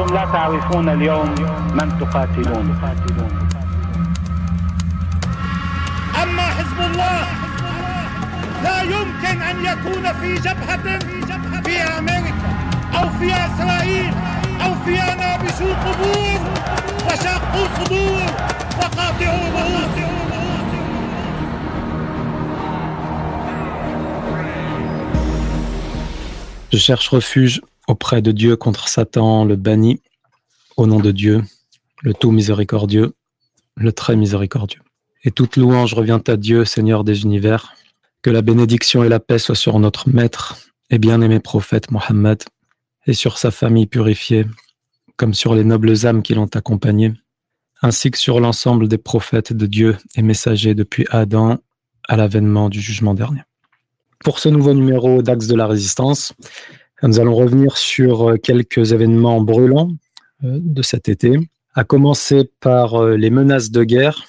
أنتم 0.00 0.14
لا 0.14 0.24
تعرفون 0.24 0.88
اليوم 0.88 1.34
من 1.74 1.98
تقاتلون. 2.00 2.80
أما 6.22 6.42
حزب 6.42 6.80
الله 6.80 7.20
لا 8.64 8.82
يمكن 8.82 9.42
أن 9.42 9.64
يكون 9.64 10.12
في 10.12 10.34
جبهة 10.34 10.98
في 11.64 11.82
أمريكا 11.98 12.34
أو 12.94 13.08
في 13.18 13.32
إسرائيل 13.32 14.14
أو 14.64 14.74
فيها 14.84 15.14
نابشوا 15.14 15.74
قبور 15.74 16.40
وشقوا 17.06 17.66
صدور 17.78 18.22
وقاطعوا 18.78 19.48
رؤوس. 19.54 19.90
Je 26.72 26.78
cherche 26.78 27.08
refuge 27.10 27.60
auprès 27.90 28.22
de 28.22 28.30
Dieu 28.32 28.56
contre 28.56 28.88
Satan, 28.88 29.44
le 29.44 29.56
banni, 29.56 30.00
au 30.76 30.86
nom 30.86 31.00
de 31.00 31.10
Dieu, 31.10 31.42
le 32.02 32.14
tout 32.14 32.30
miséricordieux, 32.30 33.12
le 33.76 33.92
très 33.92 34.16
miséricordieux. 34.16 34.80
Et 35.24 35.30
toute 35.30 35.56
louange 35.56 35.92
revient 35.92 36.20
à 36.28 36.36
Dieu, 36.36 36.64
Seigneur 36.64 37.04
des 37.04 37.22
univers. 37.22 37.74
Que 38.22 38.30
la 38.30 38.42
bénédiction 38.42 39.02
et 39.02 39.08
la 39.08 39.20
paix 39.20 39.38
soient 39.38 39.54
sur 39.54 39.78
notre 39.78 40.08
Maître 40.08 40.56
et 40.90 40.98
bien-aimé 40.98 41.40
prophète 41.40 41.90
Mohammed, 41.90 42.42
et 43.06 43.12
sur 43.12 43.38
sa 43.38 43.50
famille 43.50 43.86
purifiée, 43.86 44.46
comme 45.16 45.34
sur 45.34 45.54
les 45.54 45.64
nobles 45.64 46.06
âmes 46.06 46.22
qui 46.22 46.34
l'ont 46.34 46.50
accompagné, 46.54 47.12
ainsi 47.82 48.10
que 48.10 48.18
sur 48.18 48.40
l'ensemble 48.40 48.88
des 48.88 48.98
prophètes 48.98 49.52
de 49.52 49.66
Dieu 49.66 49.96
et 50.16 50.22
messagers 50.22 50.74
depuis 50.74 51.06
Adam 51.10 51.58
à 52.08 52.16
l'avènement 52.16 52.68
du 52.68 52.80
jugement 52.80 53.14
dernier. 53.14 53.42
Pour 54.24 54.38
ce 54.38 54.48
nouveau 54.48 54.74
numéro 54.74 55.22
d'Axe 55.22 55.46
de 55.46 55.54
la 55.54 55.66
Résistance, 55.66 56.34
nous 57.02 57.20
allons 57.20 57.34
revenir 57.34 57.76
sur 57.76 58.34
quelques 58.42 58.92
événements 58.92 59.40
brûlants 59.40 59.90
euh, 60.44 60.58
de 60.62 60.82
cet 60.82 61.08
été, 61.08 61.38
à 61.74 61.84
commencer 61.84 62.50
par 62.60 62.94
euh, 62.94 63.16
les 63.16 63.28
menaces 63.28 63.70
de 63.70 63.84
guerre 63.84 64.24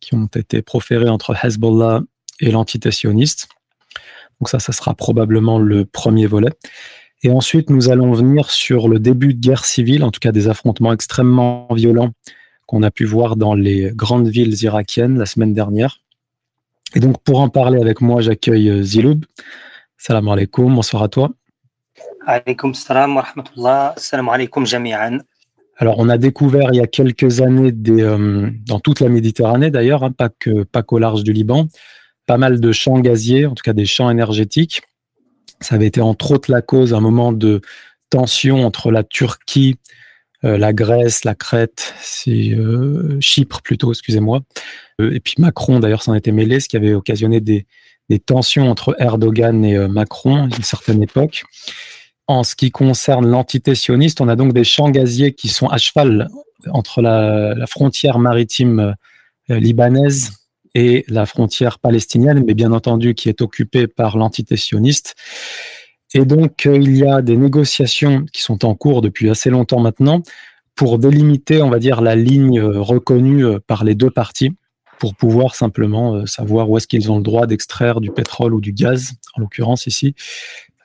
qui 0.00 0.14
ont 0.14 0.26
été 0.26 0.60
proférées 0.60 1.08
entre 1.08 1.34
Hezbollah 1.42 2.02
et 2.40 2.50
l'entité 2.50 2.90
sioniste. 2.90 3.48
Donc 4.40 4.50
ça, 4.50 4.58
ça 4.58 4.72
sera 4.72 4.94
probablement 4.94 5.58
le 5.58 5.86
premier 5.86 6.26
volet. 6.26 6.50
Et 7.22 7.30
ensuite, 7.30 7.70
nous 7.70 7.88
allons 7.88 8.12
venir 8.12 8.50
sur 8.50 8.88
le 8.88 8.98
début 8.98 9.32
de 9.32 9.40
guerre 9.40 9.64
civile, 9.64 10.04
en 10.04 10.10
tout 10.10 10.20
cas 10.20 10.32
des 10.32 10.48
affrontements 10.48 10.92
extrêmement 10.92 11.66
violents 11.72 12.10
qu'on 12.66 12.82
a 12.82 12.90
pu 12.90 13.06
voir 13.06 13.36
dans 13.36 13.54
les 13.54 13.92
grandes 13.94 14.28
villes 14.28 14.62
irakiennes 14.62 15.18
la 15.18 15.26
semaine 15.26 15.54
dernière. 15.54 16.00
Et 16.94 17.00
donc, 17.00 17.22
pour 17.22 17.40
en 17.40 17.48
parler 17.48 17.80
avec 17.80 18.02
moi, 18.02 18.20
j'accueille 18.20 18.68
euh, 18.68 18.82
Ziloub. 18.82 19.24
Salam 19.96 20.28
alaikum, 20.28 20.74
bonsoir 20.74 21.02
à 21.02 21.08
toi. 21.08 21.30
Salam. 23.96 25.22
Alors, 25.76 25.98
on 25.98 26.08
a 26.08 26.18
découvert 26.18 26.68
il 26.72 26.76
y 26.76 26.80
a 26.80 26.86
quelques 26.86 27.40
années, 27.40 27.72
euh, 27.88 28.50
dans 28.66 28.78
toute 28.78 29.00
la 29.00 29.08
Méditerranée 29.08 29.70
d'ailleurs, 29.70 30.04
hein, 30.04 30.12
pas 30.12 30.28
qu'au 30.28 30.64
pas 30.64 30.84
large 31.00 31.24
du 31.24 31.32
Liban, 31.32 31.66
pas 32.26 32.38
mal 32.38 32.60
de 32.60 32.72
champs 32.72 33.00
gaziers, 33.00 33.46
en 33.46 33.54
tout 33.54 33.62
cas 33.62 33.72
des 33.72 33.86
champs 33.86 34.10
énergétiques. 34.10 34.82
Ça 35.60 35.74
avait 35.74 35.86
été 35.86 36.00
entre 36.00 36.32
autres 36.32 36.50
la 36.50 36.62
cause 36.62 36.94
un 36.94 37.00
moment 37.00 37.32
de 37.32 37.60
tension 38.10 38.64
entre 38.64 38.92
la 38.92 39.02
Turquie, 39.02 39.76
euh, 40.44 40.58
la 40.58 40.72
Grèce, 40.72 41.24
la 41.24 41.34
Crète, 41.34 41.94
euh, 42.28 43.18
Chypre 43.20 43.60
plutôt, 43.62 43.92
excusez-moi. 43.92 44.42
Et 45.00 45.18
puis 45.18 45.34
Macron 45.38 45.80
d'ailleurs 45.80 46.02
s'en 46.02 46.14
était 46.14 46.30
mêlé, 46.30 46.60
ce 46.60 46.68
qui 46.68 46.76
avait 46.76 46.94
occasionné 46.94 47.40
des, 47.40 47.66
tensions 48.26 48.70
entre 48.70 48.94
Erdogan 49.00 49.64
et 49.64 49.88
Macron 49.88 50.44
à 50.44 50.56
une 50.56 50.62
certaine 50.62 51.02
époque. 51.02 51.42
En 52.26 52.42
ce 52.42 52.54
qui 52.54 52.70
concerne 52.70 53.26
l'entité 53.26 53.74
sioniste, 53.74 54.20
on 54.20 54.28
a 54.28 54.36
donc 54.36 54.52
des 54.52 54.64
champs 54.64 54.90
gaziers 54.90 55.34
qui 55.34 55.48
sont 55.48 55.68
à 55.68 55.78
cheval 55.78 56.28
entre 56.70 57.02
la 57.02 57.66
frontière 57.66 58.18
maritime 58.18 58.94
libanaise 59.48 60.30
et 60.74 61.04
la 61.08 61.26
frontière 61.26 61.78
palestinienne, 61.78 62.42
mais 62.46 62.54
bien 62.54 62.72
entendu 62.72 63.14
qui 63.14 63.28
est 63.28 63.42
occupée 63.42 63.86
par 63.86 64.16
l'entité 64.16 64.56
sioniste. 64.56 65.14
Et 66.14 66.24
donc, 66.24 66.66
euh, 66.66 66.76
il 66.76 66.96
y 66.96 67.06
a 67.06 67.22
des 67.22 67.36
négociations 67.36 68.24
qui 68.32 68.42
sont 68.42 68.64
en 68.64 68.74
cours 68.74 69.02
depuis 69.02 69.30
assez 69.30 69.50
longtemps 69.50 69.80
maintenant 69.80 70.22
pour 70.74 70.98
délimiter, 70.98 71.62
on 71.62 71.70
va 71.70 71.78
dire, 71.78 72.00
la 72.00 72.16
ligne 72.16 72.60
euh, 72.60 72.80
reconnue 72.80 73.44
euh, 73.44 73.58
par 73.64 73.84
les 73.84 73.94
deux 73.94 74.10
parties 74.10 74.52
pour 75.00 75.16
pouvoir 75.16 75.56
simplement 75.56 76.24
savoir 76.24 76.70
où 76.70 76.78
est-ce 76.78 76.86
qu'ils 76.86 77.10
ont 77.10 77.16
le 77.16 77.22
droit 77.22 77.46
d'extraire 77.46 78.00
du 78.00 78.12
pétrole 78.12 78.54
ou 78.54 78.60
du 78.60 78.72
gaz, 78.72 79.14
en 79.34 79.40
l'occurrence 79.40 79.88
ici. 79.88 80.14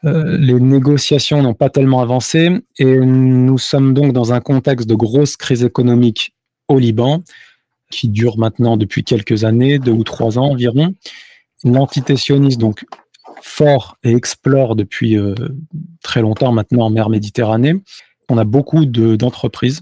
Les 0.04 0.54
négociations 0.54 1.42
n'ont 1.42 1.54
pas 1.54 1.70
tellement 1.70 2.02
avancé 2.02 2.62
et 2.78 3.00
nous 3.00 3.58
sommes 3.58 3.94
donc 3.94 4.14
dans 4.14 4.32
un 4.32 4.40
contexte 4.40 4.88
de 4.88 4.96
grosse 4.96 5.36
crise 5.36 5.64
économique 5.64 6.34
au 6.70 6.80
Liban 6.80 7.24
qui 7.92 8.08
dure 8.08 8.38
maintenant 8.38 8.78
depuis 8.78 9.04
quelques 9.04 9.44
années, 9.44 9.80
deux 9.80 9.92
ou 9.92 10.04
trois 10.04 10.38
ans 10.38 10.52
environ. 10.52 10.94
L'entité 11.64 12.16
sioniste, 12.16 12.60
donc 12.60 12.86
fort 13.42 13.98
et 14.04 14.12
explore 14.12 14.76
depuis 14.76 15.18
euh, 15.18 15.34
très 16.04 16.22
longtemps 16.22 16.52
maintenant 16.52 16.86
en 16.86 16.90
mer 16.90 17.10
Méditerranée. 17.10 17.82
On 18.30 18.38
a 18.38 18.44
beaucoup 18.44 18.86
d'entreprises, 18.86 19.82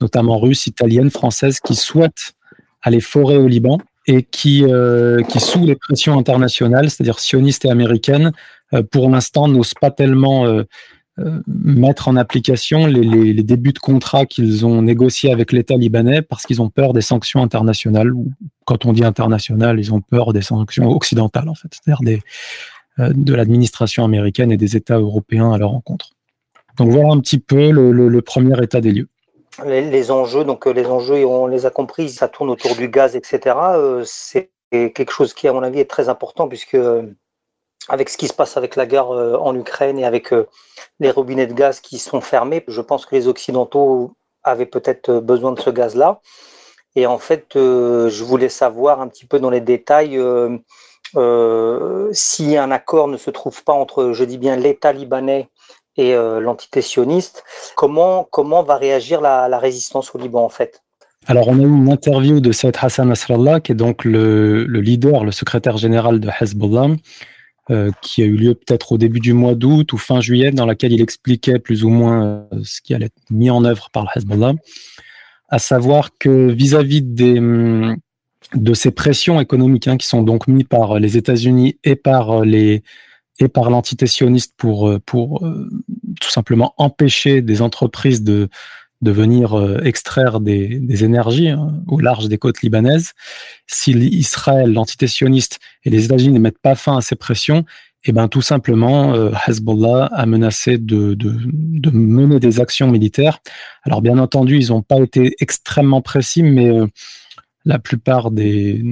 notamment 0.00 0.38
russes, 0.38 0.66
italiennes, 0.66 1.10
françaises, 1.10 1.60
qui 1.60 1.74
souhaitent 1.74 2.34
aller 2.82 3.00
forer 3.00 3.36
au 3.36 3.48
Liban 3.48 3.78
et 4.06 4.22
qui, 4.22 4.64
euh, 4.64 5.22
sous 5.38 5.66
les 5.66 5.74
pressions 5.74 6.16
internationales, 6.16 6.88
c'est-à-dire 6.90 7.18
sionistes 7.18 7.64
et 7.64 7.70
américaines, 7.70 8.28
euh, 8.28 8.30
pour 8.90 9.08
l'instant 9.10 9.48
n'osent 9.48 9.74
pas 9.74 9.90
tellement 9.90 10.64
euh, 11.18 11.40
mettre 11.48 12.06
en 12.06 12.14
application 12.14 12.86
les, 12.86 13.42
débuts 13.42 13.72
de 13.72 13.80
contrat 13.80 14.24
qu'ils 14.24 14.64
ont 14.64 14.82
négociés 14.82 15.32
avec 15.32 15.50
l'État 15.50 15.76
libanais 15.76 16.22
parce 16.22 16.44
qu'ils 16.44 16.62
ont 16.62 16.68
peur 16.68 16.92
des 16.92 17.00
sanctions 17.00 17.42
internationales. 17.42 18.12
Ou 18.12 18.30
quand 18.66 18.86
on 18.86 18.92
dit 18.92 19.04
internationales, 19.04 19.80
ils 19.80 19.92
ont 19.92 20.00
peur 20.00 20.32
des 20.32 20.42
sanctions 20.42 20.88
occidentales, 20.88 21.48
en 21.48 21.54
fait, 21.54 21.68
c'est-à-dire 21.72 22.22
euh, 23.00 23.12
de 23.14 23.34
l'administration 23.34 24.04
américaine 24.04 24.52
et 24.52 24.56
des 24.56 24.76
États 24.76 24.98
européens 24.98 25.52
à 25.52 25.58
leur 25.58 25.72
encontre. 25.74 26.10
Donc 26.76 26.90
voilà 26.90 27.10
un 27.10 27.18
petit 27.18 27.40
peu 27.40 27.70
le, 27.70 28.22
premier 28.22 28.62
état 28.62 28.80
des 28.80 28.92
lieux. 28.92 29.08
Les, 29.66 30.10
enjeux, 30.12 30.44
donc 30.44 30.68
euh, 30.68 30.72
les 30.72 30.86
enjeux, 30.86 31.26
on 31.26 31.48
les 31.48 31.66
a 31.66 31.70
compris, 31.70 32.10
ça 32.10 32.28
tourne 32.28 32.50
autour 32.50 32.76
du 32.76 32.88
gaz, 32.88 33.16
etc. 33.16 33.56
c'est 34.04 34.50
quelque 34.70 35.10
chose 35.10 35.34
qui, 35.34 35.48
à 35.48 35.52
mon 35.52 35.64
avis, 35.64 35.80
est 35.80 35.90
très 35.90 36.08
important 36.08 36.46
puisque 36.46 36.76
avec 37.88 38.08
ce 38.08 38.16
qui 38.16 38.28
se 38.28 38.34
passe 38.34 38.56
avec 38.56 38.76
la 38.76 38.86
guerre 38.86 39.10
euh, 39.10 39.36
en 39.36 39.54
Ukraine 39.54 39.98
et 39.98 40.04
avec 40.04 40.32
euh, 40.32 40.46
les 41.00 41.10
robinets 41.10 41.46
de 41.46 41.54
gaz 41.54 41.80
qui 41.80 41.98
sont 41.98 42.20
fermés, 42.20 42.64
je 42.68 42.80
pense 42.80 43.06
que 43.06 43.14
les 43.14 43.28
Occidentaux 43.28 44.12
avaient 44.42 44.66
peut-être 44.66 45.08
euh, 45.08 45.20
besoin 45.20 45.52
de 45.52 45.60
ce 45.60 45.70
gaz-là. 45.70 46.20
Et 46.96 47.06
en 47.06 47.18
fait, 47.18 47.50
je 47.54 48.24
voulais 48.24 48.48
savoir 48.48 49.00
un 49.00 49.06
petit 49.06 49.24
peu 49.24 49.38
dans 49.38 49.50
les 49.50 49.60
détails 49.60 50.20
si 52.12 52.56
un 52.56 52.70
accord 52.72 53.06
ne 53.06 53.16
se 53.16 53.30
trouve 53.30 53.62
pas 53.62 53.72
entre, 53.72 54.12
je 54.12 54.24
dis 54.24 54.38
bien, 54.38 54.56
l'État 54.56 54.92
libanais 54.92 55.48
et 55.96 56.16
l'entité 56.16 56.82
sioniste, 56.82 57.44
comment, 57.76 58.26
comment 58.28 58.64
va 58.64 58.78
réagir 58.78 59.20
la, 59.20 59.58
résistance 59.58 60.12
au 60.12 60.18
Liban 60.18 60.42
en 60.42 60.48
fait? 60.48 60.82
Alors, 61.26 61.46
on 61.46 61.60
a 61.60 61.62
eu 61.62 61.68
une 61.68 61.92
interview 61.92 62.40
de 62.40 62.50
Saïd 62.50 62.76
Hassan 62.80 63.10
Nasrallah, 63.10 63.60
qui 63.60 63.72
est 63.72 63.76
donc 63.76 64.04
le 64.04 64.64
leader, 64.64 65.22
le 65.22 65.30
secrétaire 65.30 65.76
général 65.76 66.18
de 66.18 66.30
Hezbollah, 66.40 66.88
euh, 67.70 67.90
qui 68.02 68.22
a 68.22 68.26
eu 68.26 68.36
lieu 68.36 68.54
peut-être 68.54 68.92
au 68.92 68.98
début 68.98 69.20
du 69.20 69.32
mois 69.32 69.54
d'août 69.54 69.92
ou 69.92 69.98
fin 69.98 70.20
juillet, 70.20 70.50
dans 70.50 70.66
laquelle 70.66 70.92
il 70.92 71.02
expliquait 71.02 71.58
plus 71.58 71.84
ou 71.84 71.90
moins 71.90 72.46
euh, 72.52 72.60
ce 72.64 72.80
qui 72.80 72.94
allait 72.94 73.06
être 73.06 73.30
mis 73.30 73.50
en 73.50 73.64
œuvre 73.64 73.90
par 73.92 74.04
le 74.04 74.08
Hezbollah, 74.16 74.54
à 75.48 75.58
savoir 75.58 76.10
que 76.18 76.50
vis-à-vis 76.50 77.02
hum, 77.38 77.96
de 78.54 78.74
ces 78.74 78.90
pressions 78.90 79.40
économiques 79.40 79.88
hein, 79.88 79.96
qui 79.96 80.06
sont 80.06 80.22
donc 80.22 80.48
mises 80.48 80.64
par 80.64 80.98
les 80.98 81.16
États-Unis 81.16 81.78
et 81.84 81.96
par 81.96 82.42
les 82.44 82.82
et 83.40 83.46
par 83.46 83.70
l'entité 83.70 84.08
sioniste 84.08 84.54
pour, 84.56 84.98
pour 85.06 85.46
euh, 85.46 85.68
tout 86.20 86.30
simplement 86.30 86.74
empêcher 86.76 87.40
des 87.40 87.62
entreprises 87.62 88.24
de, 88.24 88.48
de 89.00 89.10
venir 89.12 89.54
euh, 89.54 89.78
extraire 89.84 90.40
des, 90.40 91.04
énergies 91.04 91.50
hein, 91.50 91.82
au 91.86 92.00
large 92.00 92.28
des 92.28 92.38
côtes 92.38 92.62
libanaises. 92.62 93.12
Si 93.66 93.92
Israël, 93.92 94.72
l'entité 94.72 95.06
sioniste 95.06 95.60
et 95.84 95.90
les 95.90 96.06
États-Unis 96.06 96.34
ne 96.34 96.40
mettent 96.40 96.58
pas 96.58 96.74
fin 96.74 96.96
à 96.96 97.00
ces 97.00 97.16
pressions, 97.16 97.64
eh 98.04 98.12
ben 98.12 98.28
tout 98.28 98.42
simplement, 98.42 99.14
euh, 99.14 99.32
Hezbollah 99.46 100.06
a 100.06 100.26
menacé 100.26 100.78
de, 100.78 101.16
mener 101.92 102.40
des 102.40 102.60
actions 102.60 102.88
militaires. 102.90 103.40
Alors 103.82 104.02
bien 104.02 104.18
entendu, 104.18 104.58
ils 104.58 104.68
n'ont 104.68 104.82
pas 104.82 105.00
été 105.00 105.34
extrêmement 105.40 106.00
précis, 106.00 106.42
mais 106.42 106.68
euh, 106.68 106.86
la 107.64 107.78
plupart 107.78 108.30
des, 108.30 108.82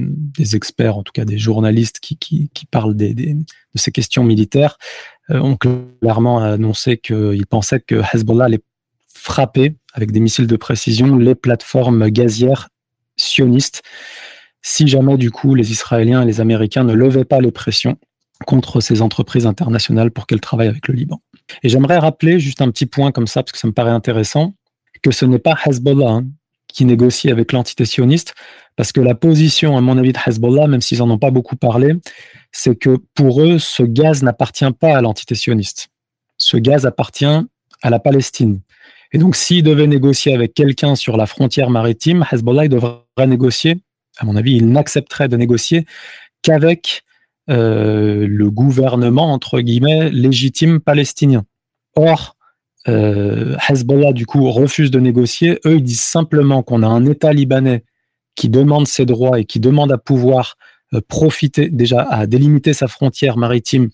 experts, 0.54 0.98
en 0.98 1.02
tout 1.02 1.12
cas 1.12 1.24
des 1.24 1.38
journalistes 1.38 1.98
qui, 2.00 2.50
parlent 2.70 2.96
de 2.96 3.36
ces 3.74 3.90
questions 3.90 4.22
militaires, 4.22 4.76
ont 5.30 5.56
clairement 5.56 6.40
annoncé 6.40 6.98
qu'ils 6.98 7.46
pensaient 7.46 7.80
que 7.80 8.02
Hezbollah 8.12 8.44
allait 8.44 8.60
frapper 9.26 9.74
avec 9.92 10.12
des 10.12 10.20
missiles 10.20 10.46
de 10.46 10.56
précision 10.56 11.16
les 11.16 11.34
plateformes 11.34 12.08
gazières 12.10 12.68
sionistes 13.16 13.82
si 14.62 14.86
jamais 14.86 15.16
du 15.16 15.32
coup 15.32 15.54
les 15.54 15.72
Israéliens 15.72 16.22
et 16.22 16.26
les 16.26 16.40
Américains 16.40 16.84
ne 16.84 16.94
levaient 16.94 17.24
pas 17.24 17.40
les 17.40 17.50
pressions 17.50 17.96
contre 18.46 18.80
ces 18.80 19.02
entreprises 19.02 19.46
internationales 19.46 20.12
pour 20.12 20.26
qu'elles 20.26 20.40
travaillent 20.40 20.68
avec 20.68 20.86
le 20.88 20.94
Liban. 20.94 21.20
Et 21.62 21.68
j'aimerais 21.68 21.98
rappeler 21.98 22.38
juste 22.38 22.60
un 22.60 22.70
petit 22.70 22.86
point 22.86 23.10
comme 23.10 23.26
ça, 23.26 23.42
parce 23.42 23.52
que 23.52 23.58
ça 23.58 23.66
me 23.66 23.72
paraît 23.72 23.90
intéressant, 23.90 24.54
que 25.02 25.10
ce 25.10 25.24
n'est 25.24 25.38
pas 25.38 25.56
Hezbollah 25.64 26.10
hein, 26.10 26.26
qui 26.68 26.84
négocie 26.84 27.30
avec 27.30 27.52
l'entité 27.52 27.84
sioniste, 27.84 28.34
parce 28.76 28.92
que 28.92 29.00
la 29.00 29.14
position, 29.14 29.76
à 29.76 29.80
mon 29.80 29.96
avis, 29.96 30.12
de 30.12 30.18
Hezbollah, 30.24 30.66
même 30.66 30.82
s'ils 30.82 30.98
n'en 30.98 31.10
ont 31.10 31.18
pas 31.18 31.30
beaucoup 31.30 31.56
parlé, 31.56 31.94
c'est 32.52 32.76
que 32.76 32.98
pour 33.14 33.42
eux, 33.42 33.58
ce 33.58 33.82
gaz 33.82 34.22
n'appartient 34.22 34.70
pas 34.78 34.96
à 34.96 35.00
l'entité 35.00 35.34
sioniste. 35.34 35.88
Ce 36.36 36.58
gaz 36.58 36.84
appartient 36.84 37.40
à 37.82 37.90
la 37.90 37.98
Palestine. 37.98 38.60
Et 39.12 39.18
donc, 39.18 39.36
s'ils 39.36 39.62
devaient 39.62 39.86
négocier 39.86 40.34
avec 40.34 40.54
quelqu'un 40.54 40.94
sur 40.94 41.16
la 41.16 41.26
frontière 41.26 41.70
maritime, 41.70 42.24
Hezbollah 42.30 42.68
devrait 42.68 43.26
négocier, 43.26 43.76
à 44.18 44.24
mon 44.24 44.36
avis, 44.36 44.56
il 44.56 44.68
n'accepterait 44.68 45.28
de 45.28 45.36
négocier 45.36 45.86
qu'avec 46.42 47.02
euh, 47.48 48.26
le 48.28 48.50
gouvernement, 48.50 49.32
entre 49.32 49.60
guillemets, 49.60 50.10
légitime 50.10 50.80
palestinien. 50.80 51.44
Or, 51.94 52.36
euh, 52.88 53.56
Hezbollah, 53.68 54.12
du 54.12 54.26
coup, 54.26 54.50
refuse 54.50 54.90
de 54.90 55.00
négocier. 55.00 55.60
Eux, 55.64 55.76
ils 55.76 55.82
disent 55.82 56.00
simplement 56.00 56.62
qu'on 56.62 56.82
a 56.82 56.86
un 56.86 57.04
État 57.06 57.32
libanais 57.32 57.84
qui 58.34 58.48
demande 58.48 58.86
ses 58.86 59.06
droits 59.06 59.40
et 59.40 59.44
qui 59.44 59.60
demande 59.60 59.92
à 59.92 59.98
pouvoir 59.98 60.56
euh, 60.94 61.00
profiter, 61.06 61.68
déjà 61.68 62.02
à 62.02 62.26
délimiter 62.26 62.72
sa 62.72 62.88
frontière 62.88 63.36
maritime 63.36 63.90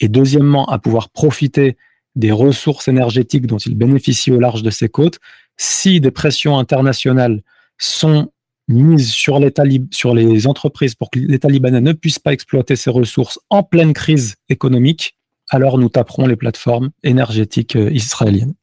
et 0.00 0.08
deuxièmement 0.08 0.66
à 0.66 0.78
pouvoir 0.78 1.10
profiter 1.10 1.76
des 2.16 2.32
ressources 2.32 2.88
énergétiques 2.88 3.46
dont 3.46 3.58
il 3.58 3.76
bénéficie 3.76 4.30
au 4.30 4.38
large 4.38 4.62
de 4.62 4.70
ses 4.70 4.88
côtes, 4.88 5.18
si 5.56 6.00
des 6.00 6.10
pressions 6.10 6.58
internationales 6.58 7.42
sont 7.78 8.30
mises 8.68 9.12
sur, 9.12 9.38
les 9.38 10.46
entreprises 10.46 10.94
pour 10.94 11.10
que 11.10 11.18
l'État 11.18 11.48
libanais 11.48 11.80
ne 11.80 11.92
puisse 11.92 12.18
pas 12.18 12.32
exploiter 12.32 12.76
ses 12.76 12.90
ressources 12.90 13.38
en 13.50 13.62
pleine 13.62 13.92
crise 13.92 14.36
économique, 14.48 15.16
alors 15.50 15.78
nous 15.78 15.88
taperons 15.88 16.26
les 16.26 16.36
plateformes 16.36 16.90
énergétiques 17.02 17.76
euh, 17.76 17.90
israéliennes. 17.92 18.54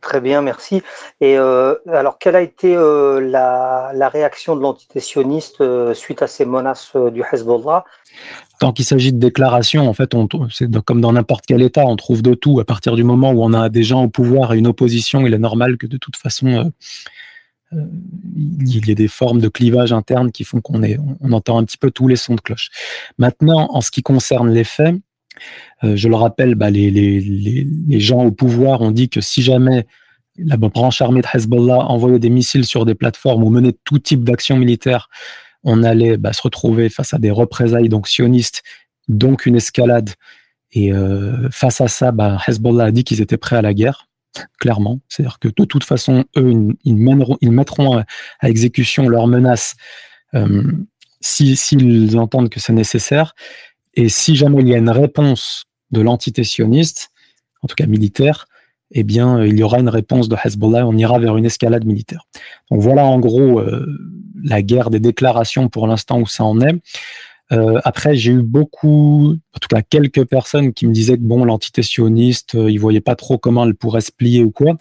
Très, 0.00 0.20
bien, 0.20 0.42
merci. 0.42 0.82
Et 1.20 1.38
euh, 1.38 1.74
alors, 1.92 2.18
quelle 2.18 2.36
a 2.36 2.40
été 2.40 2.74
euh, 2.74 3.20
la, 3.20 4.08
réaction 4.08 4.56
de 4.56 4.62
l'entité 4.62 5.00
sioniste 5.00 5.62
suite 5.94 6.22
à 6.22 6.26
ces 6.26 6.44
menaces 6.44 6.96
du 7.12 7.22
Hezbollah? 7.32 7.84
Tant 8.60 8.72
qu'il 8.72 8.84
s'agit 8.84 9.12
de 9.12 9.18
déclarations, 9.18 9.88
en 9.88 9.92
fait, 9.92 10.14
c'est 10.50 10.84
comme 10.84 11.00
dans 11.00 11.12
n'importe 11.12 11.44
quel 11.46 11.62
État, 11.62 11.84
on 11.84 11.96
trouve 11.96 12.22
de 12.22 12.34
tout. 12.34 12.58
À 12.60 12.64
partir 12.64 12.96
du 12.96 13.04
moment 13.04 13.30
où 13.32 13.44
on 13.44 13.52
a 13.52 13.68
des 13.68 13.84
gens 13.84 14.04
au 14.04 14.08
pouvoir 14.08 14.54
et 14.54 14.58
une 14.58 14.66
opposition, 14.66 15.26
il 15.26 15.34
est 15.34 15.38
normal 15.38 15.76
que 15.76 15.86
de 15.86 15.96
toute 15.96 16.16
façon, 16.16 16.72
il 17.72 18.86
y 18.86 18.90
ait 18.90 18.94
des 18.94 19.08
formes 19.08 19.40
de 19.40 19.48
clivage 19.48 19.92
interne 19.92 20.32
qui 20.32 20.44
font 20.44 20.60
qu'on 20.60 20.80
on 21.20 21.32
entend 21.32 21.58
un 21.58 21.64
petit 21.64 21.78
peu 21.78 21.90
tous 21.90 22.08
les 22.08 22.16
sons 22.16 22.34
de 22.34 22.40
cloche. 22.40 22.70
Maintenant, 23.18 23.68
en 23.70 23.80
ce 23.80 23.90
qui 23.90 24.02
concerne 24.02 24.50
les 24.50 24.64
faits, 24.64 24.96
euh, 25.84 25.96
je 25.96 26.08
le 26.08 26.14
rappelle, 26.14 26.54
bah, 26.54 26.70
les, 26.70 28.00
gens 28.00 28.24
au 28.24 28.32
pouvoir 28.32 28.80
ont 28.80 28.90
dit 28.90 29.08
que 29.08 29.20
si 29.20 29.42
jamais 29.42 29.86
la 30.36 30.56
branche 30.56 31.02
armée 31.02 31.20
de 31.20 31.26
Hezbollah 31.32 31.78
envoyait 31.78 32.18
des 32.18 32.30
missiles 32.30 32.64
sur 32.64 32.84
des 32.84 32.94
plateformes 32.94 33.42
ou 33.42 33.50
menait 33.50 33.74
tout 33.84 33.98
type 33.98 34.24
d'action 34.24 34.56
militaire, 34.56 35.08
on 35.64 35.82
allait 35.82 36.16
bah, 36.16 36.32
se 36.32 36.42
retrouver 36.42 36.88
face 36.88 37.14
à 37.14 37.18
des 37.18 37.30
représailles 37.30 37.88
donc 37.88 38.08
sionistes, 38.08 38.62
donc 39.08 39.46
une 39.46 39.56
escalade. 39.56 40.10
Et 40.72 40.92
euh, 40.92 41.48
face 41.50 41.80
à 41.80 41.88
ça, 41.88 42.12
bah, 42.12 42.38
Hezbollah 42.46 42.84
a 42.84 42.90
dit 42.90 43.04
qu'ils 43.04 43.20
étaient 43.20 43.36
prêts 43.36 43.56
à 43.56 43.62
la 43.62 43.74
guerre, 43.74 44.08
clairement. 44.60 45.00
C'est-à-dire 45.08 45.38
que 45.38 45.48
de 45.48 45.64
toute 45.64 45.84
façon, 45.84 46.24
eux, 46.36 46.76
ils, 46.84 46.96
mettront 46.96 47.98
à, 47.98 48.04
exécution 48.42 49.08
leurs 49.08 49.26
menaces 49.26 49.76
euh, 50.34 50.62
s'ils 51.20 52.18
entendent 52.18 52.50
que 52.50 52.60
c'est 52.60 52.72
nécessaire. 52.72 53.34
Et 53.98 54.08
si 54.08 54.36
jamais 54.36 54.60
il 54.60 54.68
y 54.68 54.74
a 54.74 54.78
une 54.78 54.90
réponse 54.90 55.64
de 55.90 56.00
l'entité 56.00 56.44
sioniste, 56.44 57.10
en 57.62 57.66
tout 57.66 57.74
cas 57.74 57.86
militaire, 57.86 58.46
eh 58.92 59.02
bien, 59.02 59.44
il 59.44 59.58
y 59.58 59.64
aura 59.64 59.80
une 59.80 59.88
réponse 59.88 60.28
de 60.28 60.36
Hezbollah, 60.42 60.86
on 60.86 60.96
ira 60.96 61.18
vers 61.18 61.36
une 61.36 61.44
escalade 61.44 61.84
militaire. 61.84 62.24
Donc 62.70 62.80
voilà 62.80 63.04
en 63.04 63.18
gros 63.18 63.58
euh, 63.58 63.84
la 64.40 64.62
guerre 64.62 64.90
des 64.90 65.00
déclarations 65.00 65.68
pour 65.68 65.88
l'instant 65.88 66.20
où 66.20 66.28
ça 66.28 66.44
en 66.44 66.60
est. 66.60 66.76
Euh, 67.50 67.80
après, 67.82 68.14
j'ai 68.14 68.30
eu 68.30 68.42
beaucoup, 68.42 69.32
en 69.32 69.58
tout 69.60 69.68
cas 69.68 69.82
quelques 69.82 70.24
personnes 70.26 70.72
qui 70.72 70.86
me 70.86 70.92
disaient 70.92 71.16
que 71.16 71.22
bon, 71.22 71.44
l'entité 71.44 71.82
sioniste, 71.82 72.54
euh, 72.54 72.70
ils 72.70 72.78
voyaient 72.78 73.00
pas 73.00 73.16
trop 73.16 73.36
comment 73.36 73.64
elle 73.66 73.74
pourrait 73.74 74.00
se 74.00 74.12
plier 74.12 74.44
ou 74.44 74.52
quoi. 74.52 74.76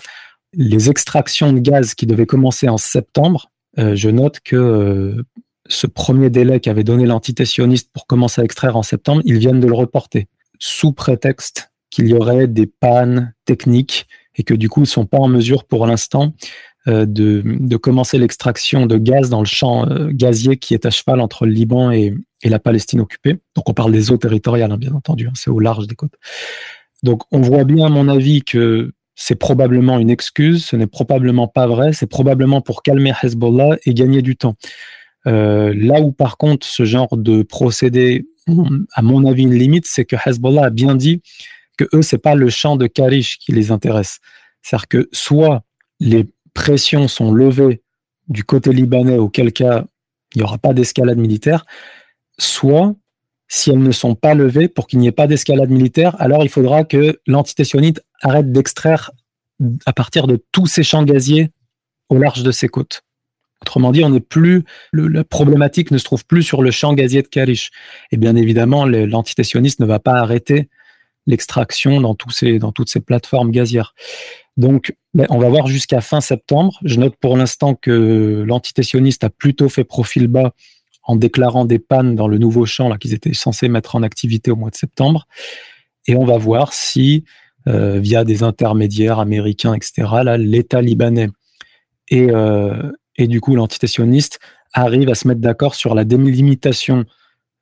Les 0.53 0.91
extractions 0.91 1.53
de 1.53 1.59
gaz 1.59 1.95
qui 1.95 2.05
devaient 2.05 2.27
commencer 2.27 2.69
en 2.69 2.77
septembre, 2.77 3.49
je 3.77 4.09
note 4.09 4.39
que 4.39 5.23
ce 5.69 5.87
premier 5.87 6.29
délai 6.29 6.59
qu'avait 6.59 6.83
donné 6.83 7.05
l'entité 7.05 7.45
sioniste 7.45 7.91
pour 7.93 8.07
commencer 8.07 8.41
à 8.41 8.43
extraire 8.43 8.75
en 8.75 8.83
septembre, 8.83 9.21
ils 9.25 9.37
viennent 9.37 9.59
de 9.59 9.67
le 9.67 9.73
reporter, 9.73 10.27
sous 10.59 10.93
prétexte 10.93 11.71
qu'il 11.89 12.07
y 12.07 12.13
aurait 12.13 12.47
des 12.47 12.67
pannes 12.67 13.33
techniques 13.45 14.07
et 14.35 14.43
que 14.43 14.53
du 14.53 14.69
coup, 14.69 14.81
ils 14.81 14.83
ne 14.83 14.87
sont 14.87 15.05
pas 15.05 15.17
en 15.17 15.27
mesure 15.27 15.65
pour 15.65 15.87
l'instant 15.87 16.33
euh, 16.87 17.05
de, 17.05 17.77
commencer 17.77 18.17
l'extraction 18.17 18.85
de 18.85 18.97
gaz 18.97 19.29
dans 19.29 19.39
le 19.39 19.45
champ 19.45 19.87
euh, 19.89 20.09
gazier 20.11 20.57
qui 20.57 20.73
est 20.73 20.85
à 20.85 20.89
cheval 20.89 21.19
entre 21.19 21.45
le 21.45 21.51
Liban 21.51 21.91
et, 21.91 22.13
la 22.43 22.59
Palestine 22.59 23.01
occupée. 23.01 23.39
Donc 23.55 23.67
on 23.67 23.73
parle 23.73 23.91
des 23.91 24.09
eaux 24.11 24.17
territoriales, 24.17 24.71
hein, 24.71 24.77
bien 24.77 24.93
entendu, 24.93 25.27
hein, 25.27 25.33
c'est 25.35 25.49
au 25.49 25.59
large 25.59 25.87
des 25.87 25.95
côtes. 25.95 26.13
Donc 27.03 27.23
on 27.31 27.41
voit 27.41 27.65
bien, 27.65 27.87
à 27.87 27.89
mon 27.89 28.07
avis, 28.07 28.41
que 28.41 28.93
c'est 29.15 29.35
probablement 29.35 29.99
une 29.99 30.09
excuse, 30.09 30.63
ce 30.63 30.75
n'est 30.75 30.87
probablement 30.87 31.47
pas 31.47 31.67
vrai, 31.67 31.91
c'est 31.91 32.07
probablement 32.07 32.61
pour 32.61 32.83
calmer 32.83 33.11
Hezbollah 33.21 33.77
et 33.85 33.93
gagner 33.93 34.21
du 34.21 34.37
temps. 34.37 34.55
Euh, 35.25 35.73
là 35.75 35.99
où 35.99 36.11
par 36.11 36.37
contre 36.37 36.65
ce 36.65 36.85
genre 36.85 37.17
de 37.17 37.43
procédé, 37.43 38.27
à 38.93 39.01
mon 39.01 39.25
avis, 39.25 39.43
une 39.43 39.53
limite, 39.53 39.85
c'est 39.87 40.05
que 40.05 40.15
Hezbollah 40.25 40.65
a 40.65 40.69
bien 40.69 40.95
dit 40.95 41.21
que 41.77 41.85
eux, 41.93 42.01
c'est 42.01 42.17
pas 42.17 42.35
le 42.35 42.49
champ 42.49 42.77
de 42.77 42.87
Karish 42.87 43.39
qui 43.39 43.51
les 43.51 43.71
intéresse. 43.71 44.19
C'est-à-dire 44.61 44.87
que 44.87 45.09
soit 45.11 45.63
les 45.99 46.27
pressions 46.53 47.07
sont 47.07 47.31
levées 47.31 47.81
du 48.29 48.43
côté 48.43 48.71
libanais, 48.71 49.17
auquel 49.17 49.51
cas 49.51 49.85
il 50.33 50.39
n'y 50.39 50.43
aura 50.43 50.57
pas 50.57 50.73
d'escalade 50.73 51.17
militaire, 51.17 51.65
soit 52.37 52.95
si 53.47 53.69
elles 53.69 53.79
ne 53.79 53.91
sont 53.91 54.15
pas 54.15 54.33
levées 54.33 54.67
pour 54.67 54.87
qu'il 54.87 54.99
n'y 54.99 55.07
ait 55.07 55.13
pas 55.13 55.27
d'escalade 55.27 55.69
militaire, 55.69 56.15
alors 56.19 56.43
il 56.43 56.49
faudra 56.49 56.83
que 56.83 57.19
l'entité 57.27 57.63
sionite 57.63 58.01
arrête 58.21 58.51
d'extraire 58.51 59.11
à 59.85 59.93
partir 59.93 60.27
de 60.27 60.43
tous 60.51 60.67
ces 60.67 60.83
champs 60.83 61.03
gaziers 61.03 61.51
au 62.09 62.17
large 62.17 62.43
de 62.43 62.51
ses 62.51 62.67
côtes. 62.67 63.03
Autrement 63.61 63.91
dit, 63.91 64.03
on 64.03 64.11
n'est 64.11 64.19
plus, 64.19 64.63
la 64.93 65.23
problématique 65.23 65.91
ne 65.91 65.97
se 65.97 66.03
trouve 66.03 66.25
plus 66.25 66.43
sur 66.43 66.61
le 66.61 66.71
champ 66.71 66.93
gazier 66.93 67.21
de 67.23 67.27
Karish. 67.27 67.71
Et 68.11 68.17
bien 68.17 68.35
évidemment, 68.35 68.85
l'entité 68.85 69.43
ne 69.55 69.85
va 69.85 69.99
pas 69.99 70.13
arrêter 70.13 70.69
l'extraction 71.25 71.99
dans, 71.99 72.15
toutes 72.15 72.89
ces 72.89 72.99
plateformes 72.99 73.51
gazières. 73.51 73.93
Donc, 74.55 74.95
ben, 75.13 75.27
on 75.29 75.39
va 75.39 75.49
voir 75.49 75.67
jusqu'à 75.67 76.01
fin 76.01 76.21
septembre. 76.21 76.79
Je 76.83 76.99
note 76.99 77.15
pour 77.19 77.37
l'instant 77.37 77.75
que 77.75 78.43
l'entité 78.47 78.83
a 79.21 79.29
plutôt 79.29 79.69
fait 79.69 79.83
profil 79.83 80.27
bas 80.27 80.53
en 81.03 81.15
déclarant 81.15 81.65
des 81.65 81.79
pannes 81.79 82.15
dans 82.15 82.27
le 82.27 82.37
nouveau 82.37 82.65
champ 82.65 82.95
qu'ils 82.97 83.13
étaient 83.13 83.33
censés 83.33 83.69
mettre 83.69 83.95
en 83.95 84.03
activité 84.03 84.51
au 84.51 84.55
mois 84.55 84.69
de 84.69 84.75
septembre. 84.75 85.27
Et 86.07 86.15
on 86.15 86.25
va 86.25 86.37
voir 86.37 86.73
si, 86.73 87.23
euh, 87.67 87.99
via 87.99 88.23
des 88.23 88.43
intermédiaires 88.43 89.19
américains, 89.19 89.73
etc., 89.73 90.07
l'État 90.37 90.81
libanais 90.81 91.29
et, 92.09 92.29
euh, 92.29 92.91
et 93.17 93.27
du 93.27 93.41
coup 93.41 93.55
l'entité 93.55 93.87
sioniste 93.87 94.39
arrive 94.73 95.09
à 95.09 95.15
se 95.15 95.27
mettre 95.27 95.41
d'accord 95.41 95.75
sur 95.75 95.95
la 95.95 96.03
délimitation 96.03 97.05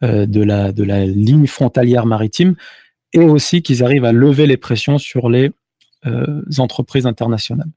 euh, 0.04 0.26
de, 0.26 0.44
la, 0.44 0.72
de 0.72 0.84
la 0.84 1.06
ligne 1.06 1.48
frontalière 1.48 2.06
maritime 2.06 2.56
et 3.14 3.24
aussi 3.24 3.62
qu'ils 3.62 3.84
arrivent 3.84 4.06
à 4.06 4.12
lever 4.12 4.46
les 4.46 4.58
pressions 4.58 4.98
sur 4.98 5.30
les 5.30 5.52
euh, 6.06 6.42
entreprises 6.58 7.06
internationales. 7.06 7.70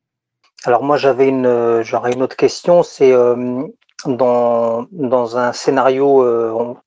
Alors 0.64 0.82
moi 0.82 0.96
j'avais 0.96 1.28
une, 1.28 1.82
j'aurais 1.82 2.12
une 2.12 2.22
autre 2.22 2.36
question, 2.36 2.82
c'est 2.82 3.12
euh, 3.12 3.62
dans, 4.06 4.86
dans 4.90 5.36
un 5.36 5.52
scénario 5.52 6.26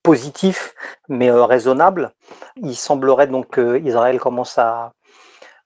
positif 0.03 0.73
mais 1.07 1.31
raisonnable, 1.31 2.11
il 2.61 2.75
semblerait 2.75 3.27
donc 3.27 3.55
qu'Israël 3.55 4.19
commence 4.19 4.57
à, 4.57 4.91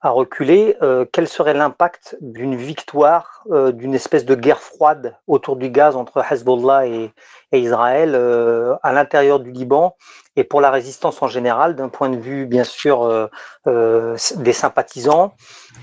à 0.06 0.12
reculer, 0.12 0.78
euh, 0.84 1.04
quel 1.12 1.28
serait 1.28 1.56
l'impact 1.56 2.16
d'une 2.22 2.56
victoire, 2.56 3.44
euh, 3.52 3.72
d'une 3.72 3.96
espèce 3.96 4.24
de 4.24 4.36
guerre 4.36 4.62
froide 4.62 5.18
autour 5.26 5.56
du 5.56 5.72
gaz 5.72 5.96
entre 5.96 6.24
Hezbollah 6.32 6.86
et, 6.86 7.12
Israël 7.52 8.12
euh, 8.14 8.76
à 8.84 8.94
l'intérieur 8.94 9.40
du 9.40 9.52
Liban 9.52 9.96
et 10.36 10.44
pour 10.44 10.62
la 10.62 10.70
résistance 10.70 11.24
en 11.24 11.28
général, 11.28 11.76
d'un 11.76 11.90
point 11.90 12.10
de 12.10 12.18
vue 12.18 12.46
bien 12.46 12.66
sûr 12.66 13.30
des 13.66 14.54
sympathisants 14.54 15.34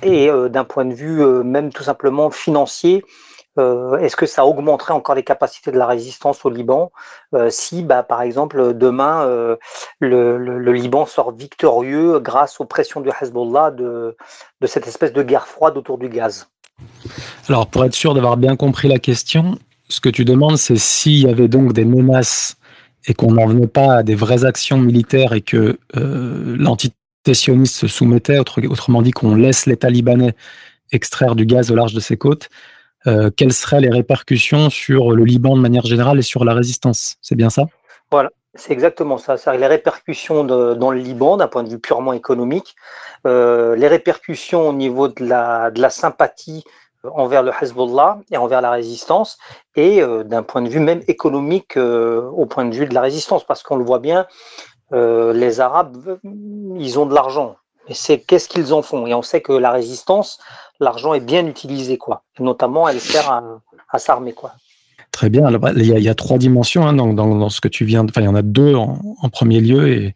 et 0.03 0.31
d'un 0.51 0.65
point 0.65 0.85
de 0.85 0.93
vue 0.93 1.25
même 1.43 1.73
tout 1.73 1.83
simplement 1.83 2.31
financier 2.31 3.03
euh, 3.59 3.99
est-ce 3.99 4.17
que 4.17 4.27
ça 4.27 4.47
augmenterait 4.47 4.95
encore 4.95 5.15
les 5.15 5.23
capacités 5.23 5.71
de 5.71 5.79
la 5.79 5.87
résistance 5.87 6.45
au 6.45 6.51
Liban? 6.51 6.91
Euh, 7.35 7.49
si, 7.51 7.83
bah, 7.83 8.03
par 8.03 8.23
exemple, 8.23 8.75
demain, 8.75 9.25
euh, 9.27 9.57
le, 10.01 10.73
Liban 10.73 11.05
sort 11.07 11.33
victorieux 11.33 12.19
grâce 12.19 12.61
aux 12.61 12.65
pressions 12.65 13.01
du 13.01 13.11
Hezbollah 13.21 13.71
de, 13.71 14.17
cette 14.65 14.87
espèce 14.87 15.13
de 15.13 15.23
guerre 15.23 15.47
froide 15.47 15.77
autour 15.77 15.99
du 15.99 16.09
gaz. 16.09 16.49
Alors, 17.49 17.67
pour 17.67 17.85
être 17.85 17.95
sûr 17.95 18.15
d'avoir 18.15 18.37
bien 18.37 18.57
compris 18.57 18.89
la 18.89 18.99
question, 18.99 19.59
ce 19.89 20.01
que 20.01 20.09
tu 20.09 20.25
demandes, 20.25 20.57
c'est 20.57 20.77
s'il 20.77 21.21
y 21.21 21.29
avait 21.29 21.49
donc 21.49 21.75
des 21.75 21.85
menaces 21.85 22.57
et 23.07 23.15
qu'on 23.15 23.33
n'en 23.33 23.47
venait 23.47 23.67
pas 23.67 23.97
à 23.97 24.03
des 24.03 24.15
vraies 24.15 24.45
actions 24.45 24.79
militaires 24.79 25.33
et 25.33 25.43
que 25.43 25.79
l'entité 25.95 26.95
se 27.35 27.87
soumettait, 27.87 28.39
autrement 28.39 29.03
dit 29.03 29.11
qu'on 29.11 29.35
laisse 29.35 29.67
l'État 29.67 29.91
libanais 29.91 30.35
extraire 30.93 31.35
du 31.35 31.47
gaz 31.47 31.71
au 31.71 31.75
large 31.75 31.95
de 31.95 32.01
ses 32.01 32.17
côtes, 32.17 32.49
quelles 33.37 33.53
seraient 33.53 33.81
les 33.81 33.91
répercussions 33.91 34.71
sur 34.71 35.13
le 35.13 35.25
Liban 35.25 35.57
de 35.57 35.61
manière 35.61 35.85
générale 35.85 36.19
et 36.19 36.23
sur 36.23 36.45
la 36.45 36.55
résistance? 36.55 37.17
C'est 37.21 37.35
bien 37.35 37.51
ça? 37.51 37.65
Voilà, 38.11 38.31
c'est 38.55 38.73
exactement 38.73 39.19
ça. 39.19 39.37
C'est 39.37 39.57
les 39.57 39.67
répercussions 39.67 40.45
dans 40.45 40.91
le 40.91 40.99
Liban 40.99 41.37
d'un 41.37 41.49
point 41.49 41.63
de 41.63 41.69
vue 41.69 41.79
purement 41.79 42.13
économique, 42.13 42.75
les 43.25 43.89
répercussions 43.89 44.69
au 44.69 44.73
niveau 44.73 45.09
de 45.09 45.25
la, 45.25 45.91
sympathie 45.91 46.65
envers 47.05 47.43
le 47.43 47.53
Hezbollah 47.61 48.21
et 48.31 48.37
envers 48.37 48.61
la 48.61 48.71
résistance, 48.71 49.39
et 49.77 50.03
euh, 50.03 50.23
d'un 50.25 50.43
point 50.43 50.63
de 50.63 50.69
vue 50.69 50.81
même 50.81 51.03
économique 51.09 51.77
euh, 51.77 52.23
au 52.31 52.47
point 52.47 52.65
de 52.65 52.75
vue 52.75 52.87
de 52.87 52.95
la 52.95 53.01
résistance, 53.01 53.45
parce 53.45 53.63
qu'on 53.63 53.77
le 53.77 53.85
voit 53.85 53.99
bien, 53.99 54.27
euh, 54.93 55.33
les 55.33 55.61
Arabes, 55.61 56.19
ils 56.23 56.99
ont 56.99 57.07
de 57.07 57.15
l'argent, 57.15 57.57
mais 57.89 57.95
c'est 57.95 58.21
qu'est-ce 58.21 58.49
qu'ils 58.49 58.73
en 58.73 58.83
font 58.83 59.07
Et 59.07 59.15
on 59.15 59.23
sait 59.23 59.41
que 59.41 59.53
la 59.53 59.71
résistance, 59.71 60.39
l'argent 60.81 61.15
est 61.15 61.21
bien 61.21 61.47
utilisé, 61.47 61.99
quoi. 61.99 62.25
notamment, 62.39 62.89
elle 62.89 63.01
sert 63.01 63.31
à, 63.31 63.99
s'armer, 63.99 64.33
quoi. 64.33 64.55
Très 65.11 65.29
bien. 65.29 65.51
Bah, 65.59 65.73
il, 65.77 65.87
y 65.87 66.09
a, 66.09 66.15
trois 66.15 66.39
dimensions 66.39 66.87
hein, 66.87 66.95
dans, 66.95 67.49
ce 67.51 67.61
que 67.61 67.69
tu 67.69 67.85
viens. 67.85 68.05
Enfin, 68.05 68.23
il 68.23 68.25
y 68.25 68.29
en 68.29 68.35
a 68.35 68.43
deux 68.43 68.75
en, 68.75 69.29
premier 69.31 69.61
lieu, 69.61 69.89
et, 69.89 70.15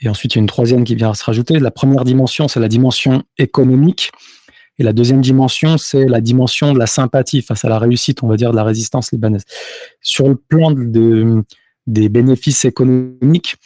et 0.00 0.08
ensuite 0.08 0.34
il 0.34 0.38
y 0.38 0.40
a 0.40 0.42
une 0.42 0.48
troisième 0.48 0.84
qui 0.84 0.94
vient 0.94 1.10
à 1.10 1.14
se 1.14 1.24
rajouter. 1.24 1.58
La 1.58 1.70
première 1.70 2.04
dimension, 2.04 2.48
c'est 2.48 2.60
la 2.60 2.68
dimension 2.68 3.22
économique. 3.36 4.10
Et 4.78 4.84
la 4.84 4.92
deuxième 4.92 5.20
dimension, 5.20 5.76
c'est 5.76 6.06
la 6.06 6.20
dimension 6.20 6.72
de 6.72 6.78
la 6.78 6.86
sympathie 6.86 7.42
face 7.42 7.64
à 7.64 7.68
la 7.68 7.78
réussite, 7.78 8.22
on 8.22 8.28
va 8.28 8.36
dire, 8.36 8.52
de 8.52 8.56
la 8.56 8.64
résistance 8.64 9.10
libanaise. 9.10 9.44
Sur 10.00 10.28
le 10.28 10.36
plan 10.36 10.70
de, 10.70 11.42
des 11.88 12.08
bénéfices 12.08 12.64
économiques, 12.64 13.56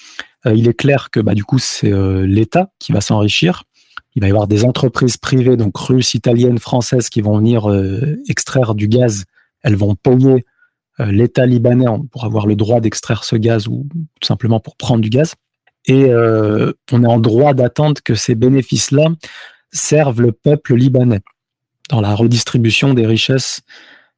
il 0.46 0.68
est 0.68 0.74
clair 0.74 1.10
que 1.10 1.20
bah, 1.20 1.34
du 1.34 1.44
coup, 1.44 1.58
c'est 1.58 1.92
euh, 1.92 2.26
l'État 2.26 2.70
qui 2.78 2.92
va 2.92 3.00
s'enrichir. 3.00 3.64
Il 4.14 4.20
va 4.20 4.28
y 4.28 4.30
avoir 4.30 4.46
des 4.46 4.64
entreprises 4.64 5.16
privées, 5.16 5.56
donc 5.56 5.76
russes, 5.76 6.14
italiennes, 6.14 6.58
françaises, 6.58 7.08
qui 7.08 7.20
vont 7.20 7.38
venir 7.38 7.70
euh, 7.70 8.20
extraire 8.28 8.74
du 8.74 8.88
gaz. 8.88 9.24
Elles 9.62 9.76
vont 9.76 9.94
payer 9.94 10.44
l'État 10.98 11.46
libanais 11.46 11.86
pour 12.10 12.24
avoir 12.24 12.46
le 12.46 12.54
droit 12.54 12.80
d'extraire 12.80 13.24
ce 13.24 13.34
gaz 13.34 13.66
ou 13.66 13.86
tout 14.20 14.26
simplement 14.26 14.60
pour 14.60 14.76
prendre 14.76 15.00
du 15.00 15.08
gaz. 15.08 15.34
Et 15.86 16.12
on 16.12 17.02
est 17.02 17.06
en 17.06 17.18
droit 17.18 17.54
d'attendre 17.54 18.02
que 18.04 18.14
ces 18.14 18.34
bénéfices-là 18.34 19.08
servent 19.72 20.20
le 20.20 20.32
peuple 20.32 20.74
libanais 20.74 21.22
dans 21.88 22.00
la 22.00 22.14
redistribution 22.14 22.94
des 22.94 23.06
richesses. 23.06 23.62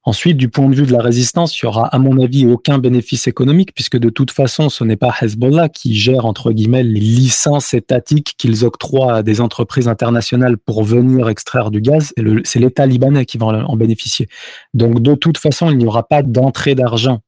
Ensuite, 0.07 0.37
du 0.37 0.51
point 0.51 0.69
de 0.69 0.75
vue 0.75 0.85
de 0.85 0.93
la 0.93 1.01
résistance, 1.01 1.59
il 1.59 1.65
y 1.65 1.67
aura, 1.67 1.87
à 1.87 1.99
mon 1.99 2.23
avis, 2.23 2.47
aucun 2.47 2.79
bénéfice 2.79 3.27
économique, 3.27 3.75
puisque 3.75 3.97
de 3.97 4.11
toute 4.11 4.31
façon, 4.31 4.69
ce 4.69 4.85
n'est 4.85 4.97
pas 4.97 5.15
Hezbollah 5.21 5.71
qui 5.71 5.95
gère, 5.95 6.27
entre 6.27 6.53
guillemets, 6.53 6.83
les 6.83 7.01
licences 7.01 7.73
étatiques 7.73 8.35
qu'ils 8.37 8.67
octroient 8.67 9.15
à 9.15 9.23
des 9.23 9.41
entreprises 9.41 9.89
internationales 9.89 10.59
pour 10.59 10.85
venir 10.85 11.29
extraire 11.31 11.71
du 11.71 11.81
gaz, 11.81 12.13
c'est 12.45 12.59
l'État 12.59 12.87
libanais 12.87 13.25
qui 13.25 13.39
va 13.39 13.47
en 13.47 13.77
bénéficier. 13.77 14.29
Donc, 14.75 15.01
de 15.01 15.15
toute 15.15 15.39
façon, 15.39 15.71
il 15.71 15.79
n'y 15.79 15.87
aura 15.87 16.07
pas 16.07 16.23
d'entrée 16.23 16.75
d'argent, 16.75 17.21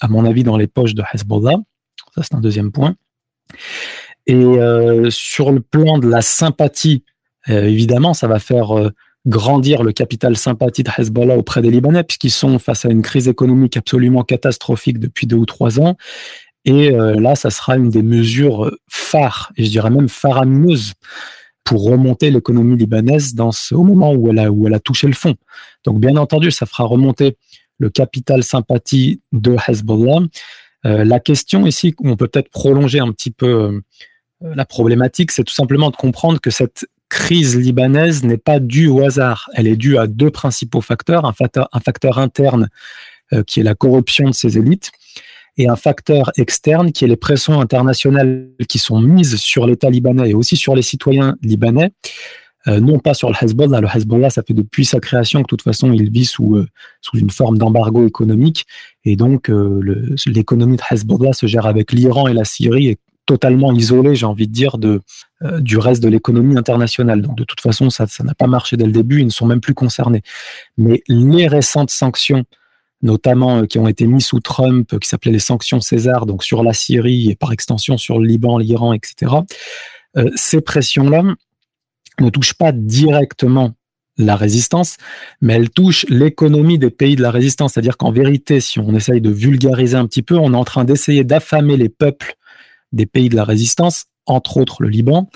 à 0.00 0.06
mon 0.06 0.24
avis, 0.24 0.44
dans 0.44 0.56
les 0.56 0.68
poches 0.68 0.94
de 0.94 1.02
Hezbollah. 1.12 1.56
Ça, 2.14 2.22
c'est 2.22 2.34
un 2.34 2.40
deuxième 2.40 2.70
point. 2.70 2.94
Et 4.26 4.34
euh, 4.34 5.10
sur 5.10 5.50
le 5.50 5.60
plan 5.60 5.98
de 5.98 6.08
la 6.08 6.22
sympathie 6.22 7.02
euh, 7.48 7.64
évidemment, 7.64 8.14
ça 8.14 8.28
va 8.28 8.38
faire 8.38 8.76
euh, 8.76 8.90
grandir 9.26 9.82
le 9.82 9.92
capital 9.92 10.36
sympathie 10.36 10.82
de 10.82 10.90
Hezbollah 10.96 11.36
auprès 11.36 11.62
des 11.62 11.70
Libanais, 11.70 12.04
puisqu'ils 12.04 12.30
sont 12.30 12.58
face 12.58 12.84
à 12.84 12.88
une 12.88 13.02
crise 13.02 13.28
économique 13.28 13.76
absolument 13.76 14.24
catastrophique 14.24 14.98
depuis 14.98 15.26
deux 15.26 15.36
ou 15.36 15.46
trois 15.46 15.78
ans. 15.80 15.96
Et 16.64 16.90
euh, 16.92 17.18
là, 17.18 17.34
ça 17.34 17.50
sera 17.50 17.76
une 17.76 17.90
des 17.90 18.02
mesures 18.02 18.70
phares, 18.88 19.52
et 19.56 19.64
je 19.64 19.70
dirais 19.70 19.90
même 19.90 20.08
faramineuses, 20.08 20.92
pour 21.64 21.84
remonter 21.84 22.30
l'économie 22.30 22.76
libanaise 22.76 23.34
dans 23.34 23.50
au 23.72 23.84
moment 23.84 24.12
où 24.12 24.30
elle, 24.30 24.38
a, 24.38 24.50
où 24.50 24.68
touché 24.78 25.06
le 25.06 25.12
fond. 25.12 25.36
Donc, 25.84 26.00
bien 26.00 26.16
entendu, 26.16 26.50
ça 26.50 26.66
fera 26.66 26.84
remonter 26.84 27.36
le 27.78 27.90
capital 27.90 28.42
sympathie 28.42 29.20
de 29.32 29.56
Hezbollah. 29.68 30.26
la 30.84 31.20
question 31.20 31.66
ici, 31.66 31.94
on 32.02 32.16
peut 32.16 32.26
peut-être 32.26 32.50
prolonger 32.50 32.98
un 32.98 33.12
petit 33.12 33.30
peu 33.30 33.80
la 34.40 34.64
problématique, 34.64 35.30
c'est 35.30 35.44
tout 35.44 35.54
simplement 35.54 35.90
de 35.90 35.96
comprendre 35.96 36.40
que 36.40 36.50
cette 36.50 36.86
crise 37.10 37.58
libanaise 37.58 38.24
n'est 38.24 38.38
pas 38.38 38.60
due 38.60 38.86
au 38.86 39.04
hasard. 39.04 39.50
Elle 39.54 39.66
est 39.66 39.76
due 39.76 39.98
à 39.98 40.06
deux 40.06 40.30
principaux 40.30 40.80
facteurs. 40.80 41.26
Un 41.26 41.32
facteur, 41.32 42.18
interne 42.18 42.70
euh, 43.34 43.42
qui 43.42 43.60
est 43.60 43.64
la 43.64 43.74
corruption 43.74 44.30
de 44.30 44.34
ces 44.34 44.56
élites 44.56 44.90
et 45.58 45.68
un 45.68 45.76
facteur 45.76 46.30
externe 46.38 46.92
qui 46.92 47.04
est 47.04 47.08
les 47.08 47.16
pressions 47.16 47.60
internationales 47.60 48.48
qui 48.68 48.78
sont 48.78 49.00
mises 49.00 49.36
sur 49.36 49.66
l'État 49.66 49.90
libanais 49.90 50.30
et 50.30 50.34
aussi 50.34 50.56
sur 50.56 50.74
les 50.74 50.82
citoyens 50.82 51.36
libanais. 51.42 51.90
Euh, 52.68 52.78
non 52.78 52.98
pas 52.98 53.14
sur 53.14 53.28
le 53.28 53.34
Hezbollah. 53.40 53.80
Le 53.80 53.88
Hezbollah, 53.92 54.30
ça 54.30 54.42
fait 54.42 54.54
depuis 54.54 54.84
sa 54.84 55.00
création 55.00 55.40
que 55.40 55.44
de 55.44 55.48
toute 55.48 55.62
façon, 55.62 55.92
il 55.92 56.10
vit 56.10 56.26
sous, 56.26 56.56
euh, 56.56 56.68
sous 57.00 57.18
une 57.18 57.30
forme 57.30 57.58
d'embargo 57.58 58.06
économique. 58.06 58.66
Et 59.04 59.16
donc, 59.16 59.50
l'économie 60.26 60.76
de 60.76 60.82
Hezbollah 60.90 61.32
se 61.32 61.46
gère 61.46 61.66
avec 61.66 61.90
l'Iran 61.92 62.28
et 62.28 62.34
la 62.34 62.44
Syrie 62.44 62.98
totalement 63.26 63.72
isolé, 63.72 64.14
j'ai 64.14 64.26
envie 64.26 64.48
de 64.48 64.52
dire, 64.52 64.78
de, 64.78 65.00
euh, 65.42 65.60
du 65.60 65.78
reste 65.78 66.02
de 66.02 66.08
l'économie 66.08 66.56
internationale. 66.56 67.22
Donc 67.22 67.36
de 67.36 67.44
toute 67.44 67.60
façon, 67.60 67.90
ça 67.90 68.06
n'a 68.20 68.34
pas 68.34 68.46
marché 68.46 68.76
dès 68.76 68.86
le 68.86 68.92
début, 68.92 69.20
ils 69.20 69.26
ne 69.26 69.30
sont 69.30 69.46
même 69.46 69.60
plus 69.60 69.74
concernés. 69.74 70.22
Mais 70.76 71.02
les 71.08 71.46
récentes 71.46 71.90
sanctions, 71.90 72.44
notamment 73.02 73.58
euh, 73.58 73.66
qui 73.66 73.78
ont 73.78 73.88
été 73.88 74.06
mises 74.06 74.26
sous 74.26 74.40
Trump, 74.40 74.98
qui 74.98 75.08
s'appelaient 75.08 75.32
les 75.32 75.38
sanctions 75.38 75.80
César, 75.80 76.26
donc 76.26 76.44
sur 76.44 76.62
la 76.62 76.72
Syrie 76.72 77.30
et 77.30 77.36
par 77.36 77.52
extension 77.52 77.96
sur 77.98 78.18
le 78.18 78.26
Liban, 78.26 78.58
l'Iran, 78.58 78.92
etc., 78.92 79.32
euh, 80.16 80.28
ces 80.34 80.60
pressions-là 80.60 81.22
ne 82.20 82.30
touchent 82.30 82.54
pas 82.54 82.72
directement 82.72 83.72
la 84.18 84.36
résistance, 84.36 84.96
mais 85.40 85.54
elles 85.54 85.70
touchent 85.70 86.04
l'économie 86.08 86.78
des 86.78 86.90
pays 86.90 87.16
de 87.16 87.22
la 87.22 87.30
résistance. 87.30 87.72
C'est-à-dire 87.72 87.96
qu'en 87.96 88.12
vérité, 88.12 88.60
si 88.60 88.78
on 88.78 88.94
essaye 88.94 89.20
de 89.20 89.30
vulgariser 89.30 89.96
un 89.96 90.06
petit 90.06 90.22
peu, 90.22 90.36
on 90.36 90.52
est 90.52 90.56
en 90.56 90.64
train 90.64 90.84
d'essayer 90.84 91.24
d'affamer 91.24 91.76
les 91.76 91.88
peuples 91.88 92.34
des 92.92 93.06
pays 93.06 93.28
de 93.28 93.36
la 93.36 93.44
résistance, 93.44 94.06
entre 94.26 94.56
autres 94.56 94.82
le 94.82 94.88
Liban, 94.88 95.28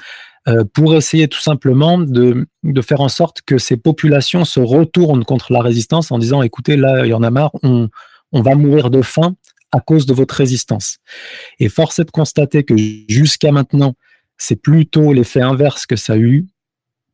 euh, 0.47 0.65
pour 0.73 0.95
essayer 0.95 1.29
tout 1.29 1.41
simplement 1.41 1.99
de, 1.99 2.47
faire 2.83 3.01
en 3.01 3.09
sorte 3.09 3.41
que 3.43 3.59
ces 3.59 3.77
populations 3.77 4.45
se 4.45 4.61
retournent 4.61 5.25
contre 5.25 5.53
la 5.53 5.63
résistance 5.63 6.11
en 6.11 6.19
disant 6.19 6.43
écoutez, 6.43 6.77
là, 6.77 7.07
il 7.07 7.11
y 7.11 7.15
en 7.15 7.23
a 7.23 7.31
marre, 7.31 7.53
on 7.63 8.43
va 8.43 8.55
mourir 8.55 8.91
de 8.91 9.01
faim 9.01 9.37
à 9.73 9.81
cause 9.81 10.07
de 10.07 10.15
votre 10.15 10.35
résistance. 10.35 10.99
Et 11.59 11.69
force 11.69 11.99
est 11.99 12.05
de 12.05 12.11
constater 12.11 12.63
que 12.63 12.75
jusqu'à 13.09 13.53
maintenant, 13.53 13.95
c'est 14.37 14.57
plutôt 14.57 15.13
l'effet 15.13 15.41
inverse 15.41 15.87
que 15.87 15.97
ça 15.97 16.15
a 16.15 16.17
eu, 16.17 16.47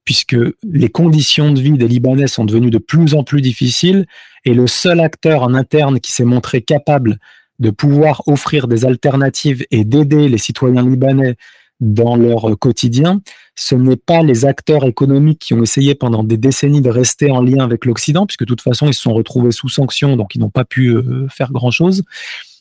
puisque 0.05 0.37
les 0.65 0.89
conditions 0.89 1.53
de 1.53 1.61
vie 1.61 1.79
des 1.79 1.89
Libanais 1.89 2.27
sont 2.27 2.45
devenues 2.45 2.71
de 2.71 2.79
plus 2.79 3.15
en 3.15 3.23
plus 3.23 3.41
difficiles, 3.41 4.07
et 4.45 4.55
le 4.55 4.67
seul 4.67 5.01
acteur 5.01 5.43
en 5.43 5.55
interne 5.55 6.01
qui 6.01 6.13
s'est 6.13 6.25
montré 6.25 6.63
capable 6.63 7.19
de 7.61 7.71
pouvoir 7.71 8.23
offrir 8.27 8.67
des 8.67 8.85
alternatives 8.85 9.65
et 9.71 9.85
d'aider 9.85 10.29
les 10.29 10.39
citoyens 10.39 10.83
libanais 10.83 11.37
dans 11.81 12.17
leur 12.17 12.59
quotidien, 12.59 13.23
ce 13.55 13.75
n'est 13.75 13.97
pas 13.97 14.23
les 14.23 14.45
acteurs 14.45 14.85
économiques 14.85 15.39
qui 15.39 15.55
ont 15.55 15.63
essayé 15.63 15.95
pendant 15.95 16.25
des 16.25 16.37
décennies 16.37 16.83
de 16.83 16.91
rester 16.91 17.31
en 17.31 17.41
lien 17.41 17.65
avec 17.65 17.85
l'Occident, 17.85 18.27
puisque 18.27 18.43
de 18.43 18.47
toute 18.47 18.61
façon, 18.61 18.87
ils 18.87 18.95
se 18.95 19.03
sont 19.03 19.15
retrouvés 19.15 19.53
sous 19.53 19.69
sanctions, 19.69 20.17
donc 20.17 20.35
ils 20.35 20.41
n'ont 20.41 20.51
pas 20.51 20.65
pu 20.65 20.89
euh, 20.89 21.27
faire 21.29 21.53
grand-chose, 21.53 22.03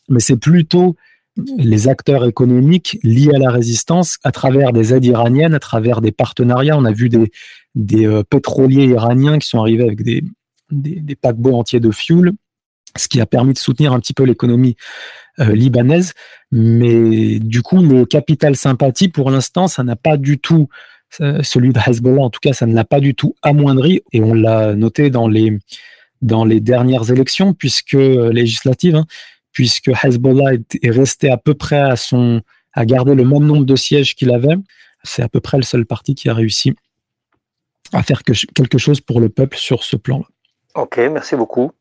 mais 0.10 0.20
c'est 0.20 0.38
plutôt 0.38 0.96
les 1.58 1.88
acteurs 1.88 2.25
économiques 2.25 2.98
liés 3.03 3.34
à 3.34 3.39
la 3.39 3.50
résistance 3.50 4.18
à 4.24 4.32
travers 4.32 4.74
des 4.74 4.94
aides 4.94 5.06
iraniennes, 5.06 5.53
à 5.53 5.60
travers 5.60 6.01
des 6.01 6.12
partenariats. 6.12 6.77
On 6.77 6.86
a 6.86 6.91
vu 6.91 7.10
des, 7.10 8.06
euh, 8.06 8.24
pétroliers 8.24 8.86
iraniens 8.86 9.39
qui 9.39 9.48
sont 9.48 9.60
arrivés 9.60 9.84
avec 9.84 10.01
des, 10.03 10.24
des, 10.72 10.96
des 11.00 11.15
paquebots 11.15 11.56
entiers 11.56 11.79
de 11.79 11.91
fuel 11.91 12.34
ce 12.98 13.08
qui 13.08 13.22
a 13.22 13.25
permis 13.25 13.53
de 13.53 13.60
soutenir 13.60 13.93
un 13.93 14.00
petit 14.00 14.13
peu 14.13 14.24
l'économie 14.24 14.75
euh, 15.39 15.53
libanaise. 15.53 16.13
Mais 16.51 17.39
du 17.39 17.62
coup, 17.62 17.81
le 17.81 18.05
capital 18.05 18.55
sympathie, 18.55 19.10
pour 19.10 19.31
l'instant, 19.31 19.67
ça 19.67 19.84
n'a 19.84 19.96
pas 19.96 20.17
du 20.17 20.39
tout, 20.39 20.67
euh, 21.22 21.41
celui 21.43 21.72
de 21.72 21.79
Hezbollah 21.79 22.24
en 22.24 22.29
tout 22.29 22.39
cas, 22.41 22.53
ça 22.53 22.65
ne 22.65 22.74
l'a 22.74 22.86
pas 22.86 23.00
du 23.00 23.15
tout 23.15 23.36
amoindri. 23.41 24.01
Et 24.12 24.22
on 24.22 24.34
l'a 24.34 24.75
noté 24.75 25.10
dans 25.10 25.27
les, 25.27 25.58
dans 26.22 26.46
les 26.46 26.60
dernières 26.60 27.12
élections, 27.12 27.53
puisque 27.53 27.93
euh, 27.93 28.31
législatives, 28.34 28.96
hein, 28.96 29.05
puisque 29.51 29.91
Hezbollah 30.03 30.55
est, 30.81 30.89
resté 30.89 31.29
à 31.29 31.38
peu 31.38 31.53
près 31.53 31.79
à 31.79 31.96
son, 31.96 32.41
à 32.74 32.86
garder 32.86 33.15
le 33.15 33.24
même 33.24 33.46
nombre 33.46 33.65
de 33.65 33.75
sièges 33.75 34.15
qu'il 34.15 34.31
avait. 34.31 34.55
C'est 35.03 35.22
à 35.22 35.29
peu 35.29 35.39
près 35.39 35.58
le 35.58 35.63
seul 35.63 35.86
parti 35.86 36.15
qui 36.15 36.27
a 36.27 36.34
réussi 36.34 36.75
à 37.93 38.03
faire 38.03 38.24
quelque 38.24 38.77
chose 38.77 39.00
pour 39.00 39.19
le 39.19 39.29
peuple 39.29 39.58
sur 39.58 39.84
ce 39.84 39.96
plan-là. 39.96 40.25
Ok, 40.75 40.98
merci 40.98 41.36
beaucoup. 41.36 41.72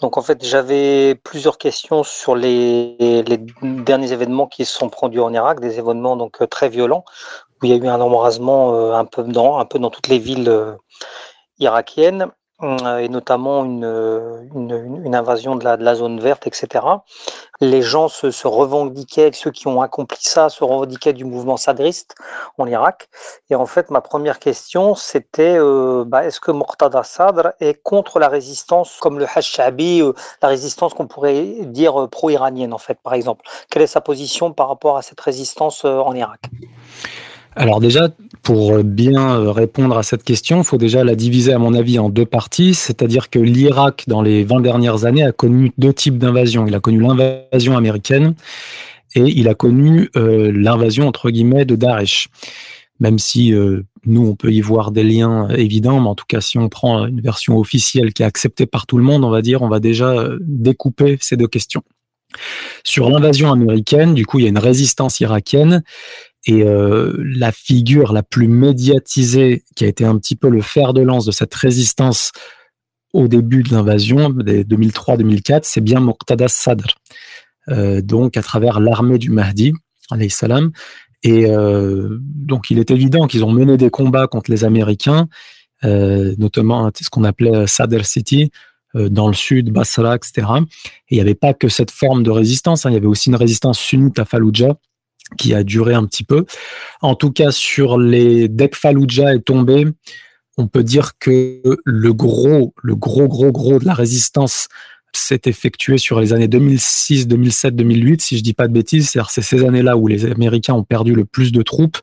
Donc 0.00 0.16
en 0.16 0.22
fait, 0.22 0.44
j'avais 0.44 1.16
plusieurs 1.16 1.58
questions 1.58 2.02
sur 2.04 2.36
les, 2.36 2.96
derniers 3.62 4.12
événements 4.12 4.46
qui 4.46 4.64
se 4.64 4.72
sont 4.72 4.88
produits 4.88 5.20
en 5.20 5.32
Irak, 5.32 5.60
des 5.60 5.78
événements 5.78 6.16
donc 6.16 6.40
euh, 6.40 6.46
très 6.46 6.68
violents 6.68 7.04
où 7.60 7.66
il 7.66 7.70
y 7.70 7.72
a 7.72 7.76
eu 7.76 7.88
un 7.88 8.00
embrasement 8.00 8.74
euh, 8.74 8.92
un 8.92 9.04
peu 9.04 9.24
dans 9.24 9.58
un 9.58 9.64
peu 9.64 9.78
dans 9.78 9.90
toutes 9.90 10.08
les 10.08 10.18
villes 10.18 10.48
euh, 10.48 10.74
irakiennes. 11.58 12.28
Euh, 12.60 12.98
et 12.98 13.08
notamment 13.08 13.64
une, 13.64 13.84
une, 14.52 15.02
une 15.04 15.14
invasion 15.14 15.54
de 15.54 15.62
la, 15.62 15.76
de 15.76 15.84
la, 15.84 15.94
zone 15.94 16.18
verte, 16.18 16.48
etc. 16.48 16.84
Les 17.60 17.82
gens 17.82 18.08
se, 18.08 18.32
se, 18.32 18.48
revendiquaient, 18.48 19.30
ceux 19.32 19.52
qui 19.52 19.68
ont 19.68 19.80
accompli 19.80 20.18
ça, 20.20 20.48
se 20.48 20.64
revendiquaient 20.64 21.12
du 21.12 21.24
mouvement 21.24 21.56
sadriste 21.56 22.16
en 22.58 22.66
Irak. 22.66 23.08
Et 23.48 23.54
en 23.54 23.66
fait, 23.66 23.90
ma 23.90 24.00
première 24.00 24.40
question, 24.40 24.96
c'était 24.96 25.56
euh, 25.56 26.04
bah, 26.04 26.24
est-ce 26.24 26.40
que 26.40 26.50
Mortada 26.50 27.04
Sadr 27.04 27.52
est 27.60 27.80
contre 27.80 28.18
la 28.18 28.28
résistance, 28.28 28.98
comme 29.00 29.20
le 29.20 29.26
Hashabi, 29.32 30.02
euh, 30.02 30.12
la 30.42 30.48
résistance 30.48 30.94
qu'on 30.94 31.06
pourrait 31.06 31.44
dire 31.64 32.08
pro-iranienne, 32.10 32.72
en 32.72 32.78
fait, 32.78 32.98
par 33.00 33.14
exemple? 33.14 33.44
Quelle 33.70 33.82
est 33.82 33.86
sa 33.86 34.00
position 34.00 34.52
par 34.52 34.66
rapport 34.66 34.96
à 34.96 35.02
cette 35.02 35.20
résistance 35.20 35.84
en 35.84 36.12
Irak? 36.12 36.40
Alors 37.54 37.80
déjà, 37.80 38.08
pour 38.42 38.82
bien 38.82 39.40
euh, 39.40 39.52
répondre 39.52 39.96
à 39.96 40.02
cette 40.02 40.22
question, 40.22 40.58
il 40.58 40.64
faut 40.64 40.78
déjà 40.78 41.04
la 41.04 41.14
diviser, 41.14 41.52
à 41.52 41.58
mon 41.58 41.74
avis, 41.74 41.98
en 41.98 42.08
deux 42.08 42.26
parties. 42.26 42.74
C'est-à-dire 42.74 43.30
que 43.30 43.38
l'Irak, 43.38 44.04
dans 44.06 44.22
les 44.22 44.44
20 44.44 44.60
dernières 44.60 45.04
années, 45.04 45.24
a 45.24 45.32
connu 45.32 45.72
deux 45.78 45.92
types 45.92 46.18
d'invasions. 46.18 46.66
Il 46.66 46.74
a 46.74 46.80
connu 46.80 47.00
l'invasion 47.00 47.76
américaine 47.76 48.34
et 49.14 49.22
il 49.22 49.48
a 49.48 49.54
connu 49.54 50.10
euh, 50.16 50.52
l'invasion, 50.52 51.06
entre 51.06 51.30
guillemets, 51.30 51.64
de 51.64 51.76
Daesh. 51.76 52.28
Même 53.00 53.18
si 53.18 53.52
euh, 53.52 53.82
nous, 54.06 54.26
on 54.26 54.34
peut 54.34 54.52
y 54.52 54.60
voir 54.60 54.90
des 54.90 55.04
liens 55.04 55.48
évidents, 55.50 56.00
mais 56.00 56.08
en 56.08 56.14
tout 56.14 56.26
cas, 56.26 56.40
si 56.40 56.58
on 56.58 56.68
prend 56.68 57.06
une 57.06 57.20
version 57.20 57.58
officielle 57.58 58.12
qui 58.12 58.22
est 58.22 58.26
acceptée 58.26 58.66
par 58.66 58.86
tout 58.86 58.98
le 58.98 59.04
monde, 59.04 59.24
on 59.24 59.30
va 59.30 59.42
dire, 59.42 59.62
on 59.62 59.68
va 59.68 59.78
déjà 59.78 60.28
découper 60.40 61.16
ces 61.20 61.36
deux 61.36 61.46
questions. 61.46 61.82
Sur 62.84 63.08
l'invasion 63.08 63.52
américaine, 63.52 64.14
du 64.14 64.26
coup, 64.26 64.38
il 64.38 64.42
y 64.42 64.46
a 64.46 64.50
une 64.50 64.58
résistance 64.58 65.20
irakienne 65.20 65.82
et 66.46 66.62
euh, 66.62 67.12
la 67.18 67.52
figure 67.52 68.12
la 68.12 68.22
plus 68.22 68.48
médiatisée, 68.48 69.64
qui 69.76 69.84
a 69.84 69.88
été 69.88 70.04
un 70.04 70.16
petit 70.18 70.36
peu 70.36 70.48
le 70.48 70.62
fer 70.62 70.92
de 70.92 71.00
lance 71.00 71.24
de 71.24 71.32
cette 71.32 71.54
résistance 71.54 72.32
au 73.12 73.26
début 73.26 73.62
de 73.62 73.72
l'invasion, 73.72 74.30
2003-2004, 74.30 75.60
c'est 75.64 75.80
bien 75.80 76.00
Muqtada 76.00 76.48
Sadr. 76.48 76.94
Euh, 77.68 78.00
donc 78.02 78.36
à 78.36 78.42
travers 78.42 78.80
l'armée 78.80 79.18
du 79.18 79.30
Mahdi, 79.30 79.72
alayhi 80.10 80.30
salam. 80.30 80.72
Et 81.22 81.46
euh, 81.46 82.18
donc 82.20 82.70
il 82.70 82.78
est 82.78 82.90
évident 82.90 83.26
qu'ils 83.26 83.44
ont 83.44 83.50
mené 83.50 83.76
des 83.76 83.90
combats 83.90 84.26
contre 84.26 84.50
les 84.50 84.64
Américains, 84.64 85.26
notamment 85.82 86.90
ce 87.00 87.08
qu'on 87.08 87.24
appelait 87.24 87.66
Sadr 87.66 88.04
City, 88.04 88.50
dans 88.94 89.28
le 89.28 89.34
sud, 89.34 89.70
Basra, 89.70 90.16
etc. 90.16 90.46
Et 91.08 91.14
il 91.14 91.14
n'y 91.16 91.20
avait 91.20 91.34
pas 91.34 91.54
que 91.54 91.68
cette 91.68 91.90
forme 91.90 92.22
de 92.22 92.30
résistance, 92.30 92.84
hein, 92.84 92.90
il 92.90 92.94
y 92.94 92.96
avait 92.96 93.06
aussi 93.06 93.28
une 93.28 93.36
résistance 93.36 93.78
sunnite 93.78 94.18
à 94.18 94.24
Fallujah, 94.24 94.74
qui 95.36 95.54
a 95.54 95.62
duré 95.62 95.94
un 95.94 96.04
petit 96.04 96.24
peu. 96.24 96.44
En 97.02 97.14
tout 97.14 97.30
cas, 97.30 97.50
sur 97.50 97.98
les 97.98 98.48
dès 98.48 98.68
que 98.68 98.78
Fallujah 98.78 99.34
est 99.34 99.40
tombé, 99.40 99.86
on 100.56 100.66
peut 100.66 100.82
dire 100.82 101.12
que 101.18 101.60
le 101.84 102.12
gros, 102.12 102.74
le 102.82 102.96
gros, 102.96 103.28
gros, 103.28 103.52
gros 103.52 103.78
de 103.78 103.84
la 103.84 103.94
résistance 103.94 104.68
s'est 105.12 105.42
effectué 105.46 105.98
sur 105.98 106.20
les 106.20 106.32
années 106.32 106.48
2006, 106.48 107.28
2007, 107.28 107.76
2008, 107.76 108.20
si 108.20 108.38
je 108.38 108.42
dis 108.42 108.54
pas 108.54 108.68
de 108.68 108.72
bêtises. 108.72 109.10
C'est 109.28 109.42
ces 109.42 109.64
années-là 109.64 109.96
où 109.96 110.06
les 110.06 110.26
Américains 110.26 110.74
ont 110.74 110.84
perdu 110.84 111.14
le 111.14 111.24
plus 111.24 111.52
de 111.52 111.62
troupes. 111.62 111.98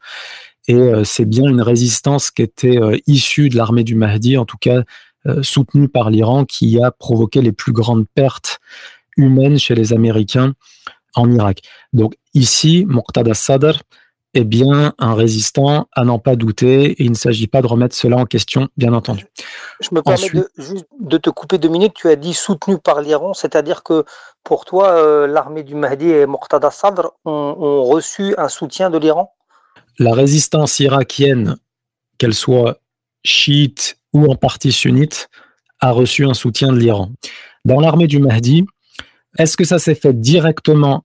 Et 0.67 0.75
euh, 0.75 1.03
c'est 1.03 1.25
bien 1.25 1.47
une 1.47 1.61
résistance 1.61 2.31
qui 2.31 2.41
était 2.41 2.81
euh, 2.81 2.97
issue 3.07 3.49
de 3.49 3.57
l'armée 3.57 3.83
du 3.83 3.95
Mahdi, 3.95 4.37
en 4.37 4.45
tout 4.45 4.57
cas 4.57 4.83
euh, 5.27 5.43
soutenue 5.43 5.89
par 5.89 6.09
l'Iran, 6.09 6.45
qui 6.45 6.81
a 6.81 6.91
provoqué 6.91 7.41
les 7.41 7.51
plus 7.51 7.71
grandes 7.71 8.05
pertes 8.15 8.59
humaines 9.17 9.59
chez 9.59 9.75
les 9.75 9.93
Américains 9.93 10.53
en 11.15 11.31
Irak. 11.31 11.61
Donc 11.93 12.15
ici, 12.33 12.85
Muqtada 12.87 13.33
Sadr 13.33 13.81
est 14.33 14.43
bien 14.43 14.93
un 14.97 15.13
résistant 15.15 15.87
à 15.93 16.03
n'en 16.03 16.19
pas 16.19 16.35
douter 16.35 16.91
et 16.91 17.03
il 17.03 17.11
ne 17.11 17.15
s'agit 17.15 17.47
pas 17.47 17.61
de 17.61 17.67
remettre 17.67 17.95
cela 17.95 18.17
en 18.17 18.25
question, 18.25 18.67
bien 18.75 18.93
entendu. 18.93 19.25
Je 19.79 19.89
me 19.93 20.01
permets 20.01 20.29
de, 20.29 20.49
juste 20.57 20.85
de 20.99 21.17
te 21.17 21.29
couper 21.29 21.57
deux 21.57 21.69
minutes. 21.69 21.93
Tu 21.95 22.09
as 22.09 22.17
dit 22.17 22.33
soutenu 22.33 22.77
par 22.77 23.01
l'Iran, 23.01 23.33
c'est-à-dire 23.33 23.81
que 23.81 24.03
pour 24.43 24.65
toi, 24.65 24.89
euh, 24.91 25.25
l'armée 25.25 25.63
du 25.63 25.73
Mahdi 25.73 26.09
et 26.09 26.27
Muqtada 26.27 26.69
Sadr 26.69 27.11
ont, 27.23 27.31
ont 27.31 27.83
reçu 27.83 28.35
un 28.37 28.49
soutien 28.49 28.89
de 28.89 28.97
l'Iran? 28.97 29.33
La 29.97 30.13
résistance 30.13 30.79
irakienne, 30.81 31.55
qu'elle 32.17 32.33
soit 32.33 32.79
chiite 33.23 33.97
ou 34.13 34.29
en 34.29 34.35
partie 34.35 34.73
sunnite, 34.73 35.29
a 35.79 35.91
reçu 35.91 36.25
un 36.25 36.33
soutien 36.33 36.71
de 36.71 36.77
l'Iran. 36.77 37.11
Dans 37.63 37.79
l'armée 37.79 38.07
du 38.07 38.19
Mahdi, 38.19 38.65
est-ce 39.37 39.57
que 39.57 39.63
ça 39.63 39.79
s'est 39.79 39.95
fait 39.95 40.13
directement 40.19 41.03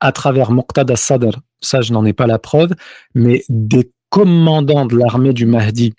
à 0.00 0.12
travers 0.12 0.50
Muqtada 0.50 0.96
Sadr? 0.96 1.40
Ça, 1.60 1.80
je 1.80 1.92
n'en 1.92 2.04
ai 2.04 2.12
pas 2.12 2.26
la 2.26 2.38
preuve, 2.38 2.72
mais 3.14 3.44
des 3.48 3.90
commandants 4.10 4.86
de 4.86 4.96
l'armée 4.96 5.32
du 5.32 5.46
Mahdi, 5.46 5.94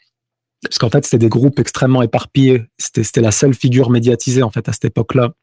parce 0.63 0.77
qu'en 0.77 0.89
fait, 0.89 1.05
c'était 1.05 1.17
des 1.17 1.29
groupes 1.29 1.59
extrêmement 1.59 2.01
éparpillés. 2.01 2.63
C'était 2.77 3.21
la 3.21 3.31
seule 3.31 3.53
figure 3.53 3.89
médiatisée, 3.89 4.43
en 4.43 4.49
fait, 4.49 4.67
à 4.69 4.73
cette 4.73 4.85
époque-là. 4.85 5.33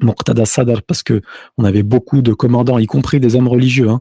Muqtada 0.00 0.44
Sadr, 0.44 0.82
parce 0.82 1.04
que 1.04 1.20
on 1.56 1.64
avait 1.64 1.84
beaucoup 1.84 2.20
de 2.20 2.32
commandants, 2.32 2.78
y 2.78 2.86
compris 2.86 3.20
des 3.20 3.36
hommes 3.36 3.46
religieux, 3.46 3.88
hein, 3.88 4.00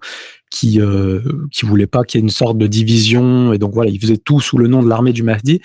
qui 0.50 0.82
euh, 0.82 1.20
voulaient 1.62 1.86
pas 1.86 2.04
qu'il 2.04 2.20
y 2.20 2.22
ait 2.22 2.24
une 2.24 2.32
sorte 2.32 2.58
de 2.58 2.66
division, 2.66 3.54
et 3.54 3.60
donc 3.60 3.74
voilà, 3.74 3.92
ils 3.92 4.00
faisaient 4.00 4.18
tout 4.18 4.40
sous 4.40 4.58
le 4.58 4.68
nom 4.68 4.82
de 4.82 4.90
l'armée 4.90 5.14
du 5.14 5.22
Mahdi, 5.22 5.62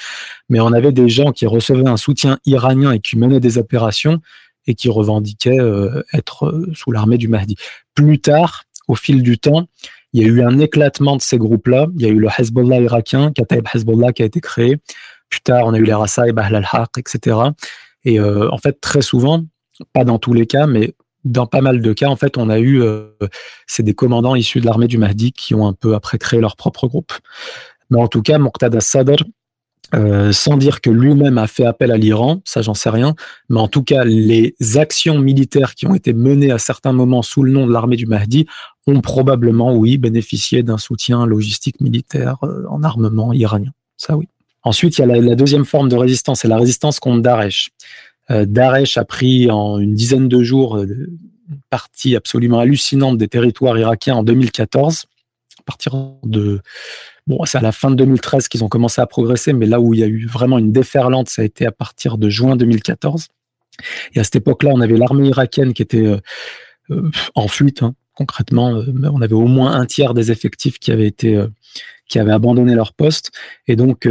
mais 0.51 0.61
on 0.61 0.73
avait 0.73 0.93
des 0.93 1.09
gens 1.09 1.33
qui 1.33 1.47
recevaient 1.47 1.89
un 1.89 1.97
soutien 1.97 2.39
iranien 2.45 2.93
et 2.93 3.01
qui 3.01 3.17
menaient 3.17 3.41
des 3.41 3.57
opérations 3.57 4.21
et 4.69 4.75
qui 4.75 4.89
revendiquaient 4.89 5.59
euh, 5.59 6.03
être 6.13 6.47
euh, 6.47 6.71
sous 6.75 6.93
l'armée 6.93 7.19
du 7.19 7.27
Mahdi. 7.27 7.57
Plus 7.95 8.21
tard, 8.21 8.65
au 8.87 8.95
fil 8.95 9.23
du 9.23 9.39
temps, 9.39 9.67
il 10.13 10.23
y 10.23 10.25
a 10.25 10.29
eu 10.29 10.43
un 10.43 10.59
éclatement 10.59 11.17
de 11.17 11.23
ces 11.23 11.39
groupes-là. 11.39 11.87
Il 11.97 12.03
y 12.03 12.05
a 12.05 12.09
eu 12.09 12.19
le 12.19 12.29
Hezbollah 12.39 12.81
irakien, 12.81 13.33
Kataib 13.33 13.67
Hezbollah, 13.75 14.13
qui 14.13 14.23
a 14.23 14.27
été 14.27 14.41
créé. 14.41 14.77
Plus 15.31 15.41
tard, 15.41 15.67
on 15.67 15.75
a 15.75 15.79
eu 15.79 15.85
les 15.85 15.95
Rasaib, 15.95 16.39
Ahl 16.39 16.55
al-Haq, 16.55 16.99
etc. 16.99 17.37
Et 18.05 18.21
euh, 18.21 18.51
en 18.51 18.59
fait, 18.59 18.81
très 18.81 19.03
souvent, 19.03 19.45
pas 19.93 20.05
dans 20.05 20.19
tous 20.19 20.35
les 20.35 20.47
cas, 20.47 20.67
mais 20.67 20.95
dans 21.25 21.47
pas 21.47 21.63
mal 21.63 21.81
de 21.81 21.93
cas, 21.93 22.09
en 22.09 22.17
fait, 22.17 22.37
on 22.37 22.49
a 22.49 22.61
eu, 22.61 22.83
c'est 23.67 23.83
des 23.83 23.93
commandants 23.93 24.35
issus 24.35 24.61
de 24.61 24.67
l'armée 24.67 24.87
du 24.87 24.99
Mahdi 24.99 25.33
qui 25.33 25.55
ont 25.55 25.67
un 25.67 25.73
peu 25.73 25.95
après 25.95 26.17
créé 26.17 26.41
leur 26.41 26.57
propre 26.57 26.87
groupe. 26.87 27.13
Mais 27.91 28.01
en 28.01 28.09
tout 28.09 28.23
cas, 28.23 28.39
Muqtada 28.39 28.81
Sadr, 28.81 29.25
euh, 29.95 30.33
sans 30.33 30.59
dire 30.59 30.81
que 30.81 30.91
lui-même 30.91 31.39
a 31.39 31.47
fait 31.47 31.65
appel 31.65 31.91
à 31.91 31.97
l'Iran, 31.97 32.43
ça 32.45 32.61
j'en 32.61 32.75
sais 32.75 32.91
rien, 32.91 33.15
mais 33.49 33.59
en 33.59 33.69
tout 33.69 33.83
cas 33.83 34.05
les 34.05 34.55
actions 34.77 35.19
militaires 35.19 35.75
qui 35.75 35.87
ont 35.87 35.95
été 35.95 36.13
menées 36.13 36.51
à 36.51 36.59
certains 36.59 36.93
moments 36.93 37.23
sous 37.23 37.43
le 37.43 37.51
nom 37.53 37.67
de 37.67 37.73
l'armée 37.73 37.97
du 37.97 38.07
Mahdi 38.07 38.47
ont 38.87 39.01
probablement, 39.01 39.75
oui, 39.75 39.97
bénéficié 39.97 40.63
d'un 40.63 40.79
soutien 40.79 41.27
logistique 41.27 41.81
militaire 41.81 42.37
euh, 42.43 42.65
en 42.69 42.83
armement 42.83 43.33
iranien. 43.33 43.73
Ça 43.97 44.17
oui. 44.17 44.29
Ensuite, 44.63 44.99
il 44.99 45.01
y 45.01 45.05
a 45.05 45.07
la, 45.07 45.35
deuxième 45.35 45.65
forme 45.65 45.89
de 45.89 45.97
résistance, 45.97 46.41
c'est 46.41 46.49
la 46.49 46.59
résistance 46.59 47.01
contre 47.01 47.23
Daesh. 47.23 47.71
Euh, 48.31 48.45
Daesh 48.45 48.99
a 48.99 49.05
pris 49.05 49.51
en 49.51 49.79
une 49.79 49.95
dizaine 49.95 50.29
de 50.29 50.43
jours 50.43 50.79
une 50.79 51.19
partie 51.71 52.15
absolument 52.17 52.59
hallucinante 52.59 53.17
des 53.17 53.29
territoires 53.29 53.79
irakiens 53.79 54.17
en 54.17 54.23
2014, 54.23 55.07
à 55.59 55.63
partir 55.63 55.95
de 56.25 56.61
Bon, 57.29 57.45
c'est 57.45 57.59
à 57.59 57.61
la 57.61 57.73
fin 57.73 57.91
de 57.91 57.97
2013 57.97 58.49
qu'ils 58.49 58.65
ont 58.65 58.71
commencé 58.71 59.03
à 59.03 59.07
progresser, 59.07 59.53
mais 59.53 59.67
là 59.67 59.81
où 59.81 59.93
il 59.93 60.01
y 60.01 60.03
a 60.03 60.07
eu 60.07 60.27
vraiment 60.27 60.59
une 60.59 60.73
déferlante, 60.73 61.29
ça 61.29 61.43
a 61.43 61.45
été 61.45 61.67
à 61.67 61.73
partir 61.73 62.17
de 62.17 62.31
juin 62.31 62.57
2014. 62.57 63.29
Et 64.15 64.21
à 64.21 64.25
cette 64.25 64.37
époque-là, 64.37 64.71
on 64.73 64.81
avait 64.81 64.97
l'armée 64.97 65.29
irakienne 65.29 65.75
qui 65.75 65.83
était 65.83 66.07
euh, 66.07 66.21
euh, 66.91 67.11
en 67.35 67.47
fuite, 67.47 67.83
hein, 67.83 67.95
concrètement. 68.15 68.77
Euh, 68.77 69.11
on 69.13 69.21
avait 69.21 69.35
au 69.35 69.47
moins 69.47 69.79
un 69.79 69.85
tiers 69.85 70.15
des 70.15 70.33
effectifs 70.33 70.79
qui 70.79 70.91
avaient 70.91 71.07
été, 71.07 71.39
qui 72.09 72.19
avaient 72.19 72.33
abandonné 72.33 72.75
leur 72.75 72.95
poste. 72.95 73.31
Et 73.67 73.77
donc, 73.77 74.09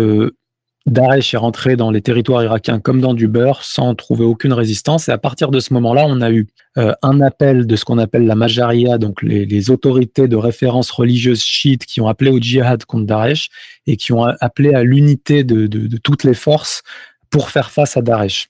Daesh 0.87 1.33
est 1.33 1.37
rentré 1.37 1.75
dans 1.75 1.91
les 1.91 2.01
territoires 2.01 2.41
irakiens 2.43 2.79
comme 2.79 3.01
dans 3.01 3.13
du 3.13 3.27
beurre 3.27 3.61
sans 3.63 3.93
trouver 3.93 4.23
aucune 4.23 4.53
résistance. 4.53 5.09
Et 5.09 5.11
à 5.11 5.17
partir 5.17 5.51
de 5.51 5.59
ce 5.59 5.73
moment-là, 5.73 6.05
on 6.07 6.21
a 6.21 6.31
eu 6.31 6.47
euh, 6.77 6.93
un 7.03 7.19
appel 7.19 7.67
de 7.67 7.75
ce 7.75 7.83
qu'on 7.83 7.97
appelle 7.97 8.25
la 8.25 8.35
Majaria, 8.35 8.97
donc 8.97 9.21
les, 9.21 9.69
autorités 9.69 10.29
de 10.29 10.37
référence 10.37 10.89
religieuses 10.89 11.43
chiites 11.43 11.85
qui 11.85 11.99
ont 11.99 12.07
appelé 12.07 12.31
au 12.31 12.39
djihad 12.39 12.85
contre 12.85 13.05
Daesh 13.05 13.49
et 13.85 13.97
qui 13.97 14.13
ont 14.13 14.23
appelé 14.23 14.73
à 14.73 14.83
l'unité 14.83 15.43
de, 15.43 15.67
toutes 15.97 16.23
les 16.23 16.33
forces 16.33 16.83
pour 17.29 17.49
faire 17.49 17.69
face 17.69 17.97
à 17.97 18.01
Daesh. 18.01 18.47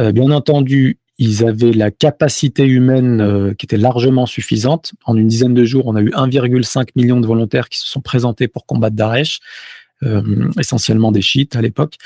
Euh, 0.00 0.10
bien 0.10 0.32
entendu, 0.32 0.98
ils 1.18 1.46
avaient 1.46 1.72
la 1.72 1.92
capacité 1.92 2.64
humaine 2.64 3.20
euh, 3.20 3.54
qui 3.54 3.66
était 3.66 3.76
largement 3.76 4.26
suffisante. 4.26 4.92
En 5.04 5.16
une 5.16 5.28
dizaine 5.28 5.54
de 5.54 5.64
jours, 5.64 5.86
on 5.86 5.94
a 5.94 6.00
eu 6.00 6.08
1,5 6.08 6.88
million 6.96 7.20
de 7.20 7.26
volontaires 7.26 7.68
qui 7.68 7.78
se 7.78 7.86
sont 7.86 8.00
présentés 8.00 8.48
pour 8.48 8.66
combattre 8.66 8.96
Daesh. 8.96 9.38
Euh, 10.02 10.48
essentiellement 10.58 11.12
des 11.12 11.20
chiites 11.20 11.56
à 11.56 11.60
l'époque, 11.60 11.96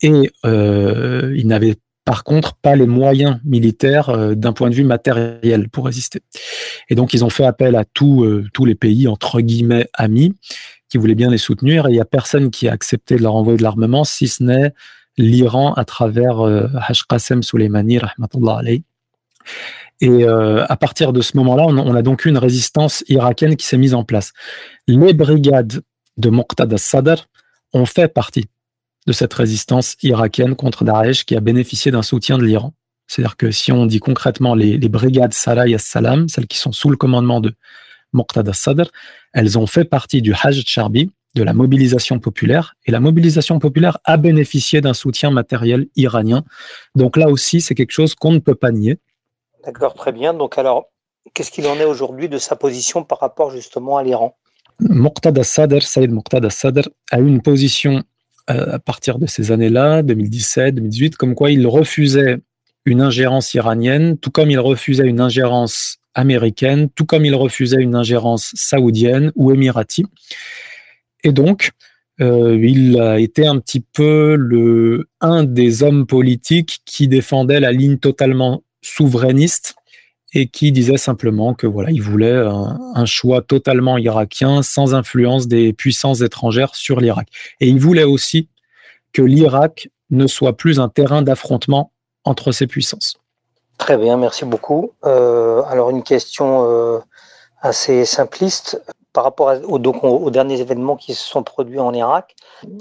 et 0.00 0.30
euh, 0.46 1.34
ils 1.36 1.46
n'avaient 1.46 1.76
par 2.06 2.24
contre 2.24 2.54
pas 2.54 2.74
les 2.74 2.86
moyens 2.86 3.38
militaires 3.44 4.08
euh, 4.08 4.34
d'un 4.34 4.54
point 4.54 4.70
de 4.70 4.74
vue 4.74 4.84
matériel 4.84 5.68
pour 5.68 5.84
résister. 5.84 6.22
Et 6.88 6.94
donc 6.94 7.12
ils 7.12 7.22
ont 7.22 7.28
fait 7.28 7.44
appel 7.44 7.76
à 7.76 7.84
tous 7.84 8.24
les 8.64 8.74
pays 8.74 9.08
entre 9.08 9.42
guillemets 9.42 9.88
amis 9.92 10.34
qui 10.88 10.96
voulaient 10.96 11.14
bien 11.14 11.30
les 11.30 11.36
soutenir. 11.36 11.86
Et 11.86 11.90
il 11.90 11.92
n'y 11.92 12.00
a 12.00 12.06
personne 12.06 12.50
qui 12.50 12.66
a 12.66 12.72
accepté 12.72 13.16
de 13.16 13.22
leur 13.22 13.34
envoyer 13.34 13.58
de 13.58 13.62
l'armement, 13.62 14.04
si 14.04 14.26
ce 14.26 14.42
n'est 14.42 14.72
l'Iran 15.18 15.74
à 15.74 15.84
travers 15.84 16.40
euh, 16.40 16.66
Qasem 17.08 17.42
Soleimani, 17.42 17.98
rahmatullah 17.98 18.56
alayhi. 18.56 18.84
Et 20.00 20.24
à 20.26 20.76
partir 20.76 21.12
de 21.12 21.20
ce 21.20 21.36
moment-là, 21.36 21.64
on, 21.66 21.78
on, 21.78 21.94
a 21.94 22.02
donc 22.02 22.24
une 22.24 22.36
résistance 22.36 23.04
irakienne 23.08 23.56
qui 23.56 23.64
s'est 23.64 23.78
mise 23.78 23.94
en 23.94 24.02
place. 24.02 24.32
Les 24.88 25.14
brigades 25.14 25.82
de 26.16 26.30
Muqtada 26.30 26.78
Sadr 26.78 27.28
ont 27.74 27.86
fait 27.86 28.08
partie 28.08 28.46
de 29.06 29.12
cette 29.12 29.34
résistance 29.34 29.96
irakienne 30.02 30.56
contre 30.56 30.84
Daesh 30.84 31.24
qui 31.24 31.36
a 31.36 31.40
bénéficié 31.40 31.90
d'un 31.90 32.02
soutien 32.02 32.38
de 32.38 32.44
l'Iran. 32.44 32.72
C'est-à-dire 33.06 33.36
que 33.36 33.50
si 33.50 33.70
on 33.70 33.84
dit 33.84 34.00
concrètement 34.00 34.54
les, 34.54 34.78
brigades 34.88 35.34
Salah 35.34 35.68
et 35.68 35.76
Salam, 35.76 36.28
celles 36.28 36.46
qui 36.46 36.56
sont 36.56 36.72
sous 36.72 36.88
le 36.88 36.96
commandement 36.96 37.40
de 37.40 37.54
Muqtada 38.14 38.54
Sadr, 38.54 38.90
elles 39.34 39.58
ont 39.58 39.66
fait 39.66 39.84
partie 39.84 40.22
du 40.22 40.32
Hajj 40.32 40.64
Charbi, 40.66 41.10
de 41.34 41.42
la 41.42 41.52
mobilisation 41.52 42.20
populaire, 42.20 42.76
et 42.86 42.92
la 42.92 43.00
mobilisation 43.00 43.58
populaire 43.58 43.98
a 44.04 44.16
bénéficié 44.16 44.80
d'un 44.80 44.94
soutien 44.94 45.30
matériel 45.30 45.88
iranien. 45.96 46.44
Donc 46.94 47.16
là 47.16 47.28
aussi, 47.28 47.60
c'est 47.60 47.74
quelque 47.74 47.90
chose 47.90 48.14
qu'on 48.14 48.32
ne 48.32 48.38
peut 48.38 48.54
pas 48.54 48.70
nier. 48.70 48.98
D'accord, 49.64 49.94
très 49.94 50.12
bien. 50.12 50.32
Donc 50.32 50.58
alors, 50.58 50.86
qu'est-ce 51.34 51.50
qu'il 51.50 51.66
en 51.66 51.74
est 51.74 51.84
aujourd'hui 51.84 52.28
de 52.28 52.38
sa 52.38 52.54
position 52.54 53.02
par 53.02 53.18
rapport 53.18 53.50
justement 53.50 53.96
à 53.96 54.04
l'Iran? 54.04 54.36
Muqtada 54.80 55.44
Sadr, 55.44 55.82
Saïd 55.82 56.10
Muqtada 56.10 56.50
Sadr, 56.50 56.88
a 57.10 57.20
eu 57.20 57.26
une 57.26 57.42
position 57.42 58.02
euh, 58.50 58.74
à 58.74 58.78
partir 58.78 59.18
de 59.18 59.26
ces 59.26 59.52
années-là, 59.52 60.02
2017, 60.02 60.74
2018, 60.74 61.16
comme 61.16 61.34
quoi 61.34 61.50
il 61.50 61.66
refusait 61.66 62.38
une 62.84 63.00
ingérence 63.00 63.54
iranienne, 63.54 64.18
tout 64.18 64.30
comme 64.30 64.50
il 64.50 64.58
refusait 64.58 65.06
une 65.06 65.20
ingérence 65.20 65.98
américaine, 66.14 66.88
tout 66.94 67.06
comme 67.06 67.24
il 67.24 67.34
refusait 67.34 67.80
une 67.80 67.94
ingérence 67.94 68.52
saoudienne 68.54 69.32
ou 69.34 69.52
émirati. 69.52 70.04
Et 71.22 71.32
donc, 71.32 71.70
euh, 72.20 72.56
il 72.62 73.00
a 73.00 73.18
été 73.18 73.46
un 73.46 73.58
petit 73.58 73.80
peu 73.80 74.36
le, 74.36 75.08
un 75.20 75.44
des 75.44 75.82
hommes 75.82 76.06
politiques 76.06 76.80
qui 76.84 77.08
défendait 77.08 77.60
la 77.60 77.72
ligne 77.72 77.98
totalement 77.98 78.62
souverainiste 78.82 79.74
et 80.34 80.48
qui 80.48 80.72
disait 80.72 80.96
simplement 80.96 81.54
que 81.54 81.66
voilà, 81.66 81.90
il 81.90 82.02
voulait 82.02 82.36
un, 82.36 83.04
choix 83.06 83.40
totalement 83.40 83.96
irakien 83.98 84.62
sans 84.62 84.94
influence 84.94 85.46
des 85.46 85.72
puissances 85.72 86.20
étrangères 86.20 86.74
sur 86.74 87.00
l'Irak. 87.00 87.28
Et 87.60 87.68
il 87.68 87.78
voulait 87.78 88.04
aussi 88.04 88.48
que 89.12 89.22
l'Irak 89.22 89.88
ne 90.10 90.26
soit 90.26 90.56
plus 90.56 90.80
un 90.80 90.88
terrain 90.88 91.22
d'affrontement 91.22 91.92
entre 92.24 92.50
ces 92.50 92.66
puissances. 92.66 93.16
Très 93.78 93.96
bien, 93.96 94.16
merci 94.16 94.44
beaucoup. 94.44 94.92
Euh, 95.04 95.62
alors 95.68 95.90
une 95.90 96.02
question 96.02 96.64
euh, 96.68 96.98
assez 97.60 98.04
simpliste 98.04 98.80
par 99.12 99.22
rapport 99.22 99.52
aux, 99.68 100.30
derniers 100.30 100.60
événements 100.60 100.96
qui 100.96 101.14
se 101.14 101.24
sont 101.24 101.44
produits 101.44 101.78
en 101.78 101.94
Irak, 101.94 102.34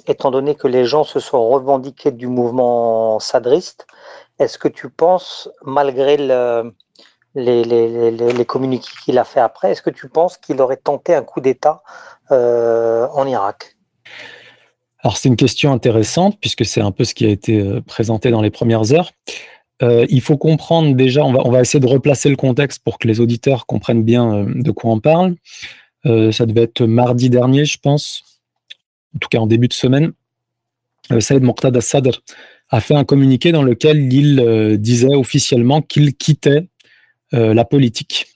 étant 0.08 0.32
donné 0.32 0.56
que 0.56 0.68
les 0.68 0.84
gens 0.84 1.04
se 1.04 1.20
sont 1.20 1.48
revendiqués 1.48 2.12
du 2.12 2.26
mouvement 2.26 3.20
sadriste, 3.20 3.86
est-ce 4.40 4.58
que 4.58 4.68
tu 4.68 4.90
penses, 4.90 5.48
malgré 5.64 6.18
les, 7.36 8.12
les, 8.12 8.46
communiqués 8.46 8.92
qu'il 9.04 9.18
a 9.18 9.24
fait 9.24 9.40
après, 9.40 9.72
est-ce 9.72 9.82
que 9.82 9.90
tu 9.90 10.08
penses 10.08 10.38
qu'il 10.38 10.62
aurait 10.62 10.78
tenté 10.78 11.16
un 11.16 11.24
coup 11.24 11.42
d'État 11.42 11.82
euh, 12.32 13.08
en 13.14 13.28
Irak? 13.28 13.76
Alors 15.00 15.18
c'est 15.18 15.30
une 15.30 15.36
question 15.36 15.74
intéressante 15.74 16.38
puisque 16.40 16.66
c'est 16.66 16.82
un 16.82 16.92
peu 16.92 17.04
ce 17.04 17.14
qui 17.14 17.26
a 17.26 17.30
été 17.30 17.60
euh, 17.60 17.82
présenté 17.82 18.30
dans 18.32 18.42
les 18.42 18.52
premières 18.52 18.94
heures. 18.94 19.12
Euh, 19.82 20.06
il 20.10 20.22
faut 20.22 20.38
comprendre 20.38 20.96
déjà, 20.96 21.24
on 21.26 21.34
va, 21.34 21.42
on 21.46 21.52
va 21.52 21.62
essayer 21.62 21.80
de 21.80 21.88
replacer 21.88 22.30
le 22.30 22.36
contexte 22.36 22.82
pour 22.84 23.00
que 23.00 23.08
les 23.08 23.20
auditeurs 23.20 23.66
comprennent 23.66 24.04
bien 24.04 24.46
de 24.48 24.72
quoi 24.72 24.92
on 24.92 25.00
parle. 25.00 25.36
ça 26.06 26.46
devait 26.46 26.64
être 26.64 26.84
mardi 26.84 27.30
dernier, 27.30 27.66
je 27.66 27.80
pense, 27.80 28.24
en 29.16 29.20
tout 29.20 29.28
cas 29.30 29.40
en 29.40 29.48
début 29.48 29.68
de 29.68 29.74
semaine. 29.74 30.14
Saïd 31.20 31.44
Moqtada 31.44 31.82
Sadr 31.82 32.22
a 32.70 32.80
fait 32.80 32.96
un 32.96 33.04
communiqué 33.04 33.52
dans 33.52 33.64
lequel 33.64 34.14
il 34.14 34.78
disait 34.80 35.16
officiellement 35.16 35.82
qu'il 35.82 36.16
quittait 36.16 36.68
la 37.34 37.66
politique, 37.66 38.28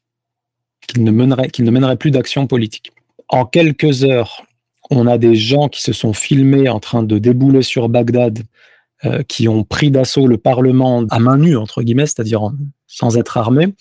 qu'il 0.88 1.04
ne 1.04 1.12
mènerait, 1.12 1.50
qu'il 1.50 1.66
ne 1.66 1.72
mènerait 1.72 1.98
plus 1.98 2.12
d'action 2.12 2.48
politique. 2.48 2.92
En 3.30 3.46
quelques 3.46 4.04
heures, 4.04 4.44
on 4.90 5.08
a 5.08 5.18
des 5.18 5.36
gens 5.36 5.68
qui 5.70 5.82
se 5.82 5.94
sont 5.94 6.14
filmés 6.14 6.70
en 6.70 6.80
train 6.80 7.04
de 7.04 7.18
débouler 7.18 7.62
sur 7.62 7.90
Bagdad, 7.90 8.40
euh, 9.06 9.22
qui 9.24 9.48
ont 9.48 9.64
pris 9.64 9.92
d'assaut 9.92 10.28
le 10.28 10.38
Parlement 10.38 11.04
à 11.10 11.20
main 11.20 11.38
nue, 11.38 11.58
entre 11.58 11.84
guillemets, 11.84 12.08
c'est-à-dire 12.08 12.50
sans 12.88 13.18
être 13.18 13.38
armés. 13.38 13.76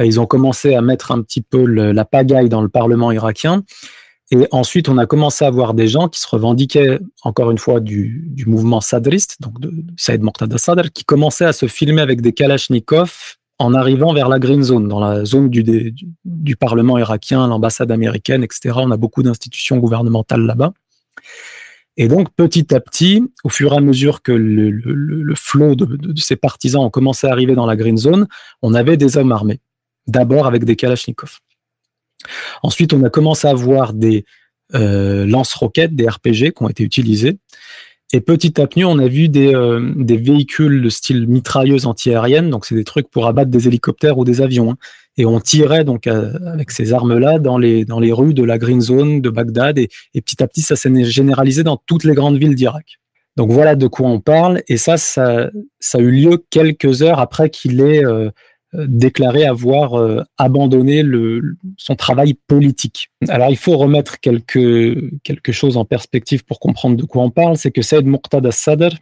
Euh, 0.00 0.06
ils 0.06 0.20
ont 0.20 0.26
commencé 0.26 0.74
à 0.74 0.80
mettre 0.80 1.12
un 1.12 1.20
petit 1.22 1.42
peu 1.42 1.64
la 1.66 2.04
pagaille 2.04 2.48
dans 2.48 2.62
le 2.62 2.68
Parlement 2.68 3.12
irakien. 3.12 3.62
Et 4.30 4.48
ensuite, 4.52 4.88
on 4.88 4.96
a 4.96 5.04
commencé 5.04 5.44
à 5.44 5.50
voir 5.50 5.74
des 5.74 5.86
gens 5.86 6.08
qui 6.08 6.18
se 6.18 6.26
revendiquaient, 6.26 6.98
encore 7.24 7.50
une 7.50 7.58
fois, 7.58 7.80
du, 7.80 8.32
mouvement 8.46 8.80
sadriste, 8.80 9.36
donc 9.40 9.60
de, 9.60 9.68
de 9.68 9.92
Saïd 9.98 10.22
Moqtada 10.22 10.56
Sadr, 10.56 10.90
qui 10.94 11.04
commençaient 11.04 11.44
à 11.44 11.52
se 11.52 11.66
filmer 11.66 12.00
avec 12.00 12.22
des 12.22 12.32
kalachnikovs 12.32 13.36
en 13.58 13.74
arrivant 13.74 14.12
vers 14.12 14.28
la 14.28 14.38
Green 14.38 14.62
Zone, 14.62 14.88
dans 14.88 15.00
la 15.00 15.24
zone 15.24 15.48
du, 15.48 16.56
Parlement 16.56 16.98
irakien, 16.98 17.46
l'ambassade 17.46 17.90
américaine, 17.90 18.42
etc. 18.42 18.74
On 18.78 18.90
a 18.90 18.96
beaucoup 18.96 19.22
d'institutions 19.22 19.78
gouvernementales 19.78 20.42
là-bas. 20.42 20.72
Et 21.96 22.08
donc, 22.08 22.28
petit 22.34 22.74
à 22.74 22.80
petit, 22.80 23.22
au 23.44 23.48
fur 23.48 23.72
et 23.72 23.76
à 23.76 23.80
mesure 23.80 24.22
que 24.22 24.32
le, 24.32 24.70
le, 24.70 25.34
flot 25.36 25.76
de, 25.76 26.20
ces 26.20 26.34
partisans 26.34 26.82
ont 26.82 26.90
commencé 26.90 27.28
à 27.28 27.30
arriver 27.30 27.54
dans 27.54 27.66
la 27.66 27.76
Green 27.76 27.96
Zone, 27.96 28.26
on 28.62 28.74
avait 28.74 28.96
des 28.96 29.16
hommes 29.16 29.30
armés. 29.30 29.60
D'abord 30.08 30.46
avec 30.46 30.64
des 30.64 30.74
Kalachnikovs. 30.74 31.38
Ensuite, 32.62 32.92
on 32.92 33.04
a 33.04 33.10
commencé 33.10 33.46
à 33.46 33.54
voir 33.54 33.92
des 33.92 34.24
euh, 34.74 35.24
lance-roquettes, 35.26 35.94
des 35.94 36.08
RPG 36.08 36.52
qui 36.52 36.62
ont 36.62 36.68
été 36.68 36.82
utilisés. 36.82 37.38
Et 38.12 38.20
petit 38.20 38.60
à 38.60 38.66
petit, 38.66 38.84
on 38.84 38.98
a 38.98 39.08
vu 39.08 39.28
des, 39.28 39.54
euh, 39.54 39.92
des 39.96 40.16
véhicules 40.16 40.82
de 40.82 40.88
style 40.88 41.26
mitrailleuse 41.26 41.86
antiaérienne, 41.86 42.50
donc 42.50 42.64
c'est 42.64 42.74
des 42.74 42.84
trucs 42.84 43.10
pour 43.10 43.26
abattre 43.26 43.50
des 43.50 43.66
hélicoptères 43.66 44.18
ou 44.18 44.24
des 44.24 44.40
avions. 44.40 44.72
Hein. 44.72 44.76
Et 45.16 45.26
on 45.26 45.40
tirait 45.40 45.84
euh, 45.86 46.32
avec 46.46 46.70
ces 46.70 46.92
armes-là 46.92 47.38
dans 47.38 47.56
les, 47.58 47.84
dans 47.84 48.00
les 48.00 48.12
rues 48.12 48.34
de 48.34 48.42
la 48.42 48.58
Green 48.58 48.80
Zone 48.80 49.20
de 49.20 49.30
Bagdad. 49.30 49.78
Et, 49.78 49.88
petit 50.14 50.42
à 50.42 50.48
petit, 50.48 50.62
ça 50.62 50.76
s'est 50.76 51.04
généralisé 51.04 51.62
dans 51.62 51.80
toutes 51.86 52.04
les 52.04 52.14
grandes 52.14 52.36
villes 52.36 52.54
d'Irak. 52.54 52.98
Donc 53.36 53.50
voilà 53.50 53.74
de 53.74 53.86
quoi 53.86 54.08
on 54.08 54.20
parle. 54.20 54.62
Et 54.68 54.76
ça, 54.76 54.96
ça, 54.96 55.50
ça 55.80 55.98
a 55.98 56.00
eu 56.00 56.10
lieu 56.10 56.44
quelques 56.50 57.02
heures 57.02 57.18
après 57.18 57.50
qu'il 57.50 57.80
ait 57.80 58.04
euh, 58.04 58.30
déclaré 58.74 59.44
avoir 59.44 59.94
euh, 59.94 60.22
abandonné 60.38 61.04
son 61.76 61.94
travail 61.94 62.34
politique. 62.34 63.10
Alors 63.28 63.50
il 63.50 63.56
faut 63.56 63.76
remettre 63.76 64.20
quelque, 64.20 65.20
chose 65.50 65.76
en 65.76 65.84
perspective 65.84 66.44
pour 66.44 66.60
comprendre 66.60 66.96
de 66.96 67.04
quoi 67.04 67.22
on 67.22 67.30
parle, 67.30 67.56
c'est 67.56 67.70
que 67.70 67.82
Saïd 67.82 68.06
Muqtada 68.06 68.50
Sadr 68.50 68.96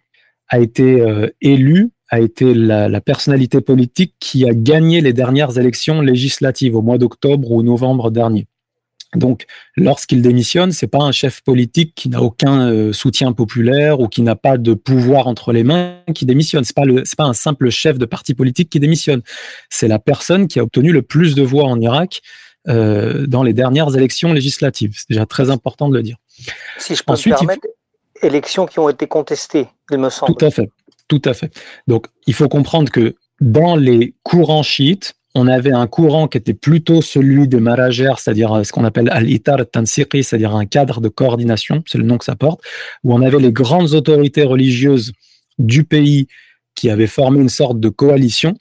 a 0.48 0.58
été 0.58 1.00
euh, 1.00 1.28
élu, 1.40 1.90
a 2.10 2.20
été 2.20 2.52
la, 2.52 3.00
personnalité 3.00 3.60
politique 3.60 4.14
qui 4.20 4.46
a 4.48 4.52
gagné 4.52 5.00
les 5.00 5.14
dernières 5.14 5.58
élections 5.58 6.02
législatives 6.02 6.76
au 6.76 6.82
mois 6.82 6.98
d'octobre 6.98 7.50
ou 7.50 7.62
novembre 7.62 8.10
dernier. 8.10 8.46
Donc, 9.14 9.44
lorsqu'il 9.76 10.22
démissionne, 10.22 10.72
c'est 10.72 10.86
pas 10.86 11.02
un 11.02 11.12
chef 11.12 11.42
politique 11.42 11.94
qui 11.94 12.08
n'a 12.08 12.22
aucun 12.22 12.70
euh, 12.70 12.92
soutien 12.92 13.32
populaire 13.32 14.00
ou 14.00 14.08
qui 14.08 14.22
n'a 14.22 14.36
pas 14.36 14.56
de 14.56 14.72
pouvoir 14.72 15.26
entre 15.26 15.52
les 15.52 15.64
mains 15.64 15.98
qui 16.14 16.24
démissionne. 16.24 16.64
C'est 16.64 16.74
pas 16.74 16.84
le, 16.84 17.02
pas 17.16 17.24
un 17.24 17.34
simple 17.34 17.68
chef 17.68 17.98
de 17.98 18.06
parti 18.06 18.34
politique 18.34 18.70
qui 18.70 18.80
démissionne. 18.80 19.20
C'est 19.68 19.88
la 19.88 19.98
personne 19.98 20.48
qui 20.48 20.58
a 20.60 20.62
obtenu 20.62 20.92
le 20.92 21.02
plus 21.02 21.34
de 21.34 21.42
voix 21.42 21.64
en 21.64 21.78
Irak 21.80 22.22
euh, 22.68 23.26
dans 23.26 23.42
les 23.42 23.52
dernières 23.52 23.94
élections 23.96 24.32
législatives. 24.32 24.94
C'est 24.96 25.10
déjà 25.10 25.26
très 25.26 25.50
important 25.50 25.88
de 25.88 25.96
le 25.96 26.02
dire. 26.02 26.16
Si 26.78 26.94
je 26.94 27.02
peux 27.02 27.12
Ensuite, 27.12 27.34
me 27.34 27.38
permettre, 27.38 27.66
élections 28.22 28.66
qui 28.66 28.78
ont 28.78 28.88
été 28.88 29.06
contestées, 29.06 29.68
il 29.90 29.98
me 29.98 30.08
semble. 30.08 30.34
Tout 30.34 30.44
à 30.44 30.50
fait, 30.50 30.70
tout 31.08 31.22
à 31.26 31.34
fait. 31.34 31.52
Donc, 31.86 32.06
il 32.26 32.34
faut 32.34 32.48
comprendre 32.48 32.90
que 32.90 33.14
dans 33.40 33.76
les 33.76 34.14
courants 34.22 34.62
chiites, 34.62 35.14
on 35.34 35.46
avait 35.46 35.72
un 35.72 35.86
courant 35.86 36.28
qui 36.28 36.38
était 36.38 36.54
plutôt 36.54 37.00
celui 37.00 37.48
des 37.48 37.60
maragères, 37.60 38.18
c'est-à-dire 38.18 38.52
euh, 38.52 38.64
ce 38.64 38.72
qu'on 38.72 38.84
appelle 38.84 39.08
al-itar 39.10 39.58
tansiqi, 39.70 40.22
c'est-à-dire 40.22 40.54
un 40.54 40.66
cadre 40.66 41.00
de 41.00 41.08
coordination, 41.08 41.82
c'est 41.86 41.98
le 41.98 42.04
nom 42.04 42.18
que 42.18 42.24
ça 42.24 42.36
porte, 42.36 42.60
où 43.02 43.14
on 43.14 43.22
avait 43.22 43.38
les 43.38 43.52
grandes 43.52 43.94
autorités 43.94 44.42
religieuses 44.42 45.12
du 45.58 45.84
pays 45.84 46.26
qui 46.74 46.90
avaient 46.90 47.06
formé 47.06 47.40
une 47.40 47.48
sorte 47.48 47.80
de 47.80 47.88
coalition. 47.88 48.56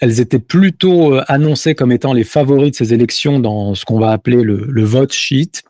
Elles 0.00 0.20
étaient 0.20 0.38
plutôt 0.38 1.14
euh, 1.14 1.24
annoncées 1.26 1.74
comme 1.74 1.90
étant 1.90 2.12
les 2.12 2.24
favoris 2.24 2.70
de 2.70 2.76
ces 2.76 2.94
élections 2.94 3.40
dans 3.40 3.74
ce 3.74 3.84
qu'on 3.84 3.98
va 3.98 4.10
appeler 4.10 4.42
le, 4.42 4.84
vote 4.84 5.12
chiite, 5.12 5.62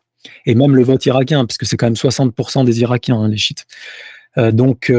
et 0.45 0.53
même 0.53 0.75
le 0.75 0.83
vote 0.83 1.05
irakien, 1.05 1.45
puisque 1.45 1.65
c'est 1.65 1.77
quand 1.77 1.87
même 1.87 1.93
60% 1.93 2.65
des 2.65 2.81
Irakiens, 2.81 3.21
hein, 3.21 3.29
les 3.29 3.37
chiites. 3.37 3.65
Euh, 4.37 4.51
donc, 4.51 4.91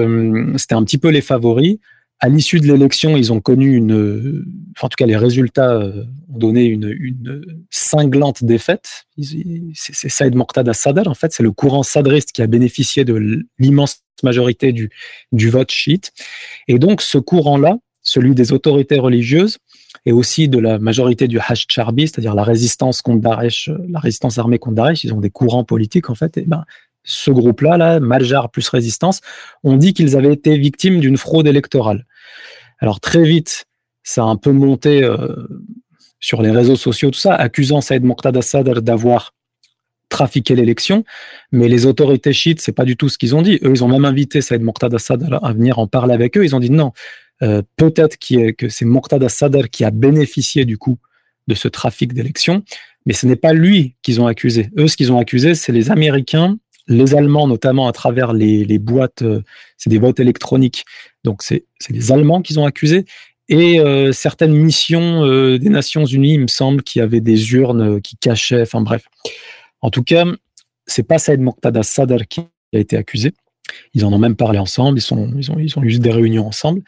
c'était 0.56 0.74
un 0.74 0.82
petit 0.82 0.98
peu 0.98 1.10
les 1.10 1.20
favoris. 1.20 1.78
À 2.20 2.28
l'issue 2.28 2.58
de 2.60 2.66
l'élection, 2.66 3.16
ils 3.16 3.32
ont 3.32 3.40
connu 3.40 3.76
une, 3.76 4.44
en 4.80 4.88
tout 4.88 4.96
cas 4.96 5.06
les 5.06 5.16
résultats 5.16 5.72
euh, 5.72 6.04
ont 6.32 6.38
donné 6.38 6.64
une, 6.64 6.94
une 6.98 7.64
cinglante 7.70 8.42
défaite. 8.42 9.06
C'est 9.74 10.08
Saïd 10.08 10.34
Moqtada 10.34 10.74
Sadr, 10.74 11.08
en 11.08 11.14
fait, 11.14 11.32
c'est 11.32 11.44
le 11.44 11.52
courant 11.52 11.84
sadriste 11.84 12.32
qui 12.32 12.42
a 12.42 12.46
bénéficié 12.46 13.04
de 13.04 13.46
l'immense 13.58 14.02
majorité 14.24 14.72
du, 14.72 14.90
du 15.30 15.48
vote 15.48 15.70
chiite. 15.70 16.12
Et 16.66 16.78
donc 16.78 17.02
ce 17.02 17.18
courant-là, 17.18 17.78
celui 18.02 18.34
des 18.34 18.52
autorités 18.52 18.98
religieuses, 18.98 19.58
et 20.06 20.12
aussi 20.12 20.48
de 20.48 20.58
la 20.58 20.78
majorité 20.78 21.28
du 21.28 21.38
Hajj 21.38 21.66
Charbi, 21.70 22.08
c'est-à-dire 22.08 22.34
la 22.34 22.42
résistance 22.42 23.02
contre 23.02 23.20
Daesh, 23.20 23.70
la 23.88 24.00
résistance 24.00 24.38
armée 24.38 24.58
contre 24.58 24.76
Daesh, 24.76 25.04
ils 25.04 25.12
ont 25.12 25.20
des 25.20 25.30
courants 25.30 25.64
politiques 25.64 26.10
en 26.10 26.14
fait, 26.14 26.36
et 26.36 26.44
ben, 26.46 26.64
ce 27.04 27.30
groupe-là, 27.30 27.76
là, 27.78 28.00
Maljar 28.00 28.50
plus 28.50 28.68
Résistance, 28.68 29.20
ont 29.64 29.76
dit 29.76 29.94
qu'ils 29.94 30.16
avaient 30.16 30.32
été 30.32 30.58
victimes 30.58 31.00
d'une 31.00 31.16
fraude 31.16 31.46
électorale. 31.46 32.06
Alors 32.78 33.00
très 33.00 33.24
vite, 33.24 33.66
ça 34.02 34.22
a 34.22 34.26
un 34.26 34.36
peu 34.36 34.52
monté 34.52 35.02
euh, 35.02 35.34
sur 36.20 36.42
les 36.42 36.50
réseaux 36.50 36.76
sociaux, 36.76 37.10
tout 37.10 37.18
ça, 37.18 37.34
accusant 37.34 37.80
Saïd 37.80 38.04
Moqtada 38.04 38.42
Sadr 38.42 38.82
d'avoir 38.82 39.34
trafiqué 40.08 40.54
l'élection, 40.54 41.04
mais 41.52 41.68
les 41.68 41.84
autorités 41.84 42.32
chiites, 42.32 42.60
c'est 42.60 42.72
pas 42.72 42.84
du 42.84 42.96
tout 42.96 43.08
ce 43.08 43.18
qu'ils 43.18 43.36
ont 43.36 43.42
dit. 43.42 43.58
Eux, 43.62 43.70
ils 43.70 43.84
ont 43.84 43.88
même 43.88 44.04
invité 44.04 44.40
Saïd 44.40 44.62
Muqtada 44.62 44.98
Sadr 44.98 45.38
à 45.44 45.52
venir 45.52 45.78
en 45.78 45.86
parler 45.86 46.14
avec 46.14 46.36
eux. 46.36 46.44
Ils 46.44 46.56
ont 46.56 46.60
dit 46.60 46.70
non, 46.70 46.92
euh, 47.42 47.62
peut-être 47.76 48.16
que 48.18 48.68
c'est 48.68 48.84
Muqtada 48.84 49.28
Sadr 49.28 49.68
qui 49.70 49.84
a 49.84 49.90
bénéficié 49.90 50.64
du 50.64 50.78
coup 50.78 50.98
de 51.46 51.54
ce 51.54 51.68
trafic 51.68 52.12
d'élection, 52.12 52.62
mais 53.06 53.14
ce 53.14 53.26
n'est 53.26 53.36
pas 53.36 53.52
lui 53.52 53.96
qu'ils 54.02 54.20
ont 54.20 54.26
accusé. 54.26 54.70
Eux, 54.78 54.88
ce 54.88 54.96
qu'ils 54.96 55.12
ont 55.12 55.18
accusé, 55.18 55.54
c'est 55.54 55.72
les 55.72 55.90
Américains, 55.90 56.58
les 56.88 57.14
Allemands 57.14 57.46
notamment 57.46 57.86
à 57.86 57.92
travers 57.92 58.32
les, 58.32 58.78
boîtes, 58.78 59.22
euh, 59.22 59.42
c'est 59.76 59.90
des 59.90 59.98
votes 59.98 60.20
électroniques. 60.20 60.84
Donc 61.24 61.42
c'est 61.42 61.64
les 61.90 62.12
Allemands 62.12 62.42
qu'ils 62.42 62.58
ont 62.58 62.66
accusés 62.66 63.04
et 63.48 63.80
euh, 63.80 64.12
certaines 64.12 64.52
missions 64.52 65.24
euh, 65.24 65.58
des 65.58 65.70
Nations 65.70 66.04
Unies, 66.04 66.34
il 66.34 66.40
me 66.40 66.48
semble, 66.48 66.82
qui 66.82 67.00
avaient 67.00 67.20
des 67.20 67.52
urnes 67.52 68.00
qui 68.00 68.16
cachaient. 68.16 68.62
Enfin 68.62 68.80
bref. 68.80 69.04
En 69.80 69.90
tout 69.90 70.02
cas, 70.02 70.24
c'est 70.86 71.02
pas 71.02 71.18
Saïd 71.18 71.40
Moqtada 71.40 71.82
Sadr 71.82 72.26
qui 72.28 72.40
a 72.74 72.78
été 72.78 72.96
accusé. 72.96 73.32
Ils 73.94 74.04
en 74.04 74.12
ont 74.12 74.18
même 74.18 74.36
parlé 74.36 74.58
ensemble. 74.58 74.98
Ils 74.98 75.02
ils 75.38 75.50
ont, 75.50 75.58
ils 75.58 75.78
ont 75.78 75.82
eu 75.82 75.98
des 75.98 76.10
réunions 76.10 76.46
ensemble. 76.46 76.82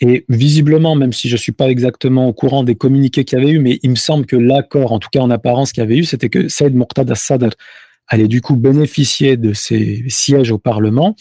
Et 0.00 0.24
visiblement, 0.28 0.96
même 0.96 1.12
si 1.12 1.28
je 1.28 1.36
suis 1.36 1.52
pas 1.52 1.68
exactement 1.68 2.26
au 2.26 2.32
courant 2.32 2.64
des 2.64 2.74
communiqués 2.74 3.24
qu'il 3.24 3.38
y 3.38 3.42
avait 3.42 3.52
eu, 3.52 3.58
mais 3.60 3.78
il 3.82 3.90
me 3.90 3.96
semble 3.96 4.26
que 4.26 4.36
l'accord, 4.36 4.92
en 4.92 4.98
tout 4.98 5.08
cas 5.12 5.20
en 5.20 5.30
apparence, 5.30 5.72
qu'il 5.72 5.82
y 5.82 5.86
avait 5.86 5.98
eu, 5.98 6.04
c'était 6.04 6.28
que 6.28 6.48
Saïd 6.48 6.74
Moqtada 6.74 7.14
Sadr 7.14 7.50
allait 8.12 8.28
du 8.28 8.42
coup 8.42 8.56
bénéficier 8.56 9.36
de 9.36 9.54
ses 9.54 10.04
sièges 10.08 10.52
au 10.52 10.58
Parlement 10.58 11.16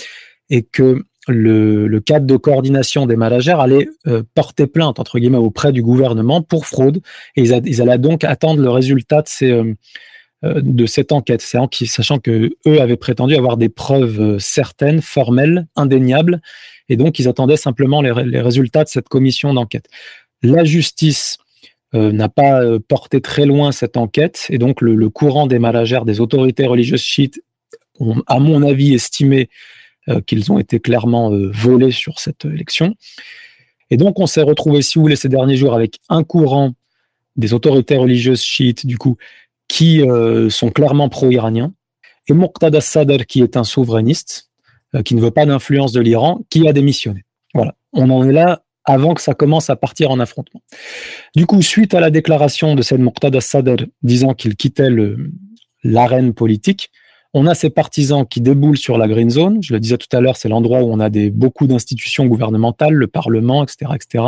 et 0.50 0.62
que 0.62 1.06
le, 1.28 2.00
cadre 2.00 2.26
de 2.26 2.36
coordination 2.36 3.06
des 3.06 3.16
managers 3.16 3.56
allait 3.58 3.88
euh, 4.08 4.24
porter 4.36 4.68
plainte 4.68 5.00
entre 5.00 5.18
guillemets 5.18 5.38
auprès 5.38 5.72
du 5.72 5.82
gouvernement 5.82 6.42
pour 6.42 6.66
fraude 6.66 7.02
et 7.38 7.44
ils, 7.44 7.82
allaient 7.82 7.98
donc 7.98 8.26
attendre 8.26 8.62
le 8.62 8.70
résultat 8.70 9.22
de, 9.22 9.28
ces, 9.28 9.52
euh, 9.52 9.74
euh, 10.44 10.88
cette 10.88 11.14
enquête, 11.14 11.42
sachant 11.42 12.20
que 12.20 12.52
eux 12.68 12.82
avaient 12.82 12.98
prétendu 12.98 13.36
avoir 13.36 13.56
des 13.56 13.70
preuves 13.70 14.38
certaines, 14.40 15.02
formelles, 15.02 15.68
indéniables, 15.78 16.42
et 16.90 16.98
donc 16.98 17.20
ils 17.20 17.30
attendaient 17.30 17.56
simplement 17.56 18.02
les, 18.02 18.42
résultats 18.42 18.84
de 18.84 18.90
cette 18.90 19.08
commission 19.08 19.54
d'enquête. 19.54 19.86
La 20.42 20.66
justice 20.66 21.38
n'a 21.94 22.30
pas 22.30 22.62
porté 22.88 23.20
très 23.20 23.46
loin 23.46 23.72
cette 23.72 23.98
enquête, 23.98 24.46
et 24.50 24.58
donc 24.58 24.82
le, 24.82 25.10
courant 25.10 25.46
des 25.46 25.60
managers, 25.60 26.02
des 26.06 26.22
autorités 26.22 26.66
religieuses 26.66 27.02
chiites, 27.02 27.42
ont, 28.00 28.24
à 28.28 28.40
mon 28.40 28.64
avis, 28.64 28.94
estimé 28.94 29.50
euh, 30.10 30.20
qu'ils 30.20 30.52
ont 30.52 30.58
été 30.58 30.80
clairement 30.80 31.32
euh, 31.32 31.52
volés 31.54 31.92
sur 31.92 32.20
cette 32.20 32.46
élection. 32.46 32.96
Et 33.92 33.98
donc, 33.98 34.20
on 34.20 34.26
s'est 34.26 34.42
retrouvé, 34.42 34.82
si 34.82 34.98
vous 34.98 35.04
voulez, 35.04 35.16
ces 35.16 35.30
derniers 35.30 35.58
jours 35.58 35.76
avec 35.76 36.00
un 36.10 36.24
courant 36.24 36.74
des 37.36 37.54
autorités 37.54 37.98
religieuses 37.98 38.42
chiites, 38.42 38.86
du 38.88 38.98
coup, 38.98 39.18
qui 39.68 40.02
euh, 40.02 40.50
sont 40.50 40.72
clairement 40.72 41.08
pro-iraniens, 41.08 41.72
et 42.28 42.34
Muqtada 42.34 42.82
Sadr, 42.82 43.26
qui 43.28 43.42
est 43.42 43.58
un 43.58 43.64
souverainiste, 43.64 44.50
qui 45.06 45.16
ne 45.16 45.22
veut 45.22 45.32
pas 45.32 45.46
d'influence 45.46 45.92
de 45.92 46.02
l'Iran, 46.02 46.42
qui 46.50 46.68
a 46.68 46.74
démissionné. 46.74 47.24
Voilà, 47.54 47.76
on 47.94 48.10
en 48.10 48.28
est 48.28 48.34
là 48.34 48.64
avant 48.92 49.14
que 49.14 49.22
ça 49.22 49.34
commence 49.34 49.70
à 49.70 49.76
partir 49.76 50.12
en 50.12 50.20
affrontement. 50.20 50.62
Du 51.36 51.46
coup, 51.46 51.62
suite 51.62 51.94
à 51.94 52.00
la 52.00 52.10
déclaration 52.10 52.76
de 52.76 52.82
cette 52.82 53.00
Muqtada 53.00 53.42
Sadr 53.42 53.86
disant 54.04 54.34
qu'il 54.34 54.56
quittait 54.56 54.90
l'arène 55.84 56.34
politique, 56.34 56.92
on 57.34 57.48
a 57.48 57.56
ces 57.56 57.70
partisans 57.70 58.26
qui 58.28 58.42
déboulent 58.42 58.78
sur 58.78 58.98
la 58.98 59.08
Green 59.08 59.30
Zone. 59.30 59.64
Je 59.64 59.74
le 59.74 59.80
disais 59.80 59.98
tout 59.98 60.14
à 60.16 60.20
l'heure, 60.20 60.36
c'est 60.36 60.50
l'endroit 60.50 60.82
où 60.82 60.92
on 60.92 61.00
a 61.00 61.10
beaucoup 61.30 61.66
d'institutions 61.66 62.26
gouvernementales, 62.26 62.94
le 62.94 63.08
Parlement, 63.08 63.64
etc., 63.64 63.92
etc., 63.96 64.26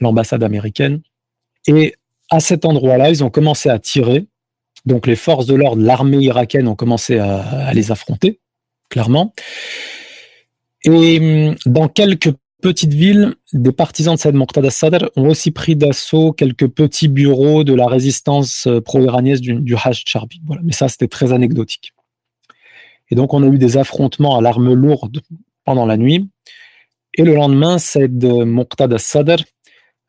l'ambassade 0.00 0.42
américaine. 0.42 1.02
Et 1.66 1.94
à 2.30 2.40
cet 2.40 2.64
endroit-là, 2.64 3.10
ils 3.10 3.22
ont 3.22 3.28
commencé 3.28 3.68
à 3.68 3.78
tirer. 3.78 4.26
Donc 4.86 5.06
les 5.06 5.16
forces 5.16 5.44
de 5.44 5.54
l'ordre, 5.54 5.82
l'armée 5.82 6.18
irakienne 6.18 6.66
ont 6.66 6.74
commencé 6.74 7.18
à, 7.18 7.72
les 7.74 7.92
affronter, 7.92 8.40
clairement. 8.88 9.34
Et 10.84 11.52
dans 11.66 11.88
quelques 11.88 12.32
petites 12.60 12.94
villes, 12.94 13.34
des 13.52 13.72
partisans 13.72 14.14
de 14.14 14.20
Saïd 14.20 14.34
Muqtada 14.34 14.70
Sadr 14.70 15.10
ont 15.16 15.28
aussi 15.28 15.50
pris 15.50 15.76
d'assaut 15.76 16.32
quelques 16.32 16.68
petits 16.68 17.08
bureaux 17.08 17.64
de 17.64 17.74
la 17.74 17.86
résistance 17.86 18.66
euh, 18.66 18.80
pro-iranienne 18.80 19.38
du, 19.38 19.54
du 19.54 19.74
Hajj 19.74 20.04
Charbi. 20.06 20.40
Mais 20.62 20.72
ça, 20.72 20.88
c'était 20.88 21.08
très 21.08 21.32
anecdotique. 21.32 21.92
Et 23.10 23.14
donc, 23.14 23.34
on 23.34 23.42
a 23.42 23.46
eu 23.46 23.58
des 23.58 23.76
affrontements 23.76 24.36
à 24.36 24.40
l'arme 24.40 24.72
lourde 24.72 25.20
pendant 25.64 25.86
la 25.86 25.96
nuit. 25.96 26.28
Et 27.14 27.24
le 27.24 27.34
lendemain, 27.34 27.78
Said 27.78 28.24
Muqtada 28.24 28.98
Sadr 28.98 29.42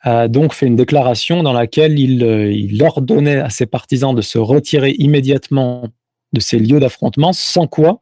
a 0.02 0.28
donc 0.28 0.54
fait 0.54 0.68
une 0.68 0.76
déclaration 0.76 1.44
dans 1.44 1.54
laquelle 1.54 2.00
il, 2.00 2.24
euh, 2.24 2.52
il, 2.52 2.82
ordonnait 2.84 3.40
à 3.40 3.50
ses 3.50 3.66
partisans 3.66 4.16
de 4.16 4.22
se 4.22 4.38
retirer 4.38 4.96
immédiatement 4.98 5.88
de 6.34 6.40
ces 6.40 6.60
lieux 6.60 6.80
d'affrontement, 6.80 7.34
sans 7.34 7.68
quoi 7.68 8.02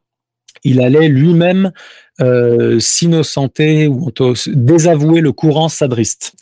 il 0.64 0.82
allait 0.82 1.08
lui-même 1.08 1.72
euh, 2.22 2.80
s'innocenter 2.80 3.88
ou 3.88 4.12
désavouer 4.48 5.22
le 5.22 5.32
courant 5.32 5.70
sadriste. 5.70 6.34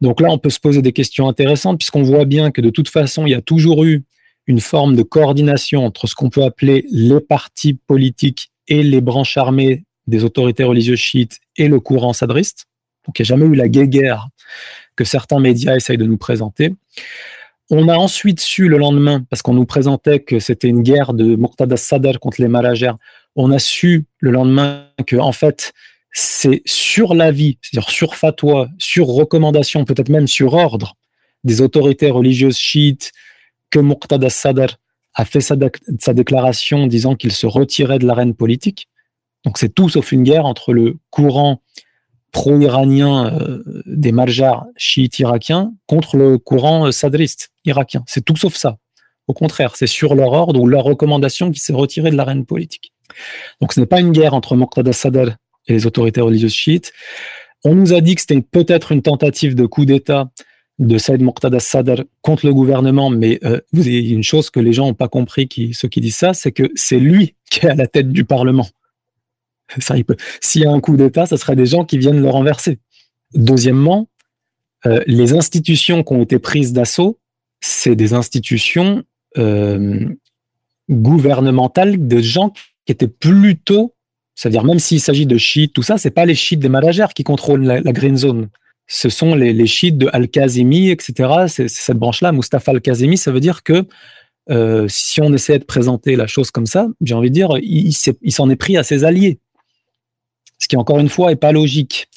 Donc 0.00 0.20
là, 0.20 0.28
on 0.30 0.38
peut 0.38 0.50
se 0.50 0.60
poser 0.60 0.82
des 0.82 0.92
questions 0.92 1.28
intéressantes 1.28 1.78
puisqu'on 1.78 2.02
voit 2.02 2.24
bien 2.24 2.50
que 2.50 2.60
de 2.60 2.70
toute 2.70 2.88
façon, 2.88 3.26
il 3.26 3.30
y 3.30 3.34
a 3.34 3.40
toujours 3.40 3.84
eu 3.84 4.02
une 4.46 4.60
forme 4.60 4.96
de 4.96 5.02
coordination 5.02 5.84
entre 5.84 6.06
ce 6.06 6.14
qu'on 6.14 6.30
peut 6.30 6.42
appeler 6.42 6.84
les 6.90 7.20
partis 7.20 7.74
politiques 7.74 8.50
et 8.68 8.82
les 8.82 9.00
branches 9.00 9.36
armées 9.36 9.84
des 10.06 10.24
autorités 10.24 10.64
religieuses 10.64 10.98
chiites 10.98 11.38
et 11.56 11.68
le 11.68 11.80
courant 11.80 12.12
sadriste. 12.12 12.66
Donc 13.06 13.18
il 13.18 13.22
n'y 13.22 13.26
a 13.26 13.28
jamais 13.28 13.46
eu 13.46 13.54
la 13.54 13.68
guéguerre 13.68 14.28
que 14.96 15.04
certains 15.04 15.40
médias 15.40 15.76
essayent 15.76 15.98
de 15.98 16.06
nous 16.06 16.18
présenter. 16.18 16.74
On 17.70 17.88
a 17.88 17.96
ensuite 17.96 18.40
su 18.40 18.68
le 18.68 18.76
lendemain, 18.76 19.24
parce 19.30 19.40
qu'on 19.40 19.54
nous 19.54 19.64
présentait 19.64 20.20
que 20.20 20.38
c'était 20.38 20.68
une 20.68 20.82
guerre 20.82 21.14
de 21.14 21.36
Muqtada 21.36 21.76
Sadr 21.76 22.18
contre 22.20 22.42
les 22.42 22.48
Malagères, 22.48 22.98
on 23.36 23.50
a 23.50 23.58
su 23.58 24.04
le 24.18 24.30
lendemain 24.30 24.88
que 25.06 25.16
en 25.16 25.32
fait 25.32 25.72
c'est 26.12 26.62
sur 26.64 27.14
l'avis, 27.14 27.58
c'est-à-dire 27.60 27.90
sur 27.90 28.14
fatwa, 28.14 28.68
sur 28.78 29.08
recommandation, 29.08 29.84
peut-être 29.84 30.08
même 30.08 30.28
sur 30.28 30.54
ordre 30.54 30.94
des 31.42 31.60
autorités 31.60 32.08
religieuses 32.10 32.56
chiites, 32.56 33.12
que 33.70 33.80
Muqtada 33.80 34.30
Sadr 34.30 34.76
a 35.14 35.24
fait 35.24 35.40
sa, 35.40 35.56
déclaration 36.14 36.86
disant 36.86 37.16
qu'il 37.16 37.32
se 37.32 37.46
retirait 37.46 37.98
de 37.98 38.06
l'arène 38.06 38.34
politique. 38.34 38.88
Donc 39.44 39.58
c'est 39.58 39.74
tout 39.74 39.88
sauf 39.88 40.12
une 40.12 40.22
guerre 40.22 40.46
entre 40.46 40.72
le 40.72 40.96
courant 41.10 41.60
pro-iranien 42.30 43.32
euh, 43.32 43.62
des 43.86 44.12
marjars 44.12 44.66
chiites 44.76 45.18
irakiens 45.18 45.72
contre 45.86 46.16
le 46.16 46.38
courant 46.38 46.86
euh, 46.86 46.92
sadriste 46.92 47.50
irakien. 47.64 48.04
C'est 48.06 48.24
tout 48.24 48.36
sauf 48.36 48.54
ça. 48.54 48.78
Au 49.26 49.32
contraire, 49.32 49.74
c'est 49.74 49.86
sur 49.88 50.14
leur 50.14 50.32
ordre 50.32 50.60
ou 50.60 50.66
leur 50.68 50.84
recommandation 50.84 51.50
qu'il 51.50 51.60
s'est 51.60 51.72
retiré 51.72 52.10
de 52.10 52.16
l'arène 52.16 52.44
politique. 52.44 52.93
Donc 53.60 53.72
ce 53.72 53.80
n'est 53.80 53.86
pas 53.86 54.00
une 54.00 54.12
guerre 54.12 54.34
entre 54.34 54.56
Muqtada 54.56 54.92
Sadr 54.92 55.36
et 55.66 55.72
les 55.72 55.86
autorités 55.86 56.20
religieuses 56.20 56.54
chiites. 56.54 56.92
On 57.64 57.74
nous 57.74 57.94
a 57.94 58.00
dit 58.00 58.14
que 58.14 58.20
c'était 58.20 58.40
peut-être 58.40 58.92
une 58.92 59.02
tentative 59.02 59.54
de 59.54 59.66
coup 59.66 59.84
d'État 59.84 60.30
de 60.78 60.98
Saïd 60.98 61.22
Muqtada 61.22 61.60
Sadr 61.60 62.02
contre 62.20 62.46
le 62.46 62.54
gouvernement, 62.54 63.10
mais 63.10 63.38
euh, 63.44 63.60
vous 63.72 63.86
une 63.86 64.22
chose 64.22 64.50
que 64.50 64.60
les 64.60 64.72
gens 64.72 64.86
n'ont 64.86 64.94
pas 64.94 65.08
compris, 65.08 65.48
ceux 65.72 65.88
qui 65.88 66.00
disent 66.00 66.16
ça, 66.16 66.34
c'est 66.34 66.52
que 66.52 66.70
c'est 66.74 66.98
lui 66.98 67.36
qui 67.50 67.64
est 67.64 67.70
à 67.70 67.74
la 67.74 67.86
tête 67.86 68.10
du 68.10 68.24
Parlement. 68.24 68.66
S'il 70.40 70.62
y 70.62 70.66
a 70.66 70.70
un 70.70 70.80
coup 70.80 70.96
d'État, 70.96 71.26
ce 71.26 71.36
serait 71.36 71.56
des 71.56 71.66
gens 71.66 71.84
qui 71.84 71.98
viennent 71.98 72.20
le 72.20 72.28
renverser. 72.28 72.78
Deuxièmement, 73.34 74.08
euh, 74.86 75.02
les 75.06 75.32
institutions 75.32 76.02
qui 76.02 76.12
ont 76.12 76.22
été 76.22 76.38
prises 76.38 76.72
d'assaut, 76.72 77.18
c'est 77.60 77.96
des 77.96 78.12
institutions 78.12 79.04
euh, 79.38 80.06
gouvernementales 80.90 82.06
de 82.06 82.18
gens 82.18 82.52
qui 82.86 82.92
étaient 82.92 83.08
plutôt, 83.08 83.94
c'est-à-dire 84.34 84.64
même 84.64 84.78
s'il 84.78 85.00
s'agit 85.00 85.26
de 85.26 85.38
chiites, 85.38 85.72
tout 85.72 85.82
ça, 85.82 85.98
c'est 85.98 86.10
pas 86.10 86.26
les 86.26 86.34
chiites 86.34 86.60
des 86.60 86.68
managers 86.68 87.06
qui 87.14 87.24
contrôlent 87.24 87.64
la 87.64 87.92
green 87.92 88.16
zone 88.16 88.48
ce 88.86 89.08
sont 89.08 89.34
les, 89.34 89.66
chiites 89.66 89.98
de 89.98 90.08
Al-Kazimi, 90.12 90.90
etc. 90.90 91.46
C'est 91.48 91.68
cette 91.68 91.96
branche-là, 91.96 92.32
Mustafa 92.32 92.72
Al-Kazimi, 92.72 93.16
ça 93.16 93.32
veut 93.32 93.40
dire 93.40 93.62
que 93.62 93.84
euh, 94.50 94.86
si 94.88 95.22
on 95.22 95.32
essaie 95.32 95.58
de 95.58 95.64
présenter 95.64 96.16
la 96.16 96.26
chose 96.26 96.50
comme 96.50 96.66
ça, 96.66 96.88
j'ai 97.00 97.14
envie 97.14 97.30
de 97.30 97.34
dire, 97.34 97.50
il, 97.62 97.92
s'en 97.94 98.50
est 98.50 98.56
pris 98.56 98.76
à 98.76 98.82
ses 98.82 99.04
alliés. 99.04 99.38
Ce 100.58 100.68
qui, 100.68 100.76
encore 100.76 100.98
une 100.98 101.08
fois, 101.08 101.32
est 101.32 101.36
pas 101.36 101.52
logique. 101.52 102.08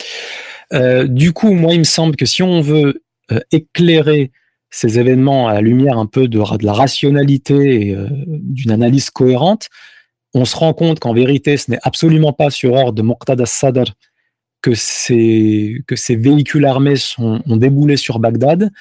Euh, 0.74 1.08
du 1.08 1.32
coup, 1.32 1.54
moi, 1.54 1.74
il 1.74 1.80
me 1.80 1.86
semble 1.86 2.16
que 2.16 2.26
si 2.26 2.44
on 2.44 2.60
veut 2.60 3.02
euh, 3.32 3.40
éclairer 3.52 4.32
ces 4.70 5.00
événements 5.00 5.48
à 5.48 5.54
la 5.54 5.62
lumière 5.62 5.98
un 5.98 6.06
peu 6.06 6.28
de, 6.28 6.40
la 6.62 6.74
rationalité 6.74 7.90
et 7.90 7.98
d'une 8.28 8.72
analyse 8.72 9.10
cohérente, 9.10 9.70
on 10.38 10.46
se 10.46 10.56
rend 10.56 10.74
compte 10.74 11.00
qu'en 11.00 11.14
vérité, 11.14 11.58
ce 11.58 11.72
n'est 11.72 11.80
absolument 11.84 12.34
pas 12.34 12.50
sur 12.50 12.74
ordre 12.74 12.94
de 12.94 13.02
Muqtada 13.02 13.46
Sadr 13.46 13.94
que 14.62 14.74
ces, 14.74 15.84
véhicules 16.10 16.66
armés 16.66 16.96
ont 17.18 17.58
déboulé 17.58 17.96
sur 17.96 18.20
Bagdad, 18.20 18.72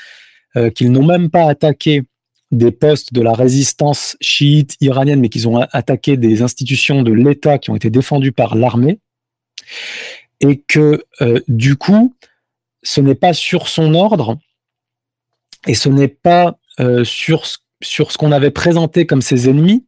euh, 0.56 0.70
qu'ils 0.70 0.90
n'ont 0.90 1.04
même 1.04 1.30
pas 1.30 1.48
attaqué 1.48 2.02
des 2.50 2.70
postes 2.70 3.12
de 3.12 3.20
la 3.20 3.32
résistance 3.32 4.16
chiite 4.20 4.76
iranienne, 4.80 5.20
mais 5.20 5.28
qu'ils 5.28 5.48
ont 5.48 5.58
attaqué 5.58 6.16
des 6.16 6.42
institutions 6.42 7.02
de 7.02 7.12
l'État 7.12 7.58
qui 7.58 7.70
ont 7.70 7.76
été 7.76 7.90
défendues 7.90 8.32
par 8.32 8.54
l'armée, 8.54 8.98
et 10.40 10.58
que 10.60 11.04
euh, 11.20 11.40
du 11.48 11.76
coup, 11.76 12.14
ce 12.82 13.00
n'est 13.00 13.14
pas 13.14 13.32
sur 13.32 13.68
son 13.68 13.94
ordre, 13.94 14.38
et 15.66 15.74
ce 15.74 15.88
n'est 15.88 16.08
pas 16.08 16.56
euh, 16.80 17.04
sur 17.04 17.46
ce 17.46 18.18
qu'on 18.18 18.32
avait 18.32 18.50
présenté 18.50 19.06
comme 19.06 19.22
ses 19.22 19.48
ennemis, 19.48 19.84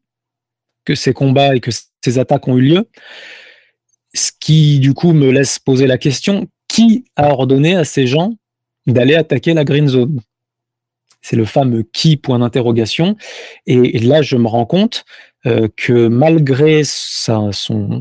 que 0.88 0.94
ces 0.94 1.12
combats 1.12 1.54
et 1.54 1.60
que 1.60 1.70
ces 2.02 2.18
attaques 2.18 2.48
ont 2.48 2.56
eu 2.56 2.62
lieu. 2.62 2.88
Ce 4.14 4.30
qui, 4.40 4.78
du 4.78 4.94
coup, 4.94 5.12
me 5.12 5.30
laisse 5.30 5.58
poser 5.58 5.86
la 5.86 5.98
question, 5.98 6.46
qui 6.66 7.04
a 7.14 7.28
ordonné 7.28 7.74
à 7.74 7.84
ces 7.84 8.06
gens 8.06 8.32
d'aller 8.86 9.14
attaquer 9.14 9.52
la 9.52 9.64
Green 9.64 9.86
Zone? 9.86 10.20
C'est 11.20 11.36
le 11.36 11.44
fameux 11.44 11.82
qui, 11.92 12.16
point 12.16 12.38
d'interrogation. 12.38 13.16
Et, 13.66 13.98
là, 13.98 14.22
je 14.22 14.36
me 14.36 14.46
rends 14.46 14.64
compte 14.64 15.04
euh, 15.44 15.68
que 15.76 16.08
malgré 16.08 16.84
son, 16.84 17.52
son, 17.52 18.00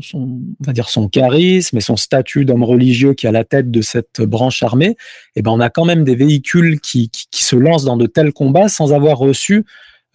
va 0.60 0.72
dire 0.72 0.88
son 0.88 1.08
charisme 1.08 1.76
et 1.76 1.82
son 1.82 1.96
statut 1.96 2.46
d'homme 2.46 2.64
religieux 2.64 3.12
qui 3.12 3.26
est 3.26 3.28
à 3.28 3.32
la 3.32 3.44
tête 3.44 3.70
de 3.70 3.82
cette 3.82 4.22
branche 4.22 4.62
armée, 4.62 4.96
eh 5.36 5.42
ben, 5.42 5.50
on 5.50 5.60
a 5.60 5.68
quand 5.68 5.84
même 5.84 6.04
des 6.04 6.14
véhicules 6.14 6.80
qui 6.80 7.10
se 7.32 7.56
lancent 7.56 7.84
dans 7.84 7.98
de 7.98 8.06
tels 8.06 8.32
combats 8.32 8.68
sans 8.68 8.94
avoir 8.94 9.18
reçu 9.18 9.66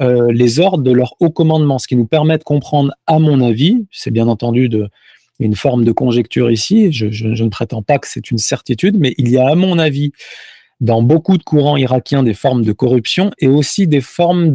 euh, 0.01 0.31
les 0.31 0.59
ordres 0.59 0.83
de 0.83 0.91
leur 0.91 1.15
haut 1.19 1.29
commandement, 1.29 1.77
ce 1.77 1.87
qui 1.87 1.95
nous 1.95 2.07
permet 2.07 2.37
de 2.37 2.43
comprendre, 2.43 2.93
à 3.05 3.19
mon 3.19 3.41
avis, 3.41 3.85
c'est 3.91 4.11
bien 4.11 4.27
entendu 4.27 4.69
une 5.39 5.55
forme 5.55 5.83
de 5.83 5.91
conjecture 5.91 6.49
ici, 6.49 6.91
je, 6.91 7.05
ne 7.27 7.49
prétends 7.49 7.83
pas 7.83 7.99
que 7.99 8.07
c'est 8.07 8.31
une 8.31 8.39
certitude, 8.39 8.97
mais 8.97 9.13
il 9.17 9.29
y 9.29 9.37
a, 9.37 9.47
à 9.47 9.55
mon 9.55 9.77
avis, 9.77 10.11
dans 10.81 11.03
beaucoup 11.03 11.37
de 11.37 11.43
courants 11.43 11.77
irakiens, 11.77 12.23
des 12.23 12.33
formes 12.33 12.63
de 12.63 12.71
corruption 12.71 13.31
et 13.39 13.47
aussi 13.47 13.87
des 13.87 14.01
formes 14.01 14.51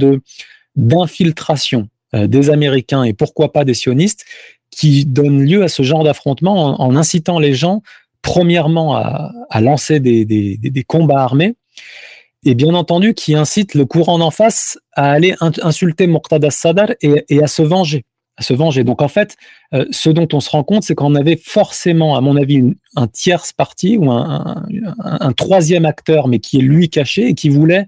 d'infiltration 0.77 1.89
euh, 2.15 2.27
des 2.27 2.51
Américains 2.51 3.05
et 3.05 3.13
pourquoi 3.13 3.53
pas 3.53 3.65
des 3.65 3.75
sionistes 3.75 4.25
qui 4.71 5.05
donnent 5.05 5.45
lieu 5.45 5.63
à 5.63 5.69
ce 5.69 5.83
genre 5.83 6.05
d'affrontement 6.05 6.81
en, 6.81 6.97
incitant 6.97 7.39
les 7.39 7.55
gens, 7.55 7.83
premièrement, 8.23 8.97
à, 8.97 9.61
lancer 9.61 10.01
des 10.01 10.85
combats 10.87 11.23
armés 11.23 11.55
et 12.45 12.55
bien 12.55 12.75
entendu 12.75 13.15
qui 13.15 13.35
incite 13.35 13.75
le 13.75 13.85
courant 13.85 14.19
d'en 14.19 14.31
face 14.31 14.79
à 14.93 15.11
aller 15.11 15.35
insulter 15.41 16.07
Muqtada 16.07 16.51
Sadar 16.51 16.89
et, 17.01 17.43
à 17.43 17.47
se 17.47 17.63
venger. 17.63 18.05
À 18.37 18.43
se 18.43 18.55
venger. 18.55 18.85
Donc 18.85 19.03
en 19.03 19.09
fait, 19.09 19.37
euh, 19.75 19.87
ce 19.91 20.11
dont 20.11 20.29
on 20.33 20.41
se 20.41 20.51
rend 20.51 20.63
compte, 20.63 20.85
c'est 20.85 20.95
qu'on 20.95 21.17
avait 21.17 21.37
forcément, 21.37 22.17
à 22.17 22.21
mon 22.21 22.37
avis, 22.37 22.63
un 22.95 23.09
tierce 23.09 23.53
parti 23.53 23.97
ou 23.97 24.11
un, 24.13 25.33
troisième 25.37 25.85
acteur, 25.85 26.29
mais 26.29 26.39
qui 26.39 26.59
est 26.59 26.63
lui 26.63 26.89
caché 26.89 27.29
et 27.29 27.35
qui 27.35 27.49
voulait 27.49 27.87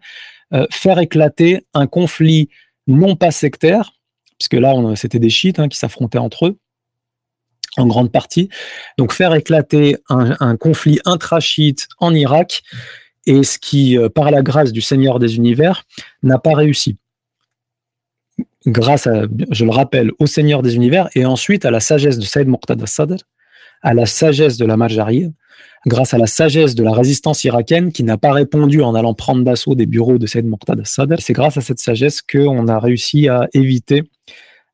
euh, 0.52 0.66
faire 0.70 0.98
éclater 0.98 1.64
un 1.74 1.86
conflit 1.86 2.48
non 2.88 3.14
pas 3.14 3.30
sectaire, 3.30 3.92
puisque 4.38 4.54
là, 4.54 4.74
c'était 4.96 5.20
des 5.20 5.30
chiites 5.30 5.60
hein, 5.60 5.68
qui 5.68 5.78
s'affrontaient 5.78 6.18
entre 6.18 6.46
eux, 6.46 6.58
en 7.76 7.86
grande 7.86 8.10
partie. 8.10 8.48
Donc 8.98 9.12
faire 9.12 9.32
éclater 9.34 9.98
un, 10.08 10.36
un 10.40 10.56
conflit 10.56 10.98
intra-chiite 11.04 11.86
en 11.98 12.12
Irak 12.12 12.64
et 13.26 13.42
ce 13.42 13.58
qui, 13.58 13.98
euh, 13.98 14.08
par 14.08 14.30
la 14.30 14.42
grâce 14.42 14.72
du 14.72 14.80
Seigneur 14.80 15.18
des 15.18 15.36
univers, 15.36 15.84
n'a 16.22 16.38
pas 16.38 16.54
réussi. 16.54 16.96
Grâce, 18.66 19.06
à, 19.06 19.22
je 19.50 19.64
le 19.64 19.70
rappelle, 19.70 20.10
au 20.18 20.26
Seigneur 20.26 20.62
des 20.62 20.74
univers 20.76 21.08
et 21.14 21.24
ensuite 21.24 21.64
à 21.64 21.70
la 21.70 21.80
sagesse 21.80 22.18
de 22.18 22.24
Saïd 22.24 22.48
Muqtada 22.48 22.86
Sadr, 22.86 23.16
à 23.82 23.94
la 23.94 24.06
sagesse 24.06 24.56
de 24.58 24.66
la 24.66 24.76
Marjaria, 24.76 25.28
grâce 25.86 26.12
à 26.12 26.18
la 26.18 26.26
sagesse 26.26 26.74
de 26.74 26.82
la 26.82 26.92
résistance 26.92 27.44
irakienne 27.44 27.90
qui 27.92 28.04
n'a 28.04 28.18
pas 28.18 28.32
répondu 28.32 28.82
en 28.82 28.94
allant 28.94 29.14
prendre 29.14 29.42
d'assaut 29.44 29.74
des 29.74 29.86
bureaux 29.86 30.18
de 30.18 30.26
Saïd 30.26 30.46
Muqtada 30.46 30.84
Sadr. 30.84 31.16
C'est 31.20 31.32
grâce 31.32 31.56
à 31.56 31.62
cette 31.62 31.78
sagesse 31.78 32.20
qu'on 32.20 32.68
a 32.68 32.78
réussi 32.78 33.28
à 33.28 33.48
éviter 33.54 34.04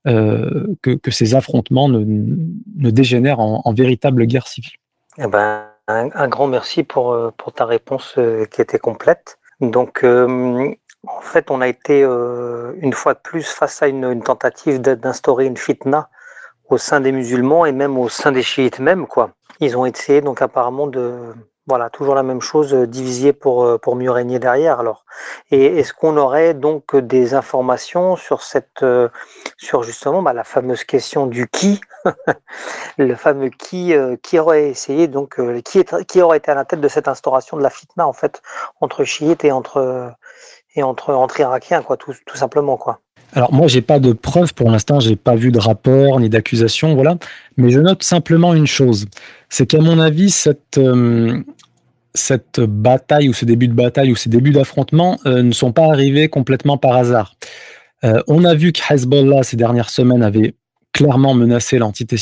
euh, 0.07 0.67
que, 0.83 1.11
ces 1.11 1.35
affrontements 1.35 1.89
ne, 1.89 2.91
dégénèrent 2.91 3.41
en, 3.41 3.63
en 3.65 3.73
véritable 3.73 4.27
guerre 4.27 4.47
civile. 4.47 4.73
Eh 5.19 5.27
ben, 5.27 5.65
un, 5.89 6.29
grand 6.29 6.47
merci 6.47 6.83
pour, 6.83 7.13
euh, 7.13 7.31
pour 7.37 7.53
ta 7.53 7.65
réponse 7.65 8.15
euh, 8.19 8.45
qui 8.47 8.61
était 8.61 8.79
complète. 8.79 9.39
Donc, 9.61 10.05
euh, 10.05 10.75
en 11.07 11.21
fait, 11.21 11.51
on 11.51 11.61
a 11.61 11.69
été 11.69 12.01
une 12.03 12.93
fois 12.93 13.15
de 13.15 13.21
plus 13.21 13.47
face 13.47 13.81
à 13.83 13.87
une, 13.87 14.23
tentative 14.23 14.81
d'instaurer 14.81 15.47
une 15.47 15.57
fitna 15.57 16.11
au 16.69 16.79
sein 16.79 17.01
des 17.01 17.13
musulmans 17.13 17.65
et 17.65 17.73
même 17.73 17.97
au 17.97 18.09
sein 18.09 18.33
des 18.33 18.43
chiites 18.43 18.81
même, 18.81 19.07
quoi. 19.07 19.31
Ils 19.61 19.79
ont 19.79 19.87
essayé 19.87 20.21
donc 20.21 20.43
apparemment 20.43 20.89
de, 20.89 21.33
voilà, 21.67 21.91
toujours 21.91 22.15
la 22.15 22.23
même 22.23 22.41
chose, 22.41 22.73
euh, 22.73 22.87
diviser 22.87 23.33
pour, 23.33 23.65
euh, 23.65 23.79
pour 23.79 23.97
mieux 23.97 24.11
régner 24.11 24.39
derrière. 24.39 24.79
Alors, 24.79 25.05
et 25.51 25.79
est-ce 25.79 25.93
qu'on 25.93 26.17
aurait 26.17 26.55
donc 26.55 26.95
des 26.95 27.35
informations 27.35 28.17
sur 28.17 28.43
cette, 28.43 28.83
euh, 28.83 29.09
sur 29.57 29.83
justement 29.83 30.23
bah, 30.23 30.33
la 30.33 30.45
fameuse 30.45 30.85
question 30.85 31.27
du 31.27 31.49
qui, 31.49 31.81
le 32.99 33.15
fameux 33.17 33.51
qui, 33.51 33.95
qui 34.23 34.39
aurait 34.39 34.69
essayé 34.69 35.09
donc, 35.09 35.41
qui, 35.65 35.81
est, 35.81 36.05
qui 36.07 36.23
aurait 36.23 36.39
été 36.39 36.51
à 36.51 36.55
la 36.55 36.65
tête 36.65 36.81
de 36.81 36.89
cette 36.89 37.09
instauration 37.09 37.57
de 37.57 37.63
la 37.63 37.71
fitna 37.71 38.07
en 38.07 38.13
fait 38.13 38.43
entre 38.81 39.05
chiites 39.05 39.45
et 39.45 39.51
entre 39.51 40.15
et 40.77 40.83
entre 40.83 41.15
entre 41.15 41.41
irakiens 41.41 41.83
quoi, 41.83 41.97
tout, 41.97 42.15
tout 42.27 42.37
simplement 42.37 42.77
quoi. 42.77 43.01
Alors 43.33 43.53
moi, 43.53 43.67
j'ai 43.67 43.83
pas 43.83 43.99
de 43.99 44.13
preuves 44.13 44.55
pour 44.55 44.71
l'instant, 44.71 45.01
j'ai 45.01 45.17
pas 45.17 45.35
vu 45.35 45.51
de 45.51 45.59
rapport 45.59 46.21
ni 46.21 46.29
d'accusation, 46.29 46.95
voilà. 46.95 47.17
Mais 47.57 47.71
je 47.71 47.81
note 47.81 48.03
simplement 48.03 48.55
une 48.55 48.67
chose, 48.67 49.07
c'est 49.49 49.67
qu'à 49.67 49.81
mon 49.81 49.99
avis, 49.99 50.31
cette 50.31 50.79
cette 52.17 52.61
bataille 52.61 53.29
ou 53.29 53.33
ce 53.33 53.45
début 53.45 53.69
de 53.69 53.75
bataille 53.75 54.11
ou 54.11 54.17
ces 54.17 54.31
débuts 54.31 54.51
d'affrontement 54.51 55.19
euh, 55.27 55.43
ne 55.43 55.53
sont 55.53 55.73
pas 55.73 55.87
arrivés 55.87 56.29
complètement 56.29 56.79
par 56.79 56.97
hasard. 56.97 57.37
Euh, 58.05 58.23
on 58.27 58.45
a 58.45 58.55
vu 58.55 58.73
que 58.73 58.81
Hezbollah 58.91 59.43
ces 59.43 59.57
dernières 59.57 59.91
semaines 59.91 60.23
avait 60.23 60.55
clairement 60.93 61.35
menacé 61.35 61.79
l'entité 61.79 62.17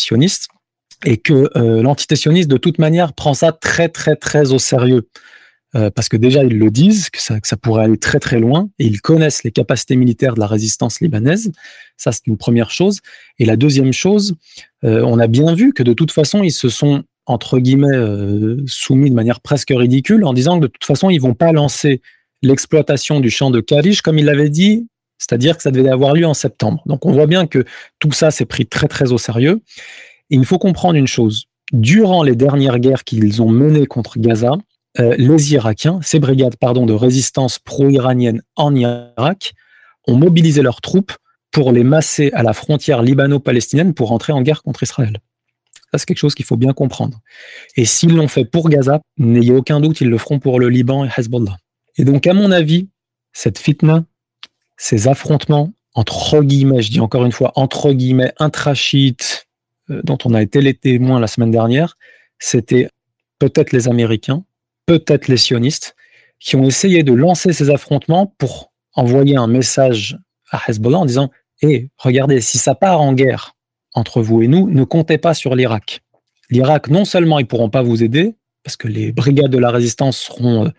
et 1.05 1.17
que 1.17 1.51
euh, 1.57 1.83
de 1.83 2.57
toute 2.57 2.79
manière 2.79 3.13
prend 3.13 3.35
ça 3.35 3.53
très 3.53 3.89
très 3.89 4.17
très 4.17 4.53
au 4.53 4.59
sérieux. 4.59 5.09
parce 5.97 6.09
que 6.09 6.17
déjà 6.17 6.45
ils 6.45 6.59
le 6.59 6.71
disent, 6.71 7.09
ça, 7.17 7.41
que 7.41 7.49
ça, 7.49 7.57
pourrait 7.57 7.85
aller 7.85 7.99
très 7.99 8.21
très 8.21 8.39
loin, 8.39 8.69
et 8.79 8.87
ils 8.87 9.01
connaissent 9.01 9.43
les 9.43 9.51
capacités 9.51 9.97
militaires 9.97 10.35
de 10.35 10.41
la 10.41 10.47
résistance 10.47 11.01
libanaise. 11.01 11.51
Ça, 11.97 12.13
c'est 12.13 12.29
une 12.29 12.37
première 12.37 12.71
chose. 12.71 13.01
Et 13.41 13.45
la 13.45 13.57
deuxième 13.57 13.93
chose, 13.93 14.37
on 14.83 15.19
a 15.19 15.27
bien 15.27 15.53
vu 15.55 15.73
que 15.73 15.83
de 15.83 15.93
toute 15.93 16.13
façon, 16.13 16.45
ils 16.45 16.53
se 16.53 16.69
sont 16.69 17.03
entre 17.27 17.59
guillemets, 17.59 17.97
euh, 17.97 18.63
soumis 18.67 19.11
de 19.11 19.15
manière 19.15 19.41
presque 19.41 19.71
ridicule 19.71 20.25
en 20.25 20.33
disant 20.33 20.59
que 20.59 20.63
de 20.63 20.67
toute 20.67 20.85
façon, 20.85 21.11
ils 21.11 21.21
vont 21.21 21.35
pas 21.35 21.53
lancer 21.53 22.03
l'exploitation 22.43 23.21
du 23.21 23.31
champ 23.31 23.51
de 23.51 23.61
Karish 23.61 24.03
comme 24.03 24.19
il 24.19 24.27
l'avait 24.27 24.51
dit, 24.51 24.87
c'est-à-dire 25.19 25.57
que 25.57 25.63
ça 25.63 25.71
devait 25.71 25.91
avoir 25.91 26.15
lieu 26.15 26.27
en 26.27 26.35
septembre. 26.35 26.83
Donc 26.87 27.07
on 27.07 27.13
voit 27.13 27.27
bien 27.27 27.47
que 27.47 27.65
tout 27.99 28.13
ça 28.13 28.31
s'est 28.31 28.45
pris 28.45 28.67
très 28.67 28.89
très 28.89 29.13
au 29.13 29.19
sérieux. 29.19 29.63
Et 30.31 30.37
il 30.37 30.45
faut 30.45 30.59
comprendre 30.59 30.97
une 30.97 31.07
chose. 31.07 31.45
Durant 31.73 32.23
les 32.23 32.37
dernières 32.37 32.79
guerres 32.79 33.05
qu'ils 33.05 33.41
ont 33.41 33.49
menées 33.49 33.87
contre 33.87 34.19
Gaza, 34.19 34.57
euh, 35.01 35.15
les 35.17 35.55
Irakiens, 35.55 36.01
ces 36.03 36.19
brigades 36.19 36.57
pardon, 36.57 36.87
de 36.87 36.93
résistance 36.93 37.59
pro-iranienne 37.59 38.43
en 38.57 38.75
Irak, 38.75 39.55
ont 40.07 40.17
mobilisé 40.17 40.61
leurs 40.61 40.83
troupes 40.83 41.13
pour 41.51 41.73
les 41.73 41.85
masser 41.85 42.31
à 42.35 42.43
la 42.43 42.53
frontière 42.53 43.03
libano-palestinienne 43.03 43.95
pour 43.95 44.13
entrer 44.13 44.33
en 44.33 44.43
guerre 44.43 44.63
contre 44.63 44.83
Israël 44.83 45.21
c'est 45.99 46.07
quelque 46.07 46.19
chose 46.19 46.35
qu'il 46.35 46.45
faut 46.45 46.57
bien 46.57 46.73
comprendre. 46.73 47.21
Et 47.77 47.85
s'ils 47.85 48.15
l'ont 48.15 48.29
fait 48.29 48.45
pour 48.45 48.69
Gaza, 48.69 49.01
n'ayez 49.19 49.53
aucun 49.53 49.81
doute, 49.81 50.01
ils 50.01 50.09
le 50.09 50.19
feront 50.19 50.39
pour 50.39 50.61
le 50.61 50.69
Liban 50.69 51.05
et 51.05 51.09
Hezbollah. 51.17 51.57
Et 51.97 52.05
donc, 52.05 52.27
à 52.27 52.35
mon 52.35 52.51
avis, 52.51 52.89
cette 53.33 53.59
fitna, 53.59 54.05
ces 54.77 55.09
affrontements 55.09 55.73
entre 55.95 56.43
guillemets, 56.43 56.83
je 56.83 56.91
dis 56.91 57.01
encore 57.01 57.25
une 57.25 57.33
fois, 57.33 57.53
entre 57.55 57.93
guillemets, 57.93 58.33
intrachites, 58.39 59.47
euh, 59.91 60.01
dont 60.03 60.19
on 60.25 60.35
a 60.35 60.43
été 60.43 60.61
les 60.61 60.75
témoins 60.75 61.21
la 61.21 61.29
semaine 61.29 61.53
dernière, 61.53 61.97
c'était 62.39 62.89
peut-être 63.39 63.73
les 63.73 63.89
Américains, 63.89 64.45
peut-être 64.87 65.29
les 65.29 65.37
sionistes, 65.37 65.95
qui 66.41 66.57
ont 66.57 66.65
essayé 66.65 67.05
de 67.05 67.13
lancer 67.13 67.53
ces 67.53 67.71
affrontements 67.71 68.35
pour 68.39 68.73
envoyer 68.95 69.37
un 69.37 69.47
message 69.47 70.19
à 70.51 70.61
Hezbollah 70.69 70.99
en 70.99 71.07
disant 71.07 71.31
Hé, 71.63 71.91
regardez, 71.97 72.41
si 72.41 72.59
ça 72.59 72.75
part 72.75 73.01
en 73.01 73.13
guerre, 73.13 73.55
entre 73.95 74.23
vous 74.23 74.43
et 74.43 74.49
nous, 74.49 74.69
ne 74.69 74.85
comptez 74.85 75.19
pas 75.19 75.35
sur 75.35 75.55
l'Irak. 75.55 76.03
L'Irak, 76.51 76.89
non 76.89 77.05
seulement 77.05 77.39
ils 77.39 77.47
pourront 77.47 77.71
pas 77.71 77.83
vous 77.83 78.03
aider, 78.03 78.37
parce 78.63 78.77
que 78.77 78.89
les 78.89 79.13
brigades 79.13 79.51
de 79.51 79.59
la 79.59 79.71
résistance 79.71 80.19
seront 80.19 80.67
euh, 80.67 80.71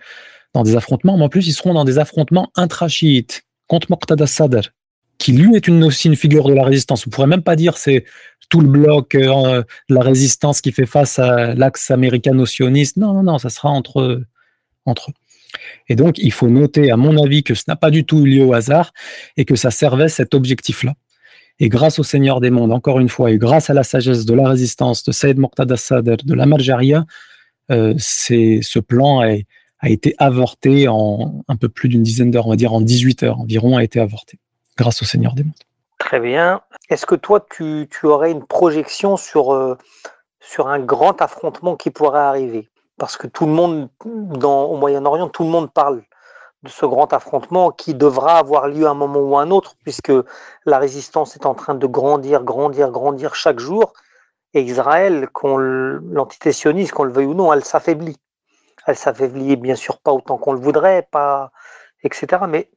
dans 0.54 0.63
des 0.63 0.75
affrontements, 0.75 1.17
mais 1.17 1.23
en 1.23 1.30
plus 1.30 1.47
ils 1.47 1.54
seront 1.54 1.73
dans 1.73 1.86
des 1.86 1.97
affrontements 1.97 2.51
intra-chiites 2.56 3.43
contre 3.67 3.88
Muqtada 3.89 4.28
Sadr, 4.28 4.69
qui 5.17 5.34
lui 5.34 5.56
est 5.56 5.67
une, 5.67 5.84
aussi 5.84 6.08
une 6.08 6.15
figure 6.15 6.47
de 6.47 6.54
la 6.54 6.63
résistance. 6.63 7.06
Vous 7.06 7.12
pourrez 7.12 7.28
même 7.28 7.43
pas 7.43 7.56
dire 7.56 7.78
c'est 7.78 8.06
tout 8.49 8.62
le 8.62 8.67
bloc 8.67 9.15
euh, 9.15 9.63
de 9.89 9.95
la 9.95 10.01
résistance 10.01 10.62
qui 10.62 10.71
fait 10.71 10.86
face 10.86 11.19
à 11.19 11.56
l'axe 11.56 11.89
américano-sioniste. 11.89 12.97
Non, 12.97 13.13
non, 13.13 13.23
non, 13.23 13.38
ça 13.38 13.49
sera 13.49 13.69
entre, 13.69 14.21
entre 14.86 15.12
eux. 15.12 15.13
Et 15.88 15.95
donc, 15.95 16.17
il 16.17 16.32
faut 16.32 16.49
noter, 16.49 16.91
à 16.91 16.97
mon 16.97 17.21
avis, 17.23 17.43
que 17.43 17.54
ce 17.54 17.63
n'a 17.67 17.75
pas 17.75 17.91
du 17.91 18.06
tout 18.06 18.25
eu 18.25 18.30
lieu 18.30 18.43
au 18.43 18.54
hasard 18.54 18.92
et 19.37 19.46
que 19.46 19.56
ça 19.56 19.71
servait 19.71 20.10
cet 20.10 20.33
objectif-là. 20.33 20.94
Et 21.60 21.69
grâce 21.69 21.99
au 21.99 22.03
Seigneur 22.03 22.41
des 22.41 22.49
mondes, 22.49 22.73
encore 22.73 22.99
une 22.99 23.10
fois, 23.10 23.31
et 23.31 23.37
grâce 23.37 23.69
à 23.69 23.73
la 23.73 23.83
sagesse 23.83 24.25
de 24.25 24.33
la 24.33 24.49
résistance 24.49 25.03
de 25.03 25.12
Saïd 25.12 25.39
Muqtada 25.39 25.77
Sadr, 25.77 26.17
de 26.23 26.33
la 26.33 26.45
Marjaria, 26.45 27.06
euh, 27.71 27.95
ce 27.97 28.79
plan 28.79 29.21
a, 29.21 29.37
été 29.89 30.15
avorté 30.17 30.87
en 30.87 31.43
un 31.47 31.56
peu 31.56 31.69
plus 31.69 31.89
d'une 31.89 32.03
dizaine 32.03 32.31
d'heures, 32.31 32.47
on 32.47 32.51
va 32.51 32.56
dire 32.56 32.73
en 32.73 32.81
18 32.81 33.23
heures 33.23 33.39
environ, 33.39 33.77
a 33.77 33.83
été 33.83 33.99
avorté, 33.99 34.39
grâce 34.77 35.01
au 35.01 35.06
Seigneur 35.06 35.33
des 35.33 35.43
mondes. 35.43 35.53
Très 35.99 36.19
bien. 36.19 36.62
Est-ce 36.89 37.06
que 37.06 37.15
toi, 37.15 37.45
tu, 37.56 37.87
tu, 37.89 38.06
aurais 38.06 38.31
une 38.31 38.43
projection 38.43 39.15
sur, 39.15 39.53
euh, 39.53 39.77
sur 40.39 40.67
un 40.67 40.79
grand 40.79 41.21
affrontement 41.21 41.75
qui 41.75 41.89
pourrait 41.89 42.19
arriver? 42.19 42.69
Parce 42.97 43.15
que 43.15 43.27
tout 43.27 43.45
le 43.45 43.51
monde, 43.51 43.89
dans, 44.06 44.65
au 44.65 44.77
Moyen-Orient, 44.77 45.29
tout 45.29 45.43
le 45.43 45.49
monde 45.49 45.71
parle 45.71 46.03
de 46.66 46.70
ce 46.70 46.86
grand 46.86 47.13
affrontement 47.13 47.72
qui 47.72 47.94
devra 47.94 48.38
avoir 48.38 48.68
lieu 48.68 48.86
à 48.88 48.92
un 48.92 48.94
moment 48.94 49.20
ou 49.20 49.38
à 49.38 49.42
un 49.42 49.52
autre, 49.52 49.76
puisque 49.84 50.12
la 50.66 50.78
résistance 50.78 51.36
est 51.38 51.46
en 51.46 51.54
train 51.54 51.76
de 51.76 51.88
grandir, 51.88 52.44
grandir, 52.44 52.92
grandir 52.92 53.36
chaque 53.36 53.60
jour. 53.60 53.94
Et 54.54 54.62
Israël, 54.62 55.30
l'antité 55.34 56.52
qu'on 56.94 57.04
le 57.04 57.13
veuille 57.13 57.26
ou 57.28 57.34
non, 57.34 57.54
elle 57.54 57.63
s'affaiblit. 57.63 58.18
Elle 58.88 58.96
s'affaiblit 58.96 59.56
bien 59.56 59.76
sûr 59.76 60.00
pas 60.00 60.12
autant 60.12 60.38
qu'on 60.38 60.54
le 60.54 60.60
voudrait, 60.60 61.08
pas, 61.12 61.52
etc. 62.04 62.44
Mais 62.48 62.70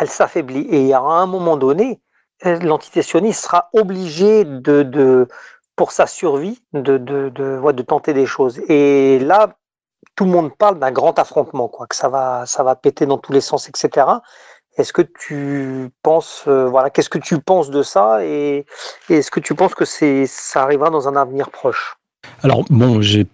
elle 0.00 0.08
s'affaiblit. 0.08 0.66
Et 0.70 0.92
à 0.94 1.00
un 1.00 1.26
moment 1.26 1.56
donné, 1.56 2.00
l'entité 2.44 3.02
sera 3.02 3.70
obligée 3.72 4.44
de, 4.44 4.82
de, 4.82 5.28
pour 5.74 5.92
sa 5.92 6.06
survie, 6.06 6.62
de, 6.72 6.98
de, 6.98 7.28
de, 7.30 7.72
de 7.72 7.82
tenter 7.82 8.12
des 8.12 8.26
choses. 8.26 8.58
Et 8.68 9.18
là, 9.18 9.56
tout 10.16 10.24
le 10.24 10.30
monde 10.30 10.50
parle 10.56 10.78
d'un 10.78 10.90
grand 10.90 11.18
affrontement, 11.18 11.68
quoi, 11.68 11.86
que 11.86 11.94
ça 11.94 12.08
va, 12.08 12.44
ça 12.46 12.64
va 12.64 12.74
péter 12.74 13.06
dans 13.06 13.18
tous 13.18 13.32
les 13.32 13.42
sens, 13.42 13.68
etc. 13.68 14.06
Est-ce 14.78 14.92
que 14.92 15.02
tu 15.02 15.90
penses, 16.02 16.44
euh, 16.48 16.66
voilà, 16.68 16.90
qu'est-ce 16.90 17.10
que 17.10 17.18
tu 17.18 17.38
penses 17.38 17.70
de 17.70 17.82
ça 17.82 18.24
et, 18.24 18.66
est-ce 19.08 19.30
que 19.30 19.40
tu 19.40 19.54
penses 19.54 19.74
que 19.74 19.84
c'est, 19.84 20.26
ça 20.26 20.62
arrivera 20.62 20.90
dans 20.90 21.06
un 21.06 21.16
avenir 21.16 21.50
proche? 21.50 21.96
Alors 22.42 22.64
bon, 22.70 23.00
j'ai, 23.02 23.26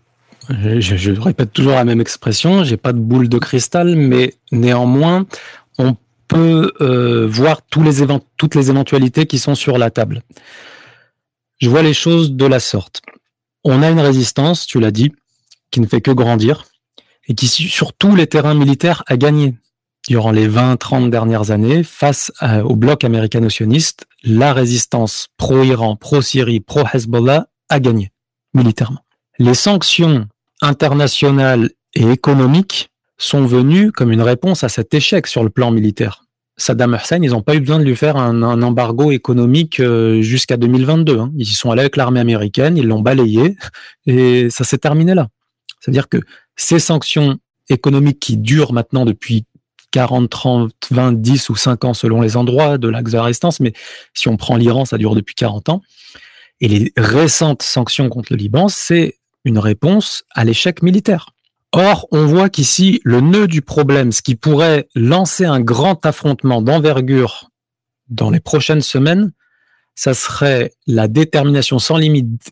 je, 0.51 1.21
répète 1.21 1.53
toujours 1.53 1.73
la 1.73 1.85
même 1.85 2.01
expression, 2.01 2.65
j'ai 2.65 2.77
pas 2.77 2.93
de 2.93 2.99
boule 2.99 3.29
de 3.29 3.39
cristal, 3.39 3.97
mais 3.97 4.35
néanmoins, 4.51 5.25
on 5.79 5.97
peut 6.27 6.73
euh, 6.81 7.27
voir 7.29 7.63
toutes 7.63 7.85
les 8.55 8.71
éventualités 8.71 9.27
qui 9.27 9.39
sont 9.39 9.55
sur 9.55 9.79
la 9.79 9.91
table. 9.91 10.23
Je 11.61 11.69
vois 11.71 11.83
les 11.83 11.95
choses 11.95 12.33
de 12.33 12.47
la 12.47 12.59
sorte. 12.59 13.03
On 13.65 13.83
a 13.83 13.91
une 13.91 14.01
résistance, 14.01 14.67
tu 14.67 14.81
l'as 14.81 14.91
dit, 14.91 15.13
qui 15.71 15.81
ne 15.81 15.87
fait 15.87 16.01
que 16.01 16.11
grandir 16.11 16.65
et 17.29 17.35
qui, 17.35 17.47
sur 17.47 17.93
tous 17.93 18.17
les 18.17 18.27
terrains 18.27 18.55
militaires, 18.55 19.03
a 19.07 19.17
gagné. 19.17 19.57
Durant 20.09 20.33
les 20.33 20.49
20-30 20.49 21.11
dernières 21.11 21.53
années, 21.53 21.85
face 21.85 22.33
au 22.65 22.75
bloc 22.75 23.05
américano-sioniste, 23.05 24.07
la 24.25 24.53
résistance 24.53 25.29
pro-Iran, 25.37 25.95
pro-Syrie, 25.95 26.59
pro-Hezbollah 26.59 27.47
a 27.69 27.81
gagné 27.81 28.11
militairement. 28.53 29.05
Les 29.39 29.55
sanctions 29.55 30.27
internationales 30.61 31.71
et 31.95 32.11
économiques 32.11 32.91
sont 33.17 33.47
venues 33.47 33.93
comme 33.93 34.13
une 34.13 34.23
réponse 34.23 34.65
à 34.65 34.69
cet 34.69 34.93
échec 34.95 35.27
sur 35.27 35.45
le 35.45 35.51
plan 35.51 35.71
militaire. 35.71 36.25
Saddam 36.57 36.95
Hussein, 36.95 37.21
ils 37.23 37.31
n'ont 37.31 37.43
pas 37.43 37.55
eu 37.55 37.61
besoin 37.61 37.79
de 37.79 37.85
lui 37.85 37.97
faire 37.97 38.17
un, 38.17 38.63
embargo 38.63 39.11
économique 39.11 39.81
euh, 39.81 40.21
jusqu'à 40.21 40.57
2022. 40.57 41.19
Hein. 41.19 41.33
Ils 41.37 41.49
y 41.49 41.55
sont 41.55 41.71
allés 41.71 41.81
avec 41.81 41.97
l'armée 41.97 42.21
américaine, 42.21 42.77
ils 42.77 42.87
l'ont 42.87 43.01
balayé 43.01 43.57
et 44.07 44.51
ça 44.51 44.65
s'est 44.65 44.79
terminé 44.79 45.15
là. 45.15 45.29
C'est-à-dire 45.81 46.09
que 46.09 46.19
ces 46.57 46.79
sanctions 46.79 47.39
économiques 47.69 48.21
qui 48.21 48.37
durent 48.37 48.73
maintenant 48.73 49.05
depuis 49.05 49.45
40, 49.93 50.29
30, 50.29 50.73
20, 50.91 51.21
10 51.21 51.49
ou 51.51 51.57
5 51.57 51.85
ans 51.85 51.95
selon 51.95 52.21
les 52.21 52.37
endroits 52.37 52.79
de 52.79 52.89
l'axe 52.89 53.13
de 53.13 53.17
la 53.17 53.25
résistance, 53.25 53.61
mais 53.61 53.73
si 54.15 54.29
on 54.29 54.37
prend 54.37 54.57
l'Iran, 54.57 54.85
ça 54.85 54.99
dure 54.99 55.15
depuis 55.15 55.35
40 55.35 55.69
ans. 55.69 55.83
Et 56.61 56.69
les 56.69 56.93
récentes 56.97 57.63
sanctions 57.63 58.09
contre 58.09 58.33
le 58.33 58.39
Liban, 58.39 58.69
c'est 58.69 59.17
une 59.45 59.59
réponse 59.59 60.25
à 60.31 60.45
l'échec 60.45 60.83
militaire. 60.83 61.31
Or, 61.73 62.07
on 62.11 62.27
voit 62.27 62.51
qu'ici, 62.51 63.01
le 63.03 63.21
nœud 63.21 63.49
du 63.49 63.63
problème, 63.63 64.13
ce 64.13 64.23
qui 64.23 64.35
pourrait 64.35 64.89
lancer 64.95 65.45
un 65.45 65.61
grand 65.61 66.05
affrontement 66.05 66.63
d'envergure 66.63 67.51
dans 68.09 68.31
les 68.31 68.41
prochaines 68.41 68.83
semaines, 68.83 69.33
ça 69.95 70.15
serait 70.15 70.73
la 70.87 71.09
détermination 71.09 71.79
sans 71.79 71.97
limite 71.97 72.51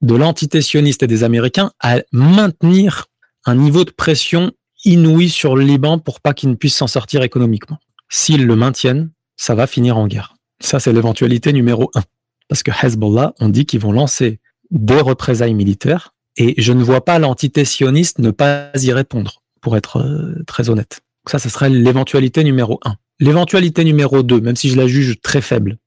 de 0.00 0.14
l'entité 0.14 0.62
sioniste 0.62 1.02
et 1.02 1.06
des 1.06 1.22
Américains 1.22 1.70
à 1.80 2.00
maintenir 2.12 3.06
un 3.44 3.54
niveau 3.54 3.84
de 3.84 3.90
pression 3.90 4.52
inouï 4.84 5.28
sur 5.28 5.56
le 5.56 5.64
Liban 5.64 5.98
pour 5.98 6.20
pas 6.20 6.34
qu'il 6.34 6.50
ne 6.50 6.54
puisse 6.54 6.76
s'en 6.76 6.86
sortir 6.86 7.22
économiquement. 7.22 7.78
S'ils 8.08 8.46
le 8.46 8.56
maintiennent, 8.56 9.10
ça 9.36 9.54
va 9.54 9.66
finir 9.66 9.96
en 9.96 10.06
guerre. 10.06 10.34
Ça, 10.60 10.80
c'est 10.80 10.92
l'éventualité 10.92 11.52
numéro 11.52 11.90
un. 11.94 12.02
Parce 12.48 12.62
que 12.62 12.70
Hezbollah, 12.70 13.34
on 13.40 13.48
dit 13.48 13.66
qu'ils 13.66 13.80
vont 13.80 13.92
lancer 13.92 14.40
des 14.70 15.00
représailles 15.00 15.54
militaires 15.54 16.14
et 16.36 16.54
je 16.58 16.72
ne 16.72 16.82
vois 16.82 17.04
pas 17.04 17.18
l'entité 17.18 17.64
sioniste 17.64 18.18
ne 18.18 18.30
pas 18.30 18.70
y 18.80 18.92
répondre, 18.92 19.42
pour 19.60 19.76
être 19.76 19.98
euh, 19.98 20.42
très 20.46 20.70
honnête. 20.70 21.00
Ça, 21.28 21.38
ce 21.38 21.48
serait 21.48 21.70
l'éventualité 21.70 22.42
numéro 22.44 22.80
un. 22.84 22.96
L'éventualité 23.20 23.84
numéro 23.84 24.22
deux, 24.22 24.40
même 24.40 24.56
si 24.56 24.68
je 24.68 24.76
la 24.76 24.86
juge 24.86 25.20
très 25.20 25.40
faible, 25.40 25.78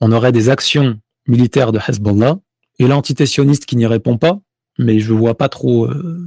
on 0.00 0.12
aurait 0.12 0.32
des 0.32 0.50
actions 0.50 0.98
militaires 1.26 1.72
de 1.72 1.78
Hezbollah 1.86 2.38
et 2.78 2.86
l'entité 2.86 3.26
sioniste 3.26 3.64
qui 3.66 3.76
n'y 3.76 3.86
répond 3.86 4.18
pas, 4.18 4.40
mais 4.78 4.98
je 4.98 5.12
ne 5.12 5.18
vois 5.18 5.36
pas 5.36 5.48
trop 5.48 5.86
euh, 5.86 6.26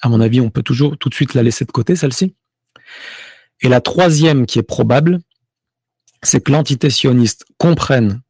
à 0.00 0.08
mon 0.08 0.20
avis, 0.20 0.40
on 0.40 0.50
peut 0.50 0.62
toujours 0.62 0.96
tout 0.98 1.08
de 1.08 1.14
suite 1.14 1.34
la 1.34 1.42
laisser 1.42 1.64
de 1.64 1.72
côté, 1.72 1.96
celle-ci. 1.96 2.34
Et 3.60 3.68
la 3.68 3.80
troisième 3.80 4.46
qui 4.46 4.58
est 4.58 4.64
probable, 4.64 5.18
c'est 6.22 6.42
que 6.42 6.52
l'entité 6.52 6.90
sioniste 6.90 7.44
comprenne 7.58 8.20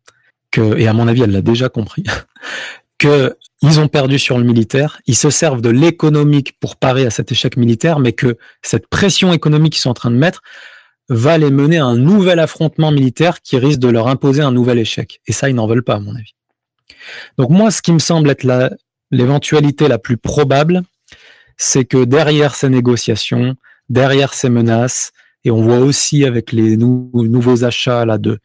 que, 0.51 0.77
et 0.79 0.89
à 0.89 0.93
mon 0.93 1.09
avis, 1.09 1.23
elle 1.23 1.31
l'a 1.31 1.43
déjà 1.43 1.69
compris, 1.69 2.05
que 2.99 3.37
ils 3.63 3.79
ont 3.79 3.89
perdu 3.89 4.19
sur 4.19 4.39
le 4.39 4.45
militaire, 4.45 5.01
ils 5.07 5.17
se 5.17 5.29
servent 5.29 5.61
de 5.61 5.69
l'économique 5.69 6.59
pour 6.61 6.77
parer 6.77 7.05
à 7.05 7.11
cet 7.11 7.31
échec 7.31 7.59
militaire, 7.59 7.99
mais 7.99 8.13
que 8.13 8.39
cette 8.63 8.87
pression 8.87 9.35
économique 9.35 9.75
qu'ils 9.75 9.83
sont 9.83 9.91
en 9.91 9.95
train 9.95 10.11
de 10.11 10.17
mettre 10.17 10.43
va 11.11 11.37
les 11.37 11.51
mener 11.51 11.79
à 11.79 11.85
un 11.85 11.97
nouvel 11.97 12.39
affrontement 12.39 12.91
militaire 12.91 13.43
qui 13.43 13.59
risque 13.59 13.81
de 13.81 13.89
leur 13.89 14.09
imposer 14.09 14.41
un 14.41 14.53
nouvel 14.53 14.79
échec. 14.79 15.21
Et 15.27 15.33
ça, 15.33 15.51
ils 15.51 15.55
n'en 15.55 15.67
veulent 15.67 15.85
pas, 15.85 15.97
à 15.97 16.01
mon 16.01 16.15
avis. 16.15 16.35
Donc 17.37 17.51
moi, 17.51 17.71
ce 17.71 17.83
qui 17.83 17.93
me 17.93 17.99
semble 17.99 18.31
être 18.31 18.47
l'éventualité 19.11 19.89
la 19.89 19.99
plus 19.99 20.17
probable, 20.17 20.83
c'est 21.63 21.85
que 21.85 22.05
derrière 22.05 22.55
ces 22.55 22.71
négociations, 22.71 23.55
derrière 23.91 24.33
ces 24.33 24.49
menaces, 24.49 25.13
et 25.45 25.51
on 25.51 25.61
voit 25.61 25.81
aussi 25.81 26.25
avec 26.25 26.53
les 26.53 26.79
nouveaux 26.79 27.65
achats 27.65 28.07
là 28.07 28.17
de 28.17 28.41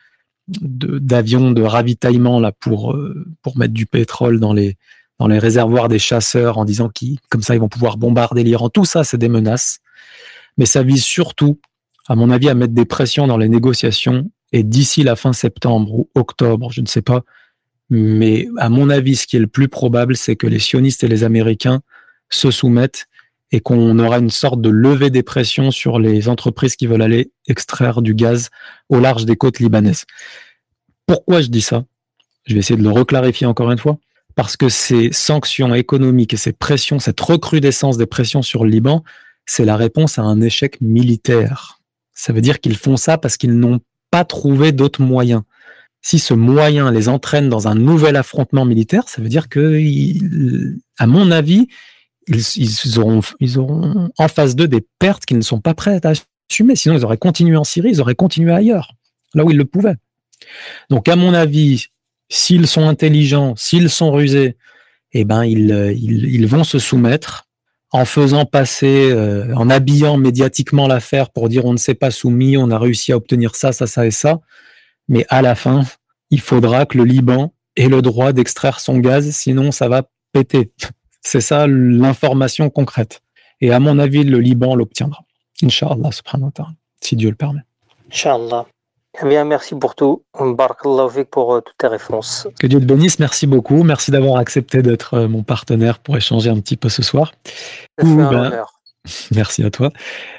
d'avions 0.48 1.52
de, 1.52 1.64
ravitaillement 1.64 2.40
là 2.40 2.52
pour 2.52 2.92
euh, 2.92 3.26
pour 3.42 3.58
mettre 3.58 3.74
du 3.74 3.86
pétrole 3.86 4.40
dans 4.40 4.54
les 4.54 4.76
dans 5.18 5.28
les 5.28 5.40
réservoirs 5.40 5.88
des 5.88 5.98
chasseurs 5.98 6.58
en 6.58 6.66
disant 6.66 6.90
qu'ils 6.90 7.18
comme 7.30 7.42
ça 7.42 7.56
ils 7.56 7.62
vont 7.62 7.70
pouvoir 7.70 7.98
bombarder 7.98 8.44
l'Iran. 8.44 8.70
Tout 8.70 8.86
ça 8.86 9.06
c'est 9.06 9.18
des 9.18 9.30
menaces, 9.30 9.80
mais 10.58 10.66
ça 10.66 10.84
vise 10.84 11.04
surtout, 11.04 11.58
à 12.10 12.16
mon 12.16 12.30
avis, 12.30 12.50
à 12.50 12.54
mettre 12.54 12.74
des 12.74 12.86
pressions 12.86 13.28
dans 13.28 13.38
les 13.38 13.50
négociations. 13.50 14.30
Et 14.52 14.64
d'ici 14.64 15.04
la 15.04 15.16
fin 15.16 15.32
septembre 15.32 15.94
ou 15.94 16.10
octobre, 16.16 16.70
je 16.72 16.82
ne 16.82 16.86
sais 16.86 17.02
pas, 17.02 17.24
mais 17.90 18.48
à 18.58 18.70
mon 18.70 18.90
avis, 18.90 19.16
ce 19.16 19.26
qui 19.26 19.38
est 19.38 19.40
le 19.40 19.48
plus 19.48 19.70
probable, 19.70 20.18
c'est 20.18 20.36
que 20.36 20.48
les 20.48 20.60
sionistes 20.60 21.04
et 21.04 21.08
les 21.08 21.24
Américains 21.24 21.82
se 22.30 22.52
soumettent 22.52 23.08
et 23.52 23.60
qu'on 23.62 24.00
aura 24.00 24.18
une 24.18 24.30
sorte 24.30 24.62
de 24.62 24.70
levée 24.70 25.10
des 25.10 25.24
pressions 25.24 25.72
sur 25.72 26.00
les 26.00 26.28
entreprises 26.28 26.76
qui 26.76 26.88
veulent 26.88 27.02
aller 27.02 27.32
extraire 27.48 28.02
du 28.02 28.16
gaz 28.16 28.50
au 28.90 29.00
large 29.00 29.26
des 29.26 29.36
côtes 29.36 29.60
libanaises. 29.60 30.06
Pourquoi 31.06 31.42
je 31.42 31.48
dis 31.48 31.62
ça? 31.62 31.86
Je 32.46 32.54
vais 32.54 32.60
essayer 32.60 32.78
de 32.78 32.84
le 32.84 32.92
reclarifier 32.92 33.48
encore 33.48 33.72
une 33.72 33.78
fois. 33.78 33.98
Parce 34.36 34.58
que 34.58 34.68
ces 34.68 35.14
sanctions 35.14 35.74
économiques 35.74 36.34
et 36.34 36.38
ces 36.38 36.52
pressions, 36.52 37.00
cette 37.00 37.22
recrudescence 37.22 37.98
des 37.98 38.06
pressions 38.06 38.42
sur 38.42 38.66
le 38.66 38.70
Liban, 38.70 39.04
c'est 39.46 39.64
la 39.64 39.78
réponse 39.78 40.20
à 40.20 40.24
un 40.24 40.42
échec 40.42 40.82
militaire. 40.82 41.80
Ça 42.14 42.34
veut 42.34 42.42
dire 42.42 42.60
qu'ils 42.60 42.76
font 42.76 42.98
ça 42.98 43.18
parce 43.18 43.38
qu'ils 43.38 43.58
n'ont 43.58 43.80
pas 44.12 44.26
trouvé 44.26 44.74
d'autres 44.74 45.02
moyens. 45.02 45.44
Si 46.02 46.20
ce 46.20 46.34
moyen 46.34 46.92
les 46.92 47.08
entraîne 47.08 47.50
dans 47.50 47.68
un 47.68 47.76
nouvel 47.76 48.18
affrontement 48.18 48.66
militaire, 48.66 49.08
ça 49.08 49.22
veut 49.22 49.30
dire 49.30 49.48
que, 49.48 49.82
à 50.98 51.08
mon 51.08 51.32
avis, 51.32 51.68
ils, 52.28 53.00
auront, 53.00 53.22
ils 53.40 53.60
auront 53.60 54.10
en 54.18 54.28
face 54.28 54.56
d'eux 54.56 54.68
des 54.68 54.86
pertes 55.00 55.26
qu'ils 55.26 55.38
ne 55.38 55.44
sont 55.44 55.62
pas 55.62 55.74
prêts 55.74 56.00
à 56.04 56.14
assumer. 56.50 56.76
Sinon, 56.76 56.98
ils 56.98 57.06
auraient 57.06 57.18
continué 57.18 57.56
en 57.56 57.64
Syrie, 57.64 57.90
ils 57.92 58.02
auraient 58.02 58.16
continué 58.16 58.52
ailleurs, 58.52 58.94
là 59.34 59.44
où 59.44 59.52
ils 59.52 59.58
le 59.58 59.66
pouvaient. 59.66 59.96
Donc, 60.90 61.08
à 61.08 61.16
mon 61.16 61.34
avis, 61.34 61.88
s'ils 62.30 62.68
sont 62.68 62.88
intelligents, 62.88 63.56
s'ils 63.56 63.90
sont 63.90 64.12
rusés, 64.12 64.58
eh 65.14 65.24
ben, 65.24 65.46
ils, 65.46 65.70
ils, 65.98 66.48
vont 66.48 66.64
se 66.64 66.80
soumettre 66.80 67.48
en 67.92 68.04
faisant 68.04 68.46
passer, 68.46 69.10
euh, 69.12 69.54
en 69.56 69.70
habillant 69.70 70.18
médiatiquement 70.18 70.88
l'affaire 70.88 71.30
pour 71.30 71.48
dire 71.48 71.66
on 71.66 71.72
ne 71.72 71.78
s'est 71.78 71.94
pas 71.94 72.12
soumis, 72.12 72.58
on 72.58 72.70
a 72.70 72.78
réussi 72.78 73.14
à 73.14 73.18
obtenir 73.18 73.56
ça, 73.56 73.72
ça, 73.72 73.88
ça 73.88 74.06
et 74.06 74.12
ça. 74.12 74.42
Mais 75.08 75.26
à 75.30 75.42
la 75.42 75.56
fin, 75.56 75.84
il 76.32 76.42
faudra 76.42 76.86
que 76.86 76.98
le 76.98 77.06
Liban 77.06 77.54
ait 77.78 77.88
le 77.88 78.02
droit 78.02 78.34
d'extraire 78.34 78.80
son 78.80 78.98
gaz, 78.98 79.30
sinon 79.32 79.72
ça 79.72 79.88
va 79.88 80.04
péter. 80.34 80.72
C'est 81.26 81.42
ça 81.42 81.66
l'information 81.68 82.70
concrète. 82.70 83.22
Et 83.60 83.74
à 83.74 83.80
mon 83.80 83.98
avis, 83.98 84.24
le 84.24 84.40
Liban 84.40 84.76
l'obtiendra. 84.76 85.24
Inch'Allah, 85.64 86.12
subhanahu 86.12 86.46
wa 86.46 86.52
ta'ala, 86.52 86.74
si 87.02 87.16
Dieu 87.16 87.30
le 87.30 87.36
permet. 87.36 87.62
Inch'Allah. 88.12 88.68
Eh 89.24 89.28
bien, 89.28 89.44
merci 89.44 89.74
pour 89.76 89.96
tout. 89.96 90.24
pour 90.34 91.54
euh, 91.56 91.62
toutes 91.62 91.78
tes 91.78 91.88
réponses. 91.88 92.48
Que 92.60 92.68
Dieu 92.68 92.80
te 92.80 92.86
bénisse. 92.86 93.18
Merci 93.18 93.48
beaucoup. 93.48 93.84
Merci 93.84 94.12
d'avoir 94.12 94.38
accepté 94.38 94.84
d'être 94.84 95.16
euh, 95.16 95.28
mon 95.28 95.42
partenaire 95.42 95.98
pour 96.00 96.16
échanger 96.16 96.50
un 96.52 96.60
petit 96.60 96.78
peu 96.78 96.90
ce 96.90 97.02
soir. 97.02 97.32
Ben, 97.98 98.64
merci 99.32 99.64
à 99.64 99.72
toi. 99.72 99.90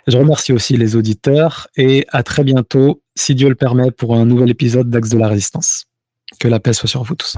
Je 0.07 0.17
remercie 0.17 0.53
aussi 0.53 0.77
les 0.77 0.95
auditeurs 0.95 1.67
et 1.77 2.07
à 2.11 2.23
très 2.23 2.45
bientôt, 2.45 3.01
si 3.17 3.35
Dieu 3.35 3.49
le 3.49 3.57
permet, 3.57 3.91
pour 3.91 4.15
un 4.15 4.25
nouvel 4.25 4.51
épisode 4.51 4.89
d'Axe 4.89 5.09
de 5.09 5.19
la 5.19 5.29
Résistance. 5.29 5.87
Que 6.39 6.47
la 6.47 6.61
paix 6.61 6.75
soit 6.75 6.89
sur 6.89 7.03
vous 7.03 7.15
tous. 7.15 7.37